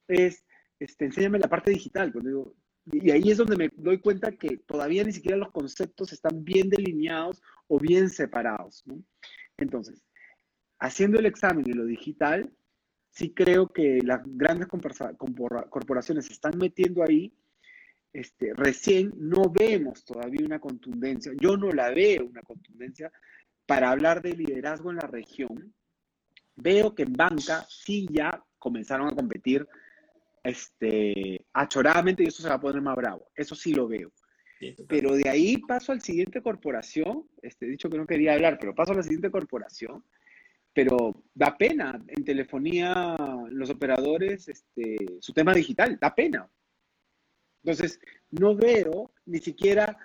[0.08, 0.44] es,
[0.80, 2.12] este, enséñame la parte digital.
[2.86, 6.70] y ahí es donde me doy cuenta que todavía ni siquiera los conceptos están bien
[6.70, 8.84] delineados o bien separados.
[9.58, 10.04] Entonces,
[10.80, 12.52] haciendo el examen de lo digital,
[13.12, 17.34] sí creo que las grandes corporaciones se están metiendo ahí.
[18.14, 23.10] Este, recién no vemos todavía una contundencia, yo no la veo una contundencia
[23.66, 25.74] para hablar de liderazgo en la región,
[26.58, 29.66] veo que en banca sí ya comenzaron a competir
[30.44, 33.30] este, achoradamente y eso se va a poner más bravo.
[33.34, 34.12] Eso sí lo veo.
[34.90, 38.92] pero de ahí paso al siguiente corporación, este, dicho que no quería hablar, pero paso
[38.92, 40.04] a la siguiente corporación,
[40.74, 43.16] pero da pena en telefonía
[43.50, 46.50] los operadores, este, su tema digital, da pena.
[47.64, 48.00] Entonces,
[48.32, 49.98] no veo ni siquiera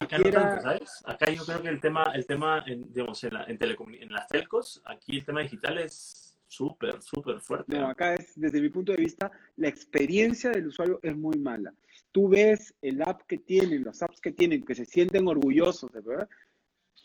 [0.00, 1.02] Acá no tanto, ¿sabes?
[1.04, 4.26] Acá yo creo que el tema, el tema en, digamos, en, la, en, en las
[4.26, 7.78] telcos, aquí el tema digital es súper, súper fuerte.
[7.78, 11.74] No, acá es, desde mi punto de vista, la experiencia del usuario es muy mala.
[12.10, 16.00] Tú ves el app que tienen, los apps que tienen, que se sienten orgullosos, de
[16.00, 16.28] verdad.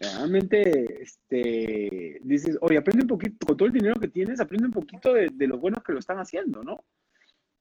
[0.01, 4.73] Realmente, este, dices, oye, aprende un poquito, con todo el dinero que tienes, aprende un
[4.73, 6.83] poquito de, los buenos que lo están haciendo, ¿no?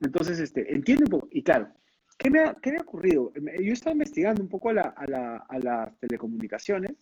[0.01, 1.29] Entonces, este, entiende un poco.
[1.31, 1.73] Y claro,
[2.17, 3.33] ¿Qué me, ha, ocurrido?
[3.35, 6.93] Yo estaba investigando un poco a, la, a, la, a, las telecomunicaciones,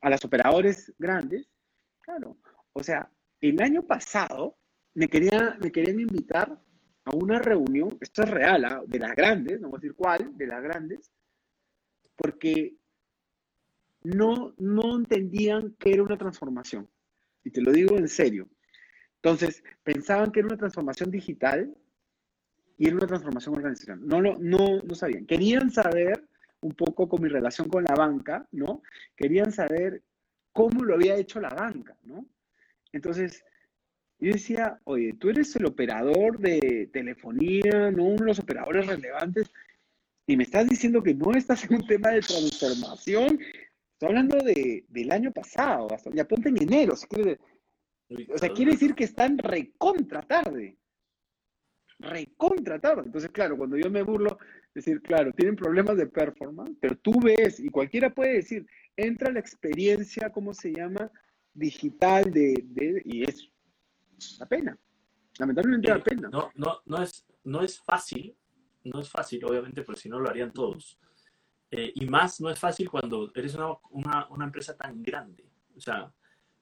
[0.00, 1.48] a los operadores grandes.
[2.00, 2.36] Claro,
[2.72, 3.08] o sea,
[3.40, 4.56] el año pasado
[4.94, 6.60] me querían invitar
[7.04, 8.82] a una reunión, esto es real, ¿ah?
[8.86, 11.12] de las grandes, no voy a decir cuál, de las grandes,
[12.16, 12.76] porque
[14.02, 16.88] no, no entendían que era una transformación.
[17.44, 18.48] Y te lo digo en serio.
[19.16, 21.74] Entonces, pensaban que era una transformación digital
[22.78, 24.06] y era una transformación organizacional.
[24.06, 25.26] No, lo, no, no sabían.
[25.26, 26.26] Querían saber
[26.60, 28.82] un poco con mi relación con la banca, ¿no?
[29.16, 30.02] Querían saber
[30.52, 32.26] cómo lo había hecho la banca, ¿no?
[32.92, 33.44] Entonces,
[34.18, 39.50] yo decía, oye, tú eres el operador de telefonía, no uno de los operadores relevantes,
[40.26, 43.40] y me estás diciendo que no estás en un tema de transformación.
[44.00, 46.94] Estoy hablando de, del año pasado, ya ponte en enero.
[46.94, 50.78] o sea, quiere decir que están recontra tarde
[51.98, 53.02] recontratado.
[53.02, 54.38] Entonces, claro, cuando yo me burlo,
[54.74, 58.66] decir, claro, tienen problemas de performance, pero tú ves, y cualquiera puede decir,
[58.96, 61.12] entra la experiencia, ¿cómo se llama?
[61.52, 63.50] Digital de, de y es
[64.38, 64.78] la pena.
[65.38, 66.30] Lamentablemente la pena.
[66.30, 68.34] No, no, no, es, no es fácil,
[68.82, 70.98] no es fácil, obviamente, porque si no lo harían todos.
[71.70, 75.44] Eh, y más no es fácil cuando eres una, una, una empresa tan grande.
[75.76, 76.12] O sea,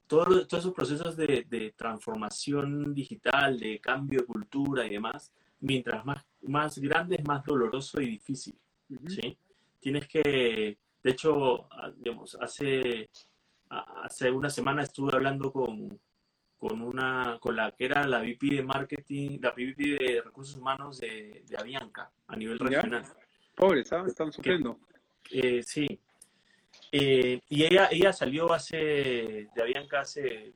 [0.08, 6.78] todos esos procesos de, transformación digital, de cambio de cultura y demás, mientras más, más
[6.78, 8.58] grande es más doloroso y difícil.
[9.06, 9.38] ¿sí?
[9.78, 13.10] Tienes que, de hecho, ah, digamos, hace,
[13.68, 16.00] hace una semana estuve hablando con,
[16.56, 20.98] con una, con la que era la VP de marketing, la VP de recursos humanos
[20.98, 23.04] de, de Avianca a nivel regional.
[23.54, 24.12] Pobres, ¿sabes?
[24.12, 24.78] Están sufriendo.
[25.30, 26.00] Eh, sí.
[26.92, 30.54] Eh, y ella, ella salió hace, de Avianca hace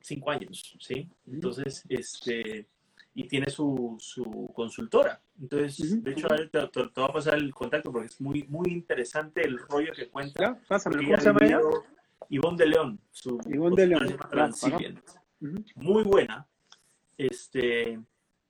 [0.00, 1.08] cinco años, ¿sí?
[1.26, 2.66] Entonces, este,
[3.14, 5.20] y tiene su, su consultora.
[5.40, 8.70] Entonces, de hecho, te, te, te, voy a pasar el contacto porque es muy, muy
[8.70, 10.58] interesante el rollo que cuenta.
[10.68, 11.40] Pásame, ¿cómo se llama?
[12.28, 13.00] Ivonne de León.
[13.10, 14.16] Su Ivonne de León.
[15.76, 16.46] Muy buena.
[17.18, 18.00] Este,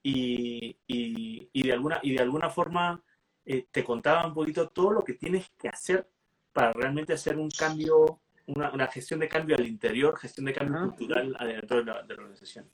[0.02, 3.02] y, y, y, de alguna, y de alguna forma
[3.44, 6.06] eh, te contaba un poquito todo lo que tienes que hacer
[6.52, 10.88] para realmente hacer un cambio, una, una gestión de cambio al interior, gestión de cambio
[10.88, 12.66] cultural dentro de la, de la organización.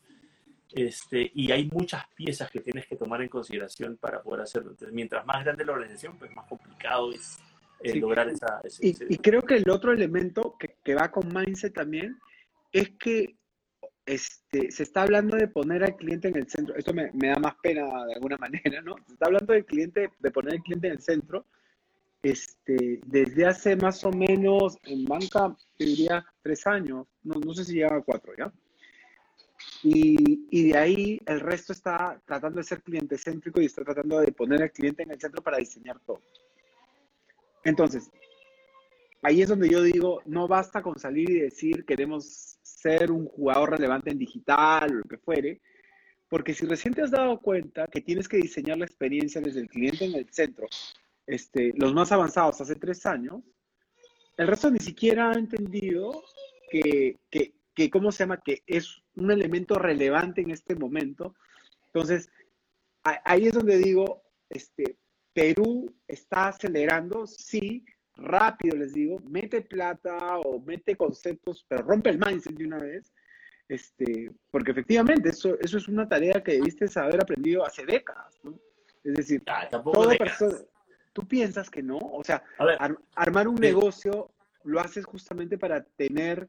[0.71, 4.71] Este, y hay muchas piezas que tienes que tomar en consideración para poder hacerlo.
[4.71, 7.39] Entonces, mientras más grande la organización, pues más complicado es
[7.81, 8.01] eh, sí.
[8.01, 8.61] lograr esa...
[8.63, 9.07] Ese, y, ese...
[9.09, 12.19] y, creo que el otro elemento que, que, va con Mindset también
[12.71, 13.37] es que
[14.09, 16.75] este, se está hablando de poner al cliente en el centro.
[16.77, 18.97] Esto me, me, da más pena de alguna manera, ¿no?
[19.07, 21.45] Se está hablando del cliente, de poner al cliente en el centro.
[22.23, 27.65] Este, desde hace más o menos, en banca, te diría tres años, no, no sé
[27.65, 28.53] si llega a cuatro, ¿ya?
[29.83, 34.19] Y, y, de ahí el resto está tratando de ser cliente céntrico y está tratando
[34.21, 36.21] de poner al cliente en el centro para diseñar todo.
[37.63, 38.11] Entonces,
[39.23, 43.71] ahí es donde yo digo, no basta con salir y decir queremos ser un jugador
[43.71, 45.61] relevante en digital o lo que fuere,
[46.29, 49.69] porque si recién te has dado cuenta que tienes que diseñar la experiencia desde el
[49.69, 50.67] cliente en el centro,
[51.27, 53.43] este, los más avanzados hace tres años,
[54.37, 56.23] el resto ni siquiera ha entendido
[56.71, 58.41] que, que, que, ¿cómo se llama?
[58.41, 61.35] Que es un elemento relevante en este momento.
[61.87, 62.31] Entonces,
[63.03, 64.97] ahí es donde digo, este,
[65.33, 67.85] Perú está acelerando, sí,
[68.19, 73.13] rápido les digo, mete plata o mete conceptos, pero rompe el mindset de una vez,
[73.69, 78.59] este, porque efectivamente eso, eso es una tarea que debiste haber aprendido hace décadas, ¿no?
[79.05, 80.59] Es decir, ah, todo persona,
[81.13, 83.63] tú piensas que no, o sea, ar armar un sí.
[83.63, 84.31] negocio
[84.65, 86.49] lo haces justamente para tener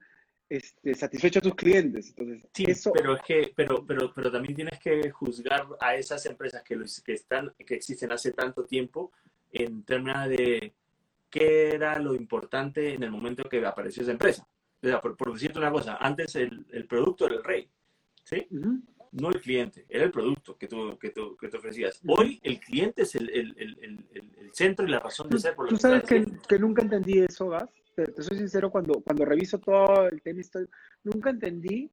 [0.50, 2.10] este, satisfecho a tus clientes.
[2.10, 2.92] Entonces, sí, eso...
[2.92, 7.14] pero es que, pero, pero, pero también tienes que juzgar a esas empresas que, que,
[7.14, 9.12] están, que existen hace tanto tiempo
[9.52, 10.74] en términos de
[11.30, 14.48] qué era lo importante en el momento que apareció esa empresa.
[14.82, 17.70] O sea, por, por decirte una cosa, antes el, el, producto era el rey,
[18.24, 18.48] ¿sí?
[18.52, 18.82] Uh -huh.
[19.12, 22.00] No el cliente, era el producto que tú, que tú, que tú ofrecías.
[22.04, 22.20] Uh -huh.
[22.20, 25.56] Hoy el cliente es el, el, el, el, centro y la razón de ser.
[25.56, 27.70] Por ¿Tú sabes que, que, nunca entendí eso, Gas?
[27.96, 30.72] Te, te, soy sincero, cuando, cuando reviso todo el tema histórico,
[31.04, 31.92] nunca entendí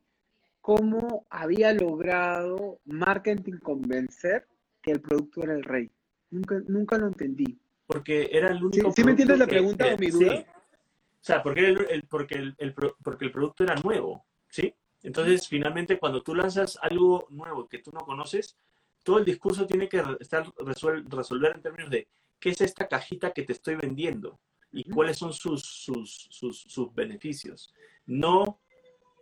[0.60, 4.46] cómo había logrado marketing convencer
[4.82, 5.90] que el producto era el rey.
[6.30, 8.90] Nunca, nunca lo entendí porque era el único.
[8.90, 10.36] ¿Sí, ¿sí me entiendes la pregunta que, o mi duda?
[10.36, 10.44] Sí.
[10.48, 14.74] O sea, porque el, el, porque, el, el, porque el producto era nuevo, ¿sí?
[15.02, 18.56] Entonces, finalmente, cuando tú lanzas algo nuevo que tú no conoces,
[19.02, 22.08] todo el discurso tiene que estar resuel, resolver en términos de
[22.40, 24.38] qué es esta cajita que te estoy vendiendo
[24.72, 27.72] y cuáles son sus, sus, sus, sus beneficios.
[28.04, 28.60] No,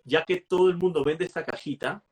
[0.04, 2.02] ya que todo el mundo vende esta cajita,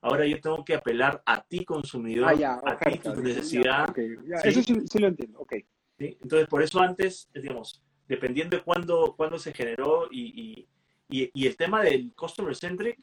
[0.00, 3.86] ahora yo tengo que apelar a ti, consumidor, ah, ya, a ti, tu necesidad.
[3.86, 4.16] Ya, okay.
[4.26, 4.48] ya, ¿sí?
[4.48, 5.54] Eso sí, sí, lo entiendo, ok.
[6.02, 6.18] ¿Sí?
[6.20, 10.66] Entonces, por eso antes, digamos, dependiendo de cuándo, cuándo se generó y,
[11.08, 12.98] y, y, el tema del customer centric,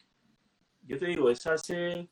[0.82, 2.08] yo te digo, es hace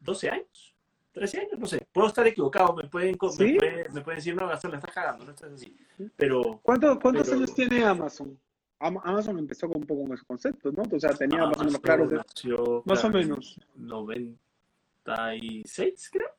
[0.00, 0.74] 12 años,
[1.12, 1.86] 13 años, no sé.
[1.92, 3.44] Puedo estar equivocado, me pueden, ¿Sí?
[3.44, 5.76] me pueden, me pueden decir, no, Gastón, la estás cagando, no estás así.
[6.16, 8.38] Pero, ¿Cuánto, ¿Cuántos pero, años tiene Amazon?
[8.78, 10.82] Amazon empezó con un poco con ese concepto, ¿no?
[10.90, 12.08] O sea, tenía Amazon más o menos claro.
[12.08, 13.60] De, nació, más claro, o menos.
[13.76, 16.30] 96, creo.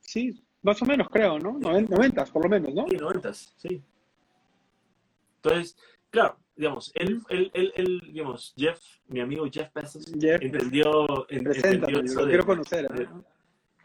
[0.00, 1.58] Sí, más o menos, creo, ¿no?
[1.58, 2.86] Noventas, por lo menos, ¿no?
[2.88, 3.82] Sí, noventas, sí.
[5.36, 5.76] Entonces,
[6.10, 12.00] claro, digamos, él, él, él, él, digamos, Jeff, mi amigo Jeff Bezos, Jeff, entendió, entendió
[12.00, 13.24] eso lo de, quiero conocer, de, ¿no?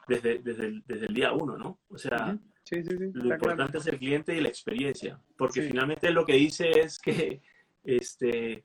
[0.07, 1.80] desde, desde, el, desde el día uno, ¿no?
[1.89, 2.39] O sea, uh -huh.
[2.64, 3.80] sí, sí, sí, lo importante claro.
[3.80, 7.41] es el cliente y la experiencia, porque finalmente lo que dice es que
[7.84, 8.64] este,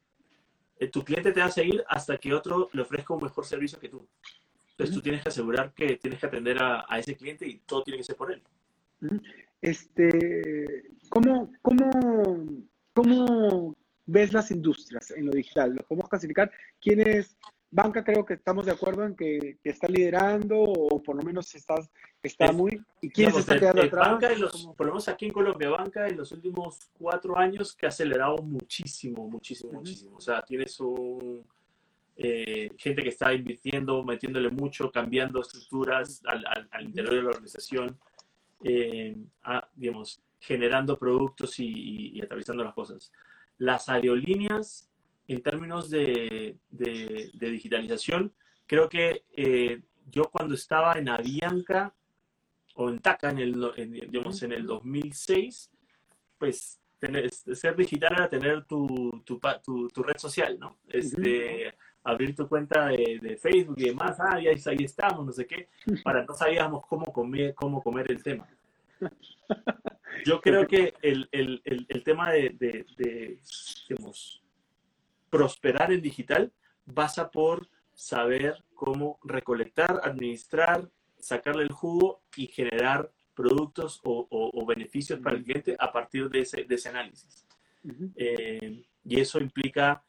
[0.78, 3.80] eh, tu cliente te va a seguir hasta que otro le ofrezca un mejor servicio
[3.80, 4.06] que tú.
[4.74, 7.84] Entonces tú tienes que asegurar que tienes que atender a, a, ese cliente y todo
[7.84, 8.42] tiene que ser por él.
[9.60, 12.64] Este, ¿cómo, cómo,
[12.94, 13.76] ¿Cómo
[14.06, 15.74] ves las industrias en lo digital?
[15.74, 16.50] ¿Lo podemos clasificar?
[16.80, 17.36] ¿Quién es?
[17.70, 21.52] Banca creo que estamos de acuerdo en que, que está liderando o por lo menos
[21.56, 21.74] está,
[22.22, 22.80] está muy...
[23.00, 24.10] ¿Y quién se está quedando el, atrás?
[24.12, 27.74] Banca y los, por lo menos aquí en Colombia, Banca en los últimos cuatro años
[27.74, 29.78] que ha acelerado muchísimo, muchísimo, uh -huh.
[29.78, 30.16] muchísimo.
[30.16, 31.44] O sea, tienes un
[32.16, 37.98] eh, gente que está invirtiendo, metiéndole mucho, cambiando estructuras al, al, interior de la organización,
[38.62, 39.16] eh,
[39.74, 43.12] digamos, generando productos y, atravesando las cosas.
[43.58, 44.88] Las aerolíneas,
[45.26, 48.32] en términos de, de, digitalización,
[48.66, 51.94] creo que eh, yo cuando estaba en Avianca
[52.74, 55.70] o en TACA en el, digamos, en el 2006,
[56.38, 56.78] pues
[57.54, 59.40] ser digital era tener tu, tu,
[59.92, 60.78] tu, red social, ¿no?
[60.88, 61.74] Este,
[62.04, 65.68] Abrir tu cuenta de, Facebook y demás, ah, ahí, ahí estamos, no sé qué,
[66.02, 68.46] para no sabíamos cómo comer, cómo comer el tema.
[70.24, 73.38] Yo creo que el, el, el, tema de, de, de
[73.88, 74.42] digamos,
[75.28, 76.52] prosperar en digital
[76.94, 85.36] pasa por saber cómo recolectar, administrar, sacarle el jugo y generar productos o, beneficios para
[85.36, 87.46] el cliente a partir de ese, de ese análisis.
[88.16, 90.02] Eh, y eso implica,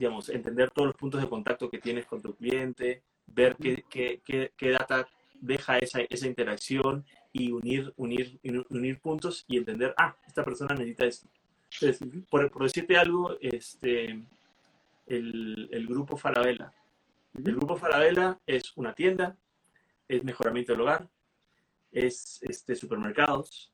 [0.00, 4.22] digamos, entender todos los puntos de contacto que tienes con tu cliente, ver qué, qué,
[4.56, 7.04] qué, data deja esa, esa, interacción
[7.34, 8.40] y unir, unir,
[8.70, 11.28] unir puntos y entender, ah, esta persona necesita esto.
[11.82, 14.24] Entonces, por, por decirte algo, este,
[15.06, 16.72] el, el grupo Falabella.
[17.34, 19.36] El grupo Falabella es una tienda,
[20.08, 21.10] es mejoramiento del hogar,
[21.92, 23.70] es este, supermercados,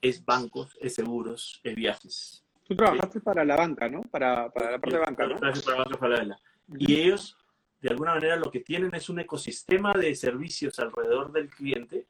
[0.00, 2.45] es bancos, es seguros, es viajes.
[2.66, 4.02] Tú trabajaste para la banca, ¿no?
[4.02, 5.36] Para, para la parte de banca, ¿no?
[5.36, 5.52] Para
[5.84, 6.40] banca
[6.76, 7.36] Y ellos,
[7.80, 12.06] de alguna manera, lo que tienen es un ecosistema de servicios alrededor del cliente,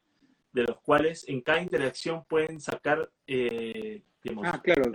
[0.52, 4.02] de los cuales en cada interacción pueden sacar, eh,
[4.44, 4.92] ah, claro,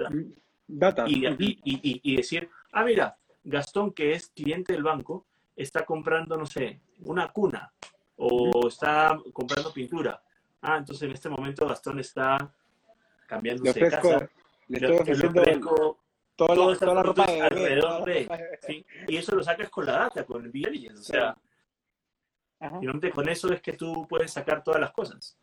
[0.67, 1.03] data.
[1.07, 6.37] Y, y, y, y, decir, ah, mira, Gastón, que es cliente del banco, está comprando,
[6.37, 7.71] no sé, una cuna
[8.15, 10.21] o está comprando pintura
[10.61, 12.37] ah, entonces en este momento Gastón está
[13.27, 14.29] cambiando de casa.
[14.79, 15.99] Le estoy ofreciendo
[16.35, 18.85] toda, la, toda la ropa de alrededor de, ¿sí?
[19.07, 21.37] Y eso lo sacas con la data, con el VLGS, o sea,
[22.81, 25.37] y con eso es que tú puedes sacar todas las cosas.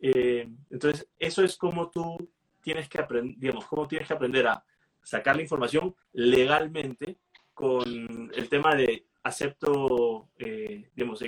[0.00, 2.16] Eh, entonces, eso es como tú
[2.60, 4.64] tienes que aprender, digamos, cómo tienes que aprender a
[5.02, 7.18] sacar la información legalmente
[7.54, 7.82] con
[8.34, 11.22] el tema de acepto, eh, digamos,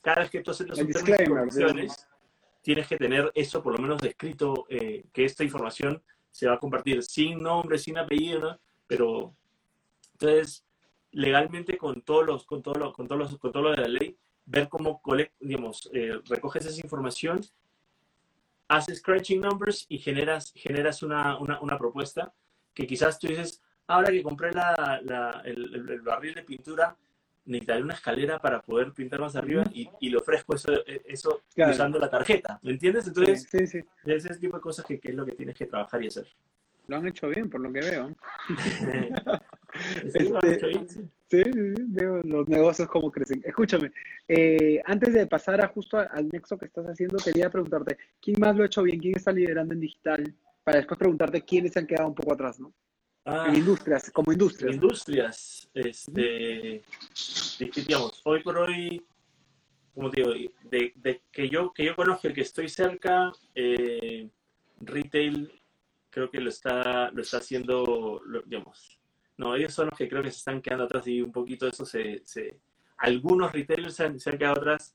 [0.00, 1.48] cada vez que tú aceptas un disclaimer,
[2.62, 6.02] tienes que tener eso por lo menos descrito, eh, que esta información
[6.34, 8.58] se va a compartir sin nombre, sin apellido,
[8.88, 9.32] pero
[10.14, 10.66] entonces
[11.12, 13.86] legalmente con todos los, con todo lo, con todos los, con todo lo de la
[13.86, 15.00] ley, ver cómo
[15.38, 17.40] digamos, eh, recoges esa información,
[18.66, 22.34] haces scratching numbers y generas, generas una, una, una propuesta
[22.74, 26.96] que quizás tú dices, ahora que compré la, la, el, el, barril de pintura,
[27.44, 30.72] necesitaré una escalera para poder pintar más arriba y, y le ofrezco eso,
[31.04, 33.06] eso usando la tarjeta, ¿me entiendes?
[33.06, 36.02] Entonces, sí, sí, ese tipo de cosas que, que, es lo que tienes que trabajar
[36.02, 36.26] y hacer.
[36.86, 38.14] Lo han hecho bien, por lo que veo.
[40.12, 40.86] sí, este,
[41.28, 41.42] sí,
[41.88, 43.42] veo los negocios como crecen.
[43.44, 43.90] Escúchame,
[44.28, 48.54] eh, antes de pasar a justo al nexo que estás haciendo, quería preguntarte, ¿quién más
[48.54, 49.00] lo ha hecho bien?
[49.00, 50.34] ¿Quién está liderando en digital?
[50.62, 52.72] Para después preguntarte quiénes se han quedado un poco atrás, ¿no?
[53.24, 54.74] Ah, industrias, como industrias.
[54.74, 56.82] Industrias, este,
[57.74, 59.02] digamos, hoy por hoy,
[59.94, 60.32] como digo,
[60.64, 64.28] de, de, que yo que yo conozco, el que estoy cerca, eh,
[64.80, 65.50] retail,
[66.10, 69.00] creo que lo está, lo está haciendo, digamos,
[69.38, 71.70] no, ellos son los que creo que se están quedando atrás y un poquito de
[71.70, 72.60] eso se, se
[72.98, 74.94] algunos retailers se han, se han quedado atrás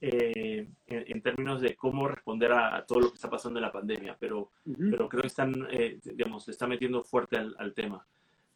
[0.00, 4.16] eh, en, términos de cómo responder a, todo lo que está pasando en la pandemia,
[4.18, 8.06] pero, pero creo que están, eh, digamos, se está metiendo fuerte al, tema.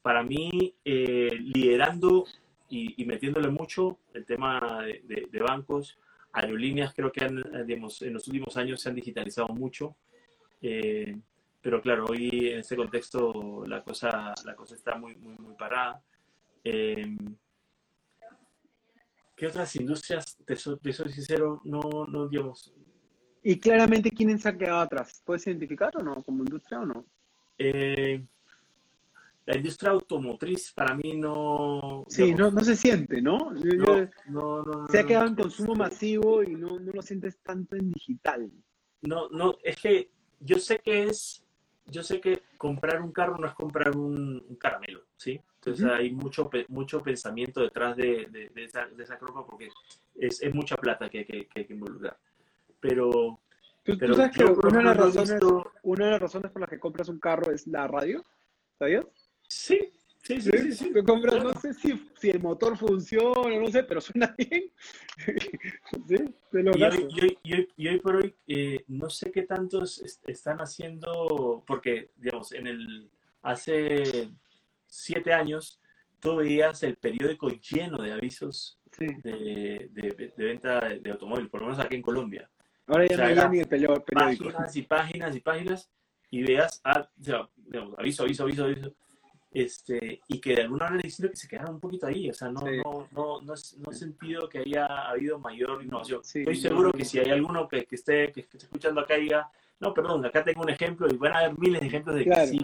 [0.02, 2.27] Para mí, eh, liderando
[2.69, 5.98] y, metiéndole mucho el tema de, bancos,
[6.32, 9.97] aerolíneas, creo que han, digamos, en los últimos años se han digitalizado mucho.
[11.60, 16.01] pero claro, hoy en este contexto la cosa, la cosa está muy, muy, muy parada.
[19.43, 20.78] ¿Qué otras industrias, te soy,
[21.12, 22.73] sincero, no, no, digamos?
[23.43, 25.20] Y claramente, ¿quiénes se han quedado atrás?
[25.27, 27.05] ¿Puedes identificar o no, como industria o no?
[27.59, 28.24] Eh,
[29.44, 32.05] la industria automotriz para mí no...
[32.06, 33.51] Sí, no, no se siente, ¿no?
[34.28, 37.90] no, no, se ha quedado en consumo masivo y no, no lo sientes tanto en
[37.90, 38.48] digital.
[39.01, 41.44] No, no, es que yo sé que es,
[41.86, 45.40] yo sé que comprar un carro no es comprar un caramelo, ¿sí?
[45.64, 49.68] Entonces hay mucho, mucho pensamiento detrás de, de, esa, de esa porque
[50.16, 52.16] es, es, mucha plata que, que, que hay que involucrar.
[52.80, 53.39] Pero...
[53.84, 55.43] ¿Tú, sabes que una de, las razones,
[55.82, 58.24] una de las razones por las que compras un carro es la radio?
[58.78, 59.06] ¿Sabías?
[59.48, 60.72] Sí, Sí, sí, sí.
[60.72, 64.70] sí, compras, no sé si, si, el motor funciona, no sé, pero suena bien.
[66.06, 67.09] sí, te lo y, hoy,
[67.43, 72.52] y, hoy, y, hoy, por hoy, eh, no sé qué tantos están haciendo, porque, digamos,
[72.52, 73.10] en el
[73.43, 74.30] hace
[74.93, 75.81] siete años,
[76.20, 79.06] tú veías el periódico lleno de avisos Sí.
[79.24, 82.51] de, de- de venta de, de automóvil, por lo menos aquí en Colombia.
[82.86, 84.05] Ahora ya O sea, no hay ni el periódico.
[84.12, 85.90] Páginas y páginas y páginas,
[86.31, 88.94] y veas, ah, o sea, digamos, aviso, aviso, aviso, aviso.
[89.51, 92.48] Este, y que de alguna manera diciendo que se quedaron un poquito ahí, o sea,
[92.51, 92.77] no, Sí.
[92.85, 96.20] no, no, no, no he sentido que haya habido mayor innovación.
[96.24, 99.16] Sí, Estoy seguro que si hay alguno que, que esté, que, que esté escuchando acá
[99.19, 99.51] y diga,
[99.81, 102.31] no, perdón, acá tengo un ejemplo y van a haber miles de ejemplos de que
[102.31, 102.59] Claro, sí,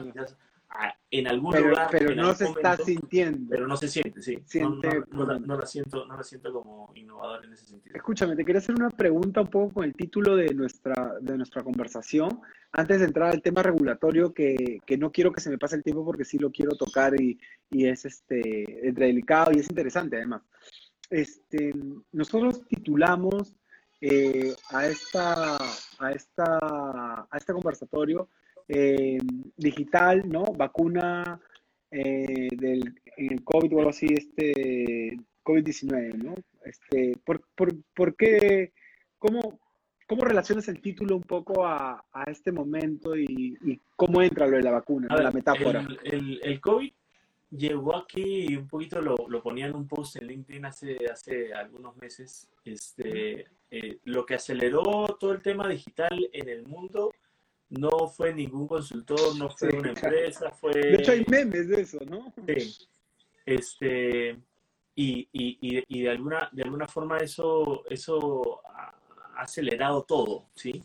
[1.10, 3.46] en algún Pero, lugar, pero no se está momento, sintiendo.
[3.50, 4.36] pero no se siente, sí.
[4.36, 7.54] No- Siente no, no, la, como- no la siento, no la siento como innovador en
[7.54, 7.96] ese sentido.
[7.96, 11.62] Escúchame, te quería hacer una pregunta un poco con el título de nuestra, de nuestra
[11.62, 12.40] conversación,
[12.72, 15.82] antes de entrar al tema regulatorio, que, que no quiero que se me pase el
[15.82, 17.40] tiempo porque sí lo quiero tocar y,
[17.70, 20.42] y es, este, es delicado y es interesante además.
[21.08, 21.72] Este,
[22.12, 23.56] nosotros titulamos
[24.02, 25.56] eh, a, esta,
[25.98, 26.58] a, esta,
[27.30, 28.28] a este conversatorio
[28.68, 29.18] eh,
[29.56, 30.44] digital, ¿no?
[30.44, 31.40] Vacuna
[31.90, 36.34] eh, del el COVID o algo así, este COVID-19, ¿no?
[36.64, 38.72] Este, ¿por, por, por qué,
[39.18, 39.58] cómo,
[40.06, 44.56] cómo relacionas el título un poco a, a este momento y, y cómo entra lo
[44.56, 45.16] de la vacuna, A ¿no?
[45.16, 45.80] ver, la metáfora?
[45.80, 46.92] El, el, el COVID
[47.50, 51.52] llegó aquí y un poquito lo, lo ponía en un post en LinkedIn hace, hace
[51.54, 52.48] algunos meses.
[52.64, 57.10] Este, eh, lo que aceleró todo el tema digital en el mundo
[57.70, 60.72] no fue ningún consultor, no fue Sí, una empresa, fue...
[60.72, 62.32] De hecho, hay memes de eso, ¿no?
[62.46, 62.86] Sí.
[63.44, 64.30] Este,
[64.94, 68.94] y, y, y, y de, alguna, de alguna forma eso, eso ha
[69.36, 70.82] acelerado todo, ¿sí?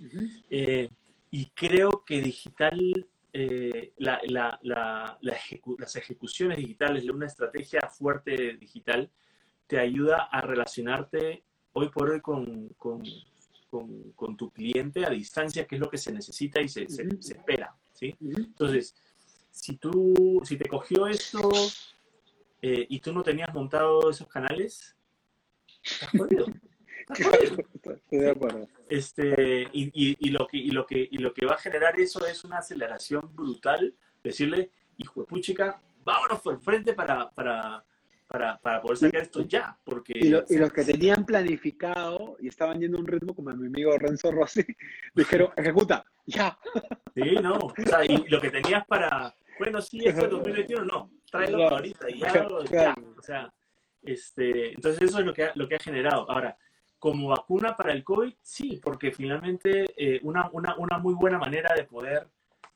[0.49, 0.89] Eh,
[1.31, 7.81] y creo que digital, eh, la- la- la- la ejecu- las ejecuciones digitales, una estrategia
[7.89, 9.09] fuerte digital,
[9.67, 11.43] te ayuda a relacionarte
[11.73, 13.03] hoy por hoy con, con-
[13.73, 17.07] con- con tu cliente a distancia, que es lo que se necesita y se, se-
[17.19, 18.15] espera, ¿sí?
[18.21, 18.95] Entonces,
[19.49, 21.49] si tú, si te cogió esto
[22.61, 24.95] eh, y tú no tenías montado esos canales,
[25.83, 26.45] estás jodido.
[26.99, 27.57] Estás jodido.
[27.95, 28.67] Estoy de acuerdo.
[28.89, 31.99] Este, y, y- y lo que, y, lo que, y lo que va a generar
[31.99, 33.95] eso es una aceleración brutal.
[34.23, 37.83] Decirle, hijo de puchica, vámonos por el frente para, para,
[38.33, 39.77] para, para poder sacar esto ya.
[39.83, 43.51] Porque, Y, lo- y los que tenían planificado y estaban yendo a un ritmo como
[43.55, 44.65] mi amigo Renzo Rossi,
[45.13, 46.57] dijeron, ejecuta, ya.
[47.13, 47.53] Sí, no.
[47.59, 51.75] O sea, y lo que tenías para, bueno, sí, esto es 2021, no, tráelo Claro.
[51.75, 52.63] ahorita y ya, Claro.
[52.65, 52.95] ya.
[53.15, 53.53] O sea,
[54.01, 56.29] este, entonces eso es lo que ha, lo que ha generado.
[56.31, 56.57] Ahora,
[56.97, 61.75] como vacuna para el COVID, sí, porque finalmente eh, una, una, una muy buena manera
[61.75, 62.27] de poder,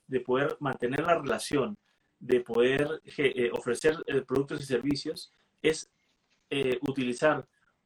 [0.06, 1.76] de poder mantener la relación,
[2.20, 5.32] de poder eh, ofrecer eh, productos y servicios,
[5.70, 5.90] es
[6.50, 7.46] eh, utilizar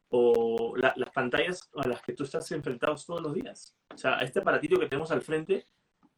[0.09, 3.75] o la- las pantallas a las que tú estás enfrentado todos los días.
[3.93, 5.65] O sea, este aparatito que tenemos al frente,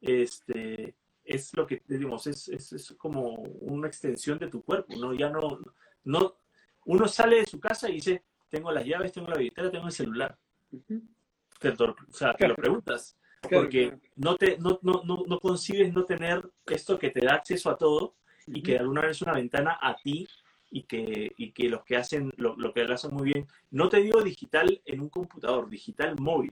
[0.02, 5.14] este, es lo que digamos, es, es, es como una extensión de tu cuerpo, ¿no?
[5.14, 5.60] Ya no,
[6.04, 6.36] no,
[6.86, 9.92] uno sale de su casa y dice, tengo las llaves, tengo la billetera, tengo el
[9.94, 10.38] celular.
[11.60, 13.18] Te, lo- o sea, te lo preguntas,
[13.60, 17.70] porque no, te, no, no, no, no concibes no tener esto que te da acceso
[17.70, 18.16] a todo
[18.48, 20.28] y que de alguna es una ventana a ti
[20.76, 23.90] y que, y que los que hacen lo, lo que lo hacen muy bien, no
[23.90, 26.52] te digo digital en un computador, digital móvil.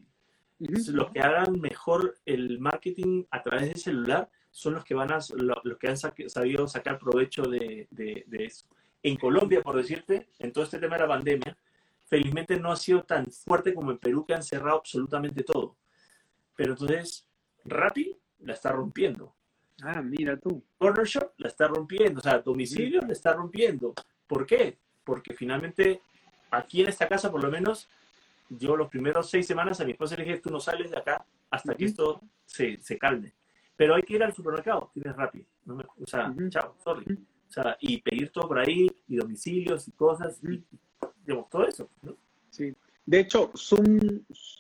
[0.60, 0.74] Ujú.
[0.92, 5.18] Los que hagan mejor el marketing a través del celular son los que van a
[5.38, 8.68] lo- los que han sabido sacar provecho de, de- de eso.
[9.02, 11.58] En Colombia, por decirte, en todo este tema de la pandemia,
[12.06, 15.78] felizmente no ha sido tan fuerte como en Perú, que han cerrado absolutamente todo.
[16.56, 17.28] Pero entonces,
[17.66, 19.34] Rappi la está rompiendo.
[19.82, 20.64] Ah, mira tú.
[20.78, 23.94] Corner Shop la está rompiendo, o sea, domicilio la está rompiendo.
[24.28, 24.78] ¿Por qué?
[25.04, 26.02] Porque finalmente,
[26.52, 27.90] aquí en esta casa, por lo menos,
[28.50, 31.26] yo los primeros seis semanas a mi esposa le dije, tú no sales de acá
[31.50, 33.34] hasta que esto se, se calme.
[33.76, 35.16] Pero hay que ir al supermercado, tienes.
[35.66, 37.06] No me- o sea, chao, sorry.
[37.50, 40.64] O sea, y pedir todo por ahí, y domicilios y cosas, y, Ujú.
[41.26, 41.90] digamos, todo eso.
[42.04, 42.16] ¿no?
[42.50, 42.74] Sí.
[43.06, 44.00] De hecho, Zoom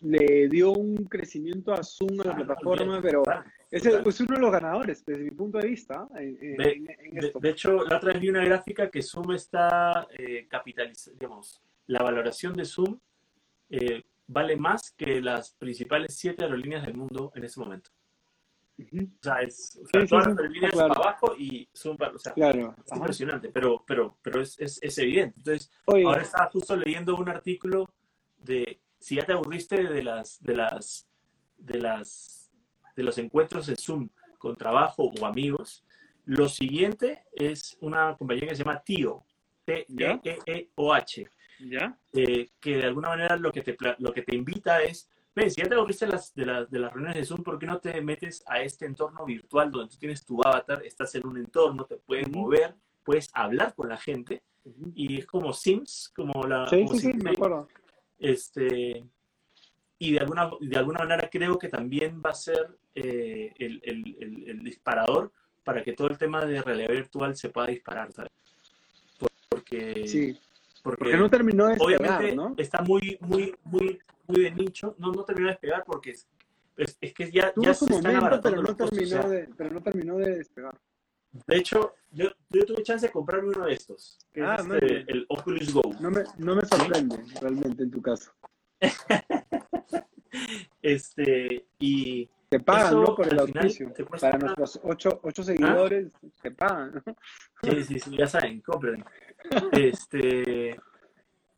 [0.02, 3.24] le dio un crecimiento a Zoom a la Ah, plataforma, bien, pero
[3.72, 7.28] es, uno de los ganadores, desde mi punto de vista, en, De- en- en De,
[7.28, 7.40] esto.
[7.40, 12.04] de hecho, la otra vez vi una gráfica que Zoom está eh, capitalizando, digamos, la
[12.04, 13.00] valoración de Zoom
[13.70, 17.90] eh, vale más que las principales siete aerolíneas del mundo en ese momento.
[18.80, 18.84] O
[19.22, 20.94] sea, es, o sea, Sí, sí, todas sí, las aerolíneas claro.
[20.94, 22.76] para abajo y Zoom para, o sea, Claro.
[22.84, 23.00] es Ajá.
[23.00, 25.36] impresionante, pero, pero, pero es, es, es evidente.
[25.38, 27.88] Entonces, Oye, ahora estaba justo leyendo un artículo
[28.38, 31.08] de si ya te aburriste de las, de las,
[31.58, 32.41] de las,
[32.96, 35.84] de los encuentros en Zoom con trabajo o amigos,
[36.26, 39.24] lo siguiente es una compañía que se llama TIO.
[39.66, 41.98] T-E-E-O-H, ¿ya?
[42.14, 45.62] eh, que de alguna manera lo que te, lo que te invita es, ven, si
[45.62, 47.80] ya te aburriste de las, de, las, de las reuniones de Zoom, ¿por qué no
[47.80, 51.86] te metes a este entorno virtual donde tú tienes tu avatar, estás en un entorno,
[51.86, 54.42] te puedes mover, puedes hablar con la gente
[54.96, 56.68] y es como Sims, como la...
[56.68, 57.68] Sí, como sí, sí, me acuerdo.
[58.20, 59.04] Este,
[60.04, 64.18] y de alguna, de alguna manera creo que también va a ser eh, el, el-
[64.20, 65.32] el- el disparador
[65.64, 68.10] para que todo el tema de realidad virtual se pueda disparar,
[69.48, 70.40] Porque, Sí,
[70.82, 72.56] porque porque no terminó de despegar, obviamente ¿no?
[72.58, 74.96] está muy, muy, muy, muy de nicho.
[74.98, 76.28] No, no terminó de despegar porque es,
[76.78, 79.22] es, es que ya, Tuvo ya su se momento, pero no, los costos, o terminó
[79.22, 80.76] sea, de, pero no terminó de despegar.
[81.46, 85.12] de hecho, yo, yo tuve chance de comprarme uno de estos, que Ah, es este,
[85.12, 85.84] el Oculus Go.
[86.00, 88.32] No me, no me sorprende realmente en tu caso.
[90.82, 93.16] Este, y Te pagan, Eso, ¿no?
[93.16, 93.94] Por el auspicio.
[94.20, 97.16] Para nuestros ocho, ocho seguidores, te pagan, ¿no?
[97.64, 99.04] Sí, sí, sí, ya saben, compren.
[99.72, 100.80] Este,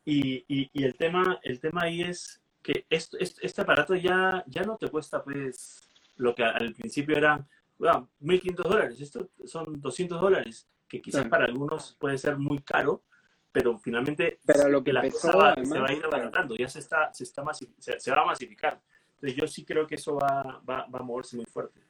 [0.04, 4.42] y, y, y el tema, el tema ahí es que esto, este, este aparato ya,
[4.46, 7.46] ya no te cuesta, pues, lo que al principio eran,
[7.78, 13.02] bueno, 1.500 dólares, esto son 200 dólares, que quizás para algunos puede ser muy caro,
[13.54, 16.56] pero finalmente Pero lo que la empezó, cosa va- además, se va a ir abaratando,
[16.56, 18.80] ya se, está, se, está masi- se, se va a masificar.
[19.14, 21.80] Entonces yo sí creo que eso va, va, va a moverse muy fuerte.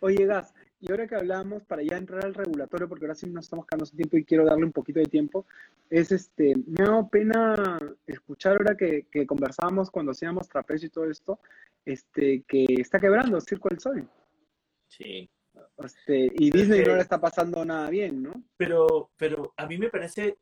[0.00, 3.46] Oye, Gas, y ahora que hablamos, para ya entrar al regulatorio, porque ahora sí nos
[3.46, 5.46] estamos quedando sin tiempo y quiero darle un poquito de tiempo,
[5.88, 10.90] es este, me ha dado pena escuchar ahora que, que conversábamos cuando hacíamos trapecio y
[10.90, 11.38] todo esto,
[11.86, 14.06] este, que está quebrando Circo del Sol.
[14.88, 15.30] Sí.
[15.82, 18.42] Este, y Disney no le está pasando nada bien, ¿no?
[18.58, 20.36] Pero, pero a mí me parece,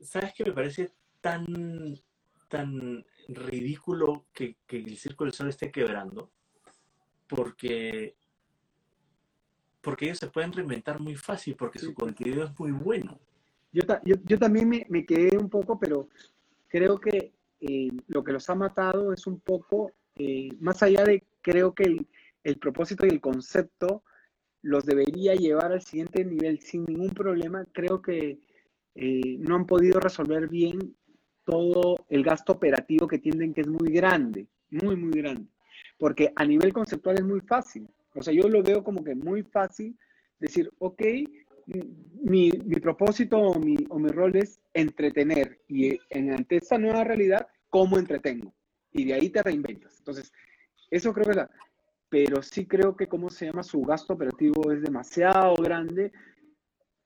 [0.00, 1.98] ¿sabes qué me parece tan,
[2.48, 6.30] tan ridículo que, que el Circo del Sol esté quebrando?
[7.28, 8.16] Porque,
[9.80, 13.18] porque ellos se pueden reinventar muy fácil, porque Sí, su contenido es muy bueno.
[13.72, 16.08] Yo, yo, yo también me, me quedé un poco, pero
[16.68, 21.24] creo que eh, lo que los ha matado es un poco, eh, más allá de,
[21.42, 22.06] creo que el,
[22.44, 24.02] el propósito y el concepto
[24.62, 28.38] los debería llevar al siguiente nivel sin ningún problema, creo que
[28.96, 30.96] eh, no han podido resolver bien
[31.44, 35.48] todo el gasto operativo que tienen, que es muy grande, muy, muy grande.
[35.98, 37.86] Porque a nivel conceptual es muy fácil.
[38.14, 39.96] O sea, yo lo veo como que muy fácil
[40.40, 41.02] decir, ok,
[42.22, 47.04] mi, mi propósito o mi, o mi rol es entretener y en ante esta nueva
[47.04, 48.54] realidad, ¿cómo entretengo?
[48.92, 49.98] Y de ahí te reinventas.
[49.98, 50.32] Entonces,
[50.90, 51.50] eso creo que es la...
[52.08, 53.62] Pero sí creo que, ¿cómo se llama?
[53.62, 56.12] Su gasto operativo es demasiado grande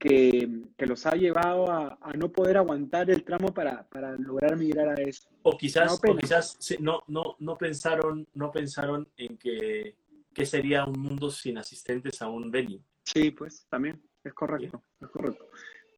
[0.00, 0.48] que,
[0.78, 4.88] que los ha llevado a, a no poder aguantar el tramo para, para lograr migrar
[4.88, 5.28] a eso.
[5.42, 9.94] O quizás, No, o quizás no, no, no pensaron, no pensaron en que,
[10.32, 12.80] que sería un mundo sin asistentes a un venue.
[13.04, 15.46] Sí, pues también, es correcto, es correcto.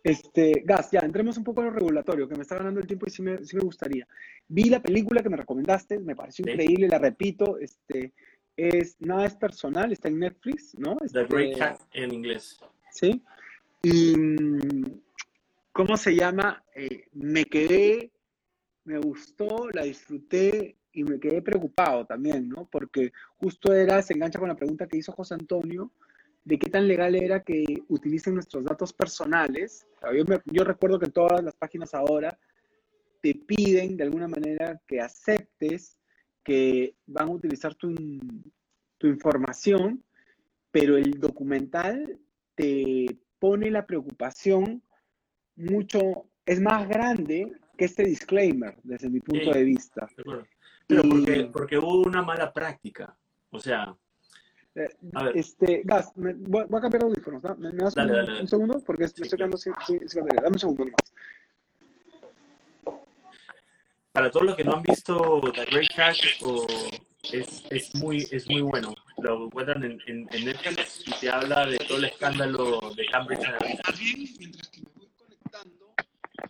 [0.03, 3.07] Este, Gas, ya, entremos un poco en lo regulatorio, que me está ganando el tiempo
[3.07, 4.09] y sí me, sí me gustaría.
[4.49, 6.51] Vi la película que me recomendaste, me pareció Sí.
[6.51, 8.13] increíble, la repito, este,
[8.57, 10.97] es, nada es personal, está en Netflix, ¿no?
[10.97, 12.59] The Este, Great Hack en inglés.
[12.91, 13.23] ¿Sí?
[13.83, 15.01] Y, mm,
[15.73, 16.65] ¿cómo se llama?
[16.75, 18.13] Eh, me quedé,
[18.85, 22.69] me gustó, la disfruté y me quedé preocupado también, ¿no?
[22.71, 25.91] Porque justo era, se engancha con la pregunta que hizo José Antonio,
[26.45, 29.85] de qué tan legal era que utilicen nuestros datos personales.
[30.47, 32.39] Yo, recuerdo que todas las páginas ahora
[33.21, 35.99] te piden de alguna manera que aceptes
[36.45, 37.95] que van a utilizar tu,
[38.99, 40.05] tu información,
[40.71, 42.19] pero el documental
[42.55, 43.07] te
[43.43, 44.81] pone la preocupación
[45.57, 49.59] mucho, es más grande que este disclaimer desde mi punto Sí.
[49.59, 50.07] de vista.
[50.17, 50.47] ¿de?
[50.87, 53.17] Pero Y- porque, porque hubo una mala práctica.
[53.51, 53.95] O sea,
[54.75, 55.37] Eh, A ver.
[55.37, 57.55] Este, Gas, me- voy, voy a cambiar de audífonos, ¿no?
[57.57, 58.81] ¿Me, me das Dale, un, dale, un segundo?
[58.87, 60.43] Porque Sí, me estoy quedando sin, sin- sin batería.
[60.45, 61.13] Dame un segundo nomás.
[64.13, 66.67] para todos los que no han visto The Great Hack, o-
[67.31, 68.95] es, es, muy, es muy bueno.
[69.19, 73.45] Lo encuentran en, en, en Netflix y te habla de todo el escándalo de Cambridge
[73.45, 73.93] Analytica.
[74.39, 75.95] Mientras que me voy conectando,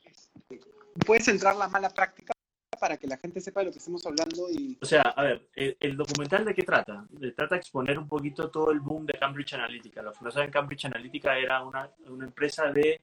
[0.04, 0.60] este,
[1.06, 2.32] puedes entrar la mala práctica
[2.80, 4.76] para que la gente sepa de lo que estamos hablando y...
[4.82, 7.06] O sea, a ver, el, el documental de qué trata?
[7.36, 10.02] Trata de exponer un poquito todo el boom de Cambridge Analytica.
[10.02, 13.00] Los que no saben, Cambridge Analytica era una, una empresa de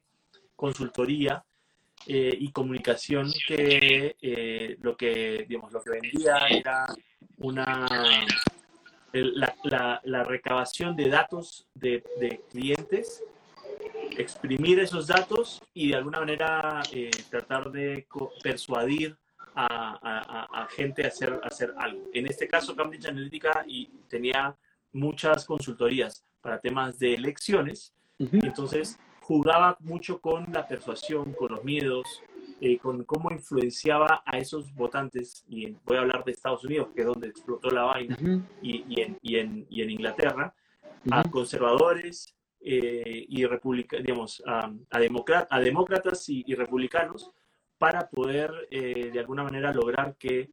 [0.56, 1.42] consultoría
[2.06, 6.86] eh, y comunicación que eh, lo que digamos lo que vendía era
[7.40, 7.88] una
[9.12, 13.24] la, la- la recabación de datos de, de clientes
[14.18, 18.06] exprimir esos datos y de alguna manera eh, tratar de
[18.44, 19.18] persuadir
[19.56, 19.66] a,
[20.02, 22.04] a- a- a gente a hacer, a hacer algo.
[22.14, 24.56] En este caso, Cambridge Analytica y tenía
[24.92, 32.22] muchas consultorías para temas de elecciones, entonces jugaba mucho con la persuasión, con los miedos,
[32.62, 37.02] eh, con cómo influenciaba a esos votantes, y voy a hablar de Estados Unidos, que
[37.02, 38.18] es donde explotó la vaina,
[38.62, 40.54] y, y en, y, en, y en Inglaterra,
[41.12, 43.46] a conservadores, eh, y
[44.02, 45.00] digamos, a, a,
[45.60, 47.32] demócratas y, republicanos
[47.78, 50.50] para poder eh, de alguna manera lograr que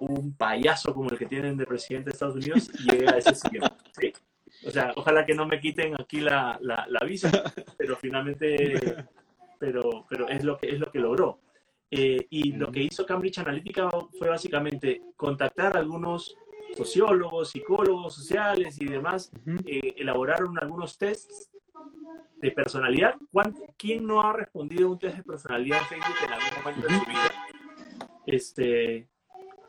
[0.00, 3.62] un payaso como el que tienen de presidente de Estados Unidos llegue a ese sitio.
[3.92, 4.12] ¿sí?
[4.66, 7.30] O sea, ojalá que no me quiten aquí la, la, la visa,
[7.78, 9.06] pero finalmente,
[9.58, 11.40] pero, pero es, lo que, es lo que logró.
[11.90, 13.88] Eh, y lo que hizo Cambridge Analytica
[14.18, 16.36] fue básicamente contactar a algunos
[16.76, 19.30] sociólogos, psicólogos sociales y demás,
[19.66, 21.50] eh, elaboraron algunos tests
[22.38, 23.14] de personalidad.
[23.76, 26.98] ¿Quién no ha respondido a un test de personalidad en Facebook en algún momento de
[26.98, 27.32] su vida?
[28.26, 29.08] Este,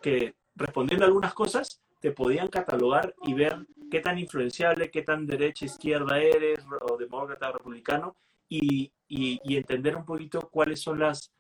[0.02, 5.26] que respondiendo a algunas cosas te podían catalogar y ver qué tan influenciable, qué tan
[5.26, 8.16] derecha, izquierda eres, o demócrata, republicano,
[8.50, 11.32] y, y, entender un poquito cuáles son las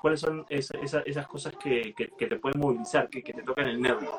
[0.00, 3.80] cuáles son esas, esas cosas que, que, te pueden movilizar, que, que te tocan el
[3.80, 4.10] nervio.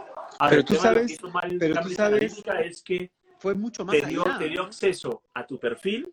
[0.50, 1.20] pero tú sabes,
[1.60, 5.60] pero tú sabes es que fue mucho más te dio, te dio acceso a tu
[5.60, 6.12] perfil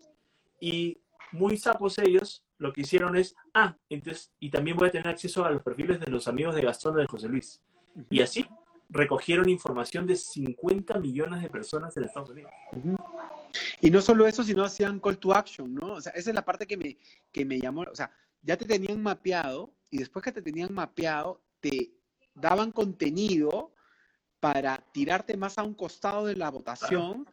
[0.61, 0.99] y
[1.33, 5.45] muy sapos ellos lo que hicieron es, ah, entonces, y también voy a tener acceso
[5.45, 7.63] a los perfiles de los amigos de Gastón y de José Luis.
[8.11, 8.45] Y así
[8.89, 12.51] recogieron información de 50 millones de personas en Estados Unidos.
[13.81, 15.95] Y no solo eso, sino hacían call to action, ¿no?
[15.95, 16.99] O sea, esa es la parte que me,
[17.31, 18.11] que me llamó, o sea,
[18.43, 21.93] ya te tenían mapeado y después que te tenían mapeado, te
[22.35, 23.73] daban contenido
[24.41, 27.29] para tirarte más a un costado de la votación,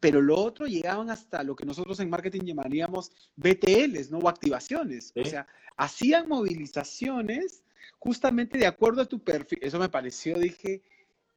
[0.00, 4.18] pero lo otro llegaban hasta lo que nosotros en marketing llamaríamos BTLs, ¿no?
[4.18, 5.12] O activaciones.
[5.16, 7.62] O sea, hacían movilizaciones
[7.98, 9.58] justamente de acuerdo a tu perfil.
[9.62, 10.82] Eso me pareció, dije...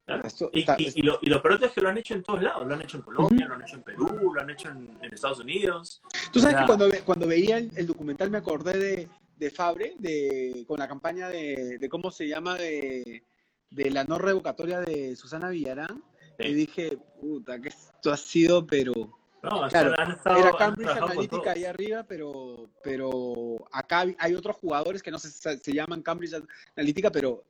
[0.07, 2.67] y, lo, y, lo, peor es que lo han hecho en todos lados.
[2.67, 5.39] Lo han hecho en Colombia, lo han hecho en Perú, lo han hecho en, Estados
[5.39, 6.01] Unidos.
[6.31, 10.79] Tú sabes que cuando, cuando veía el, documental me acordé de, de Fabre, de, con
[10.79, 13.23] la campaña de, de cómo se llama, de,
[13.69, 16.03] de la no revocatoria de Susana Villarán.
[16.39, 19.93] Y dije, puta, que esto ha sido, pero no, claro,
[20.37, 25.73] era Cambridge Analytica ahí arriba, pero, pero acá hay otros jugadores que no se, se
[25.73, 26.39] llaman Cambridge
[26.75, 27.43] Analytica, pero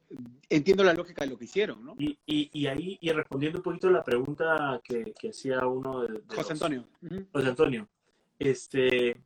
[0.49, 1.95] entiendo la lógica de lo que hicieron, ¿no?
[1.99, 6.01] Y, y, y ahí, y respondiendo un poquito a la pregunta que, que hacía uno
[6.01, 6.87] de, José Antonio.
[7.33, 7.87] José Antonio,
[8.39, 9.21] este,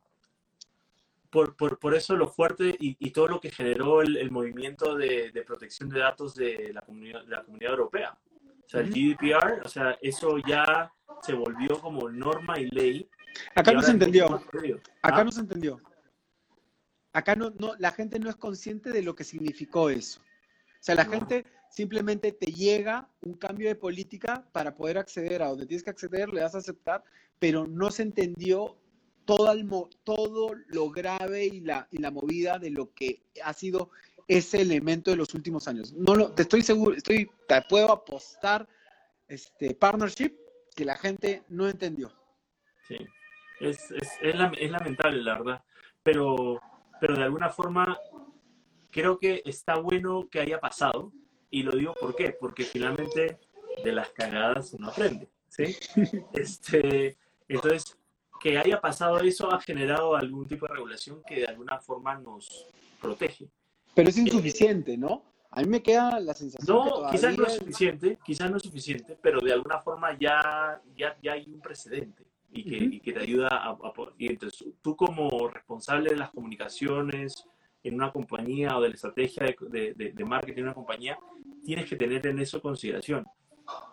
[1.30, 4.96] por, por, por, eso lo fuerte y, y, todo lo que generó el, el movimiento
[4.96, 8.18] de, de, protección de datos de la comunidad, de la comunidad europea.
[8.66, 13.08] O sea, el GDPR, o sea, eso ya se volvió como norma y ley.
[13.54, 14.26] Acá no se entendió.
[14.34, 15.24] Acá ¿Ah?
[15.24, 15.80] no se entendió.
[17.12, 20.20] Acá no, no, la gente no es consciente de lo que significó eso.
[20.20, 25.48] O sea, la gente simplemente te llega un cambio de política para poder acceder a
[25.48, 27.04] donde tienes que acceder, le das a aceptar,
[27.38, 28.76] pero no se entendió
[29.24, 29.68] todo, el,
[30.04, 33.90] todo lo grave y la, y la movida de lo que ha sido
[34.28, 35.92] ese elemento de los últimos años.
[35.92, 38.68] No lo, te estoy seguro, estoy, te puedo apostar
[39.28, 40.32] este partnership
[40.74, 42.12] que la gente no entendió.
[42.88, 42.98] Sí,
[43.60, 45.64] es, es, es, lamentable, la verdad.
[46.02, 46.60] Pero,
[47.00, 47.98] pero de alguna forma
[48.90, 51.12] creo que está bueno que haya pasado.
[51.50, 53.38] Y lo digo por qué, porque finalmente
[53.84, 55.28] de las cagadas uno aprende.
[55.48, 55.76] ¿sí?
[56.32, 57.16] Este,
[57.48, 57.96] entonces,
[58.40, 62.66] que haya pasado eso ha generado algún tipo de regulación que de alguna forma nos
[63.00, 63.48] protege.
[63.96, 65.24] Pero es insuficiente, ¿no?
[65.50, 66.76] A mí me queda la sensación.
[66.76, 71.16] No, quizás no es suficiente, quizás no es suficiente, pero de alguna forma ya, ya,
[71.22, 74.94] ya hay un precedente y que, y que te ayuda a, a, Y entonces tú
[74.94, 77.46] como responsable de las comunicaciones
[77.82, 81.18] en una compañía o de la estrategia de, de, de marketing en una compañía,
[81.64, 83.24] tienes que tener en eso consideración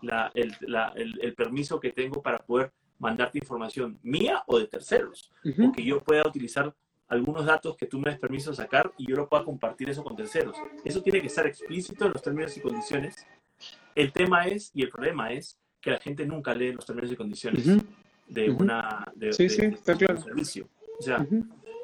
[0.02, 4.68] la, el, la, el, el, permiso que tengo para poder mandarte información mía o de
[4.68, 6.76] terceros, uh que yo pueda utilizar
[7.14, 10.04] algunos datos que tú me des permiso de sacar y yo lo pueda compartir eso
[10.04, 10.58] con terceros.
[10.84, 13.26] Eso tiene que estar explícito en los términos y condiciones.
[13.96, 17.16] El tema es, y el problema es, que la gente nunca lee los términos y
[17.16, 17.66] condiciones
[18.28, 20.22] de una de, sí, sí, está claro.
[20.22, 20.68] servicio.
[20.98, 21.26] O sea,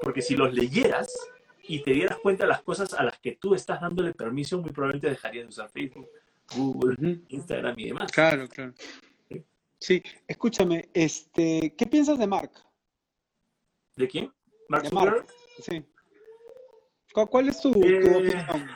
[0.02, 1.14] porque si los leyeras
[1.64, 4.72] y te dieras cuenta de las cosas a las que tú estás dándole permiso, muy
[4.72, 6.08] probablemente dejarías de usar Facebook,
[6.56, 8.12] Google, Instagram y demás.
[8.12, 8.74] Claro, claro.
[9.78, 12.52] Sí, escúchame, este, ¿qué piensas de Mark?
[13.96, 14.32] ¿De quién?
[14.70, 15.26] Mark
[15.62, 15.84] Sí.
[17.12, 18.70] ¿Cuál es tu, eh, opinión?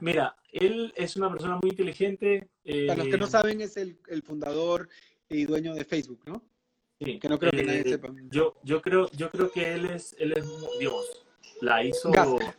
[0.00, 2.48] Mira, él es una persona muy inteligente.
[2.86, 4.88] Para los que no eh, saben, es el, el, fundador
[5.28, 6.42] y dueño de Facebook, ¿no?
[7.00, 7.18] Sí.
[7.18, 8.14] Que no creo que nadie eh, sepa.
[8.30, 10.46] Yo, yo, creo, yo creo que él es, él es,
[10.78, 11.26] Dios,
[11.60, 12.10] la hizo.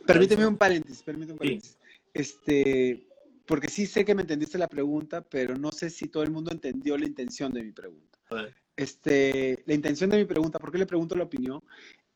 [0.06, 1.78] permíteme un paréntesis, permíteme un paréntesis.
[2.14, 3.08] Este,
[3.46, 6.52] porque sí sé que me entendiste la pregunta, pero no sé si todo el mundo
[6.52, 8.18] entendió la intención de mi pregunta.
[8.76, 11.62] Este, la intención de mi pregunta, ¿por qué le pregunto la opinión?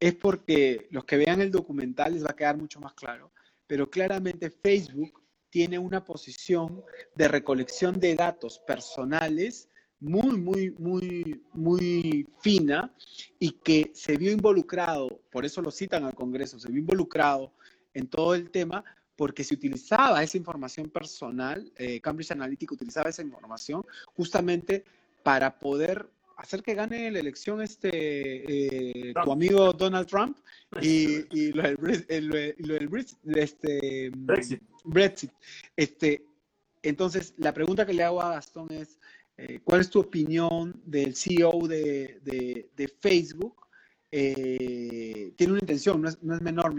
[0.07, 3.33] Es porque los que vean el documental les va a quedar mucho más claro,
[3.67, 5.21] pero claramente Facebook
[5.51, 6.85] tiene una posición
[7.17, 9.69] de recolección de datos personales
[9.99, 12.95] muy, muy, muy, muy fina
[13.41, 17.53] y que se vio involucrado, por eso lo citan al Congreso, se vio involucrado
[17.93, 18.85] en todo el tema
[19.17, 23.85] porque se utilizaba esa información personal, eh, Cambridge Analytica utilizaba esa información
[24.15, 24.85] justamente
[25.25, 30.39] para poder hacer que gane la elección este eh, tu amigo Donald Trump
[30.81, 34.63] y, lo del, este, Brexit.
[34.85, 35.31] Brexit.
[35.77, 36.27] Este,
[36.83, 38.99] entonces, la pregunta que le hago a Gastón es,
[39.39, 43.66] eh, ¿cuál es tu opinión del CEO de, de Facebook
[44.11, 46.75] eh, tiene una intención, no es, menor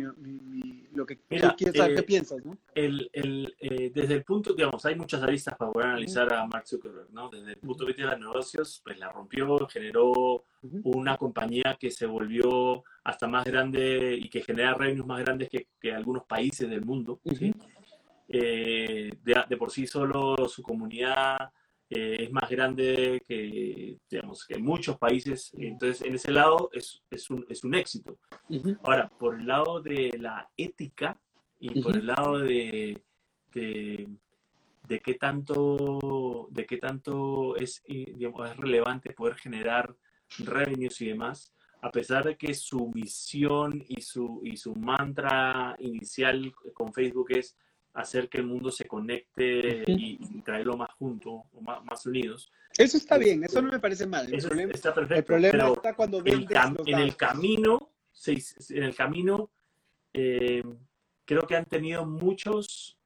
[0.94, 2.44] lo que quieres saber, ¿qué eh, piensas?
[2.44, 2.58] ¿no?
[2.74, 6.66] El, el, eh, desde el punto, digamos, hay muchas aristas para poder analizar a Mark
[6.66, 7.30] Zuckerberg, ¿no?
[7.30, 10.46] Desde el punto de vista de los negocios, pues la rompió, generó
[10.84, 15.68] una compañía que se volvió hasta más grande y que genera revenues más grandes que,
[15.80, 17.20] que algunos países del mundo.
[17.24, 21.52] de, de, por sí solo su comunidad
[21.90, 25.52] eh, es más grande que, digamos, que muchos países.
[25.58, 28.18] Entonces, en ese lado es, es, un, es un, éxito.
[28.84, 31.18] Ahora, por el lado de la ética
[31.60, 33.02] y por el lado de,
[33.54, 34.08] de,
[34.88, 39.96] de, qué tanto, de qué tanto es, digamos, es relevante poder generar
[40.40, 46.54] revenues y demás, a pesar de que su misión y su, y su mantra inicial
[46.74, 47.56] con Facebook es
[47.98, 52.52] hacer que el mundo se conecte y, traerlo más juntos, o más, unidos.
[52.78, 54.32] Eso está bien, eso no me parece mal.
[54.32, 55.36] El problema, está perfecto.
[55.36, 57.92] El problema está cuando el en el camino,
[58.70, 59.50] en el camino,
[60.14, 60.64] eh,
[61.26, 63.00] creo que han tenido muchos,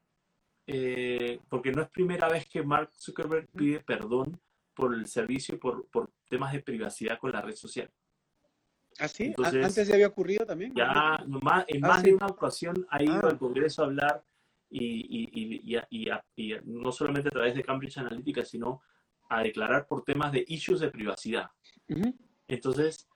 [0.68, 4.40] eh, porque no es primera vez que Mark Zuckerberg pide perdón
[4.74, 7.90] por el servicio y por, por temas de privacidad con la red social.
[9.00, 9.34] ¿Ah, sí?
[9.42, 10.74] ¿Antes ya había ocurrido también?
[10.76, 11.26] Ya, en ah,
[11.80, 13.30] más de una ocasión ha ido ah.
[13.30, 14.24] al Congreso a hablar
[14.72, 15.78] y,
[16.36, 18.82] y, no solamente a través de Cambridge Analytica, sino
[19.30, 21.50] a declarar por temas de issues de privacidad.
[22.48, 23.08] Entonces,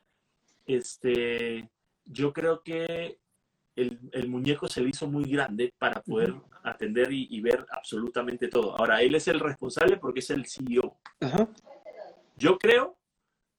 [0.66, 1.70] este,
[2.06, 3.20] yo creo que
[3.76, 6.34] el, el, muñeco se le hizo muy grande para poder
[6.64, 8.78] atender y, ver absolutamente todo.
[8.78, 10.98] Ahora, él es el responsable porque es el CEO.
[12.38, 12.98] Yo creo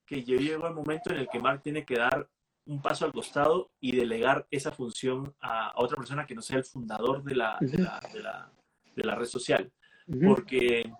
[0.05, 2.29] que llegó el momento en el que Mark tiene que dar
[2.67, 6.65] un paso al costado y delegar esa función a, otra persona que no sea el
[6.65, 8.51] fundador de la, de la,
[8.95, 9.71] de la, red social.
[10.25, 10.93] Porque,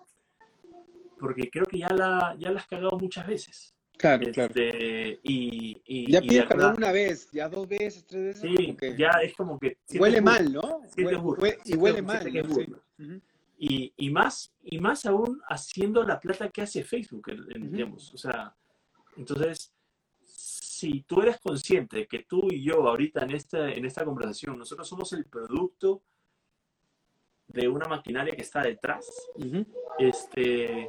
[1.19, 3.73] porque creo que ya la, ya la has cagado muchas veces.
[3.97, 4.53] Claro, claro.
[4.55, 8.41] Este, y, y, ya pides perdón una vez, ya dos veces, tres veces.
[8.41, 9.79] Sí, ya es como que.
[9.97, 10.81] Huele mal, ¿no?
[10.95, 12.27] y huele mal.
[13.57, 18.13] y, y, más, y más aún haciendo la plata que hace Facebook, digamos.
[18.13, 18.55] O sea,
[19.17, 19.73] entonces
[20.77, 24.59] si tú eres consciente de que tú y yo ahorita en esta, en esta conversación,
[24.59, 26.03] nosotros somos el producto
[27.47, 29.07] de una maquinaria que está detrás,
[29.97, 30.87] este,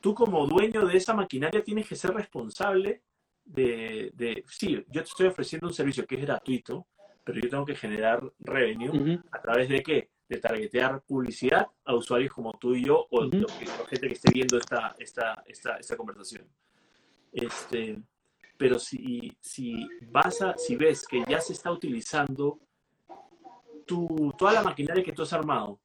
[0.00, 3.02] tú como dueño de esa maquinaria tienes que ser responsable
[3.44, 6.86] de, de, sí, yo te estoy ofreciendo un servicio que es gratuito,
[7.24, 10.10] pero yo tengo que generar revenue a través de qué?
[10.28, 13.28] De targetear publicidad a usuarios como tú y yo o,
[13.88, 16.46] gente que esté viendo esta, esta, esta, esta conversación.
[17.32, 18.00] Este,
[18.60, 22.60] pero si, si, vas a, si ves que ya se está utilizando
[23.86, 25.80] tu, toda la maquinaria que tú has armado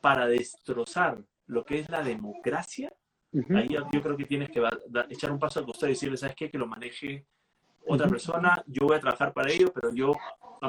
[0.00, 2.92] para destrozar lo que es la democracia,
[3.52, 4.62] ahí yo creo que tienes que
[5.08, 6.48] echar un paso al costado y decirle, ¿sabes qué?
[6.48, 7.26] Que lo maneje
[7.84, 10.12] otra persona, yo voy a trabajar para ello, pero yo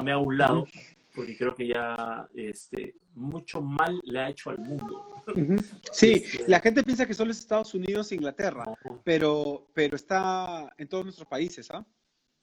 [0.02, 0.66] me hago un lado
[1.12, 5.08] porque creo que ya este, mucho mal le ha hecho al mundo.
[5.92, 8.64] Sí, este, la gente piensa que solo es Estados Unidos e Inglaterra,
[9.04, 11.86] pero, pero está en todos nuestros países, ¿ah?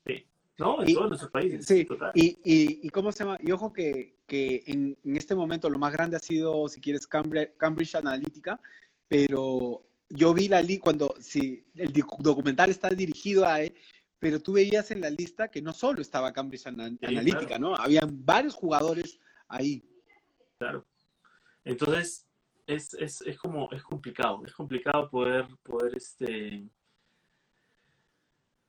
[0.05, 0.25] Sí,
[0.57, 1.65] no, en todos nuestros países.
[1.65, 5.69] Sí, Y, y, y, cómo se llama, y ojo que, que en, en, este momento
[5.69, 8.61] lo más grande ha sido, si quieres, Cambridge, Cambridge Analytica,
[9.09, 13.61] pero yo vi la cuando si el documental está dirigido a
[14.19, 17.75] pero tú veías en la lista que no solo estaba Cambridge Analytica, ¿no?
[17.75, 19.83] Habían varios jugadores ahí.
[20.57, 20.85] Claro.
[21.63, 22.27] Entonces,
[22.67, 26.69] es, es, es, como, es complicado, es complicado poder, poder este,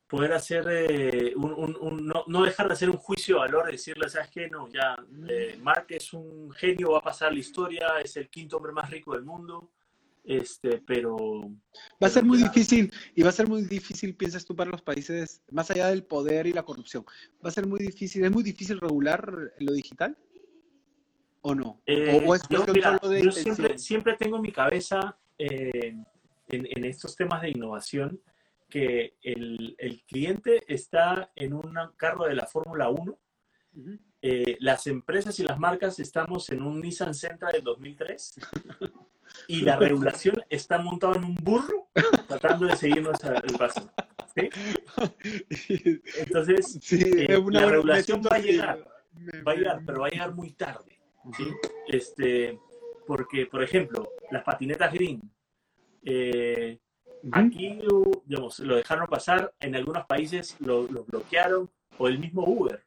[0.07, 4.09] poder hacer eh, un, un, no, no, dejar de hacer un juicio de valor, decirle,
[4.09, 4.49] ¿sabes qué?
[4.49, 4.97] No, ya,
[5.29, 8.91] eh, Mark es un genio, va a pasar la historia, es el quinto hombre más
[8.91, 9.71] rico del mundo,
[10.25, 11.17] este, pero...
[12.03, 14.83] Va a ser muy difícil, y va a ser muy difícil, piensas tú, para los
[14.83, 17.05] países, más allá del poder y la corrupción,
[17.45, 20.17] va a ser muy difícil, ¿es muy difícil regular lo digital?
[21.43, 21.81] ¿O no?
[21.87, 25.97] Eh, ¿O es yo, yo siempre, siempre, tengo mi cabeza eh,
[26.49, 28.21] en, en, estos temas de innovación,
[28.69, 33.19] que el, el, cliente está en un carro de la Fórmula 1,
[34.23, 38.35] eh, las empresas y las marcas estamos en un Nissan Sentra del 2003.
[39.49, 41.89] y la regulación está montada en un burro
[42.29, 43.91] tratando de seguirnos el paso.
[44.35, 44.49] ¿sí?
[46.19, 48.85] Entonces, Sí, eh, una- la regulación va a llegar,
[49.15, 50.99] me- va a llegar, pero va a llegar muy tarde.
[51.37, 51.47] ¿sí?
[51.89, 52.59] Este,
[53.07, 55.21] porque, por ejemplo, las patinetas green,
[56.05, 56.79] eh,
[57.33, 57.81] aquí
[58.25, 62.83] digamos, lo dejaron pasar, en algunos países lo, lo bloquearon, o el mismo Uber.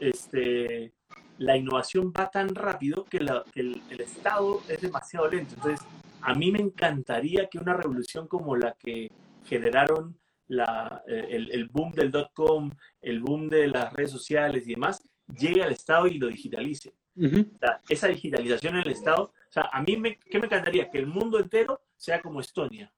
[0.00, 0.92] Este,
[1.38, 5.54] la innovación va tan rápido que, la- que el, el Estado es demasiado lento.
[5.54, 5.86] Entonces,
[6.20, 9.10] a mí me encantaría que una revolución como la que
[9.44, 10.16] generaron
[10.48, 12.70] la, eh, el, el boom del dot-com,
[13.00, 15.02] el boom de las redes sociales y demás,
[15.38, 16.94] llegue al Estado y lo digitalice.
[17.16, 17.40] Ujú.
[17.54, 20.90] O sea, esa digitalización en el Estado, o sea, a mí me, ¿qué me encantaría?
[20.90, 22.92] Que el mundo entero sea como Estonia,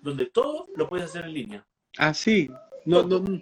[0.00, 1.66] donde todo lo puedes hacer en línea.
[1.98, 2.50] Ah, sí.
[2.84, 3.40] No, no, no.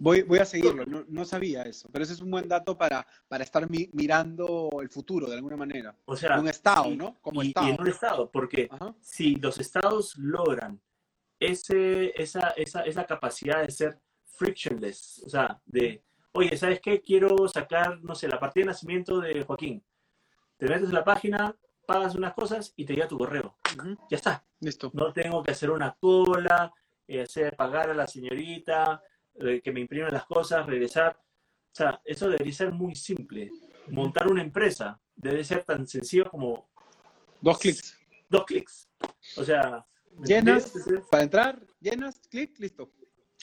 [0.00, 0.84] Voy, voy a seguirlo.
[0.86, 1.88] No, no sabía eso.
[1.92, 5.56] Pero ese es un buen dato para, para estar mi- mirando el futuro de alguna
[5.56, 5.96] manera.
[6.04, 7.18] O sea, un estado, y- ¿no?
[7.20, 7.68] Como y, y estado.
[7.68, 8.94] en un Estado, porque Ajá.
[9.00, 10.80] si los estados logran
[11.38, 16.02] ese, esa, esa, esa capacidad de ser frictionless, o sea, de,
[16.32, 17.00] oye, ¿sabes qué?
[17.00, 19.84] Quiero sacar, no sé, la partida de nacimiento de Joaquín.
[20.56, 21.56] Te metes en la página,
[21.86, 23.56] pagas unas cosas y te llega tu correo.
[24.10, 24.44] Ya está.
[24.60, 24.90] Listo.
[24.94, 26.72] No tengo que hacer una cola,
[27.06, 29.02] eh, hacer pagar a la señorita,
[29.38, 31.16] que me imprimen las cosas, regresar.
[31.18, 33.50] O sea, eso debería ser muy simple.
[33.88, 36.68] Montar una empresa debe ser tan sencillo como
[37.40, 37.98] Dos clics.
[38.28, 38.88] dos clics.
[39.36, 39.84] O sea,
[40.24, 40.72] Llenas.
[41.10, 42.88] Para entrar, llenas, clic, listo.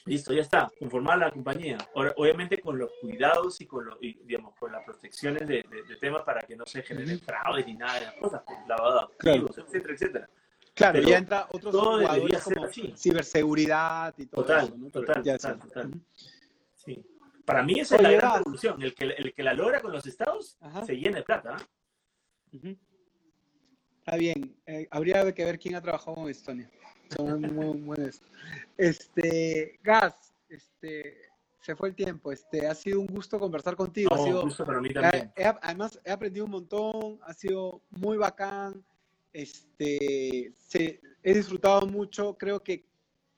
[0.06, 1.78] listo, ya está, conformar la compañía.
[1.94, 5.84] Ahora, obviamente con los cuidados y con, lo, y, digamos, con las protecciones de, de-
[5.84, 9.10] de temas para que no se generen fraudes ni nada de las cosas, pues, lavado
[9.10, 9.40] de Claro.
[9.46, 10.30] activos, etcétera, etcétera.
[10.74, 12.94] Claro, Pero ya entra otros todo debería ser como así.
[12.98, 14.90] ciberseguridad y todo Total, eso, ¿no?
[14.90, 15.68] Total, ya total, sí.
[15.68, 15.88] total.
[15.90, 16.00] Ujú.
[16.76, 17.06] Sí.
[17.46, 18.82] Para mí esa es la gran revolución.
[18.82, 20.86] El que, el que la logra con los estados Ajá.
[20.86, 21.58] se llena de plata.
[22.54, 22.78] Ujú.
[24.00, 24.56] Está bien.
[24.66, 26.70] Eh, habría que ver quién ha trabajado con Estonia.
[27.16, 28.22] Son muy buenos.
[28.78, 31.18] Este, Gas, este,
[31.62, 32.32] se fue el tiempo.
[32.32, 34.14] Este, ha sido un gusto conversar contigo.
[34.16, 35.32] ha sido, justo para mí también.
[35.36, 37.20] he- he- además, he aprendido un montón.
[37.24, 38.84] Ha sido muy bacán.
[39.34, 40.54] Este,
[41.24, 42.38] he disfrutado mucho.
[42.38, 42.86] Creo que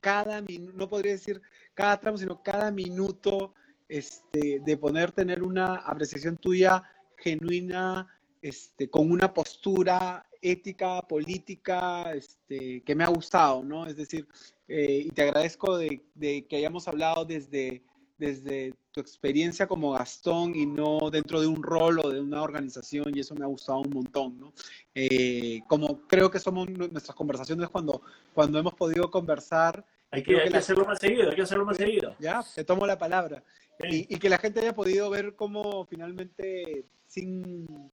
[0.00, 1.40] cada minuto, no podría decir
[1.72, 3.54] cada tramo, sino cada minuto
[3.88, 6.82] este, de poder tener una apreciación tuya
[7.16, 8.08] genuina,
[8.42, 13.86] este, con una postura ética, política, este, que me ha gustado, ¿no?
[13.86, 14.28] Es decir,
[14.68, 17.82] eh, y te agradezco de, de que hayamos hablado desde,
[18.26, 23.12] desde tu experiencia como Gastón y no dentro de un rol o de una organización,
[23.14, 24.52] y eso me ha gustado un montón, ¿no?
[24.94, 28.00] Eh, como creo que somos nu- nuestras conversaciones cuando,
[28.32, 31.36] cuando hemos podido conversar, Hay que, creo hay que que la- hacerlo más seguido, hay
[31.36, 32.14] que hacerlo más seguido.
[32.20, 33.42] ya, te tomo la palabra.
[33.80, 34.06] Sí.
[34.08, 37.83] Y, y que la gente haya podido ver cómo finalmente, sin,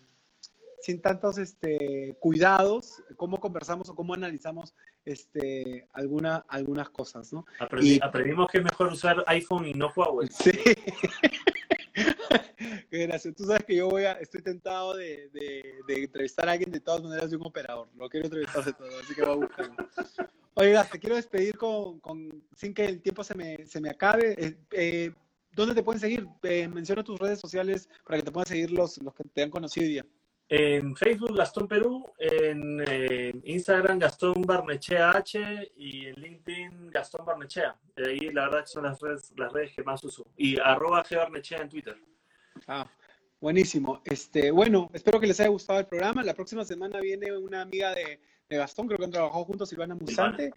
[0.82, 4.74] sin tantos este, cuidados, cómo conversamos o cómo analizamos
[5.06, 7.46] este, alguna, algunas cosas, ¿no?
[7.60, 10.28] Aprendi- Y- aprendimos que es mejor usar iPhone y no Huawei.
[10.30, 10.52] Sí.
[12.92, 13.36] Gracias.
[13.36, 16.80] Tú sabes que yo voy a, estoy tentado de, de- de entrevistar a alguien de
[16.80, 17.88] todas maneras de un operador.
[17.96, 19.76] Lo quiero entrevistar de todo, así que voy a buscarlo.
[20.56, 24.36] Oiga, te quiero despedir con, con- sin que el tiempo se me, se me acabe.
[24.38, 25.12] Eh, eh,
[25.54, 26.28] ¿Dónde te pueden seguir?
[26.44, 29.50] Eh, menciona tus redes sociales para que te puedan seguir los, los que te han
[29.50, 30.06] conocido hoy día.
[30.54, 37.74] En Facebook Gastón Perú, en eh, Instagram Gastón Barnechea H y en LinkedIn Gastón Barnechea.
[37.96, 40.28] Ahí la verdad son las redes, las redes que más uso.
[40.36, 41.96] Y arroba G Barnechea en Twitter.
[42.68, 42.86] Ah,
[43.40, 44.02] buenísimo.
[44.04, 46.22] Este, bueno, espero que les haya gustado el programa.
[46.22, 48.20] La próxima semana viene una amiga de,
[48.50, 50.52] de Gastón, creo que han trabajado juntos, Silvana Musante,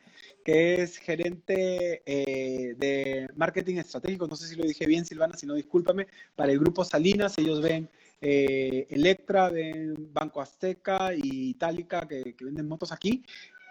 [0.45, 4.27] que es gerente eh, de marketing estratégico.
[4.27, 6.09] No sé si lo dije bien, Silvana, si no, discúlpame.
[6.35, 7.89] Para el grupo Salinas, ellos ven
[8.21, 13.25] eh, Electra, ven Banco Azteca y Itálica, que, que venden motos aquí.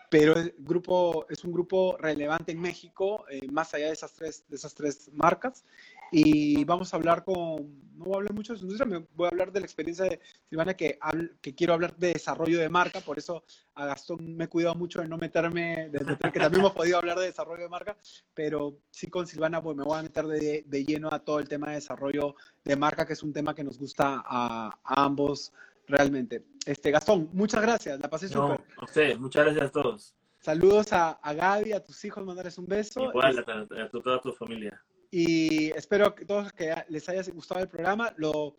[0.09, 4.45] Pero el grupo es un grupo relevante en México, eh, más allá de esas tres,
[4.47, 5.65] de esas tres marcas
[6.13, 7.35] y vamos a hablar con,
[7.97, 10.05] no voy a hablar mucho de su industria, me voy a hablar de la experiencia
[10.05, 10.19] de
[10.49, 10.99] Silvana que,
[11.41, 13.43] que quiero hablar de desarrollo de marca, por eso
[13.75, 16.97] a Gastón me he cuidado mucho de no meterme, de meter- que también hemos podido
[16.97, 17.97] hablar de desarrollo de marca,
[18.33, 21.47] pero sí con Silvana pues me voy a meter de, de lleno a todo el
[21.47, 25.51] tema de desarrollo de marca, que es un tema que nos gusta a, a ambos
[25.87, 26.43] realmente.
[26.65, 28.61] Este, Gastón, muchas gracias, la pasé No, súper.
[28.77, 30.15] a ustedes, muchas gracias a todos.
[30.39, 33.01] Saludos a, a Gaby, a tus hijos, mandarles un beso.
[33.01, 34.81] Igual a toda tu familia.
[35.15, 38.11] Y espero que todos que les haya gustado el programa.
[38.17, 38.55] Lo,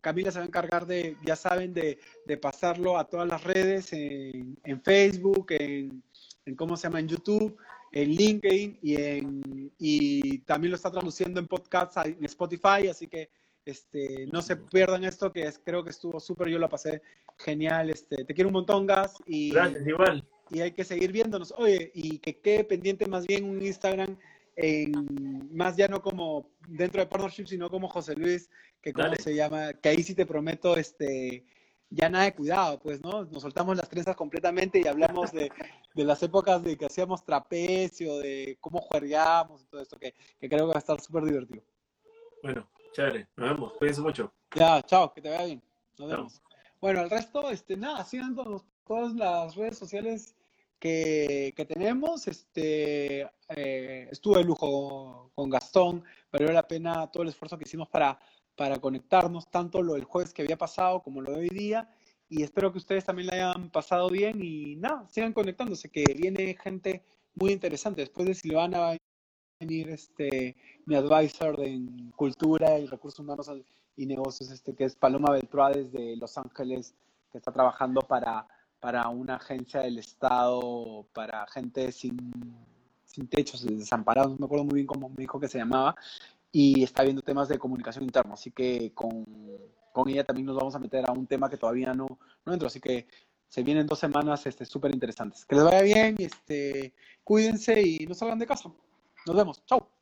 [0.00, 3.92] Camila se va a encargar de, ya saben, de, de pasarlo a todas las redes,
[3.92, 6.02] en, en Facebook, en,
[6.44, 6.98] en, ¿cómo se llama?
[6.98, 7.56] En YouTube,
[7.92, 13.30] en LinkedIn y, en, y también lo está traduciendo en podcasts en Spotify, así que
[13.64, 17.00] Este, no se pierdan esto, que es, creo que estuvo súper, yo la pasé
[17.38, 17.90] genial.
[17.90, 19.14] Este, te quiero un montón, Gas.
[19.24, 20.24] Y, Gracias, igual.
[20.50, 21.54] Y hay que seguir viéndonos.
[21.56, 24.18] Oye, y que quede pendiente más bien un Instagram,
[24.56, 28.50] en, más ya no como dentro de Partnership, sino como José Luis,
[28.80, 31.44] que como se llama, que ahí sí te prometo, este,
[31.90, 33.24] ya nada de cuidado, pues, ¿no?
[33.24, 35.50] Nos soltamos las trenzas completamente y hablamos de,
[35.94, 40.48] de las épocas de que hacíamos trapecio, de cómo juegueamos y todo esto, que, que
[40.48, 41.62] creo que va a estar súper divertido.
[42.42, 44.32] Bueno, chévere, nos vemos, cuídense mucho.
[44.54, 45.62] Ya, chao, que te vaya bien.
[45.98, 46.42] Nos vemos.
[46.80, 48.34] Bueno, el resto, este, nada, sigan
[48.84, 50.34] todas las redes sociales
[50.82, 52.26] que, que tenemos.
[52.26, 56.02] Este, eh, estuvo de lujo con Gastón,
[56.32, 58.18] valió la pena todo el esfuerzo que hicimos para
[58.56, 61.88] para conectarnos, tanto lo del jueves que había pasado como lo de hoy día.
[62.28, 66.56] Y espero que ustedes también la hayan pasado bien y nada, sigan conectándose, que viene
[66.60, 67.04] gente
[67.34, 68.00] muy interesante.
[68.00, 68.96] Después de Silvana va a
[69.60, 70.56] venir este,
[70.86, 73.50] mi advisor en cultura y recursos humanos
[73.96, 76.94] y negocios, este, que es Paloma Beltrades de Los Ángeles,
[77.30, 78.46] que está trabajando para,
[78.82, 82.16] para una agencia del Estado, para gente sin,
[83.04, 85.94] sin techos, desamparados, no me acuerdo muy bien cómo me dijo que se llamaba,
[86.50, 89.24] y está viendo temas de comunicación interna, así que con,
[89.92, 92.66] con ella también nos vamos a meter a un tema que todavía no, no entro,
[92.66, 93.06] así que
[93.48, 95.44] se vienen dos semanas este, súper interesantes.
[95.44, 96.92] Que les vaya bien, este,
[97.22, 98.68] cuídense y no salgan de casa.
[99.26, 99.64] Nos vemos.
[99.64, 100.01] Chao.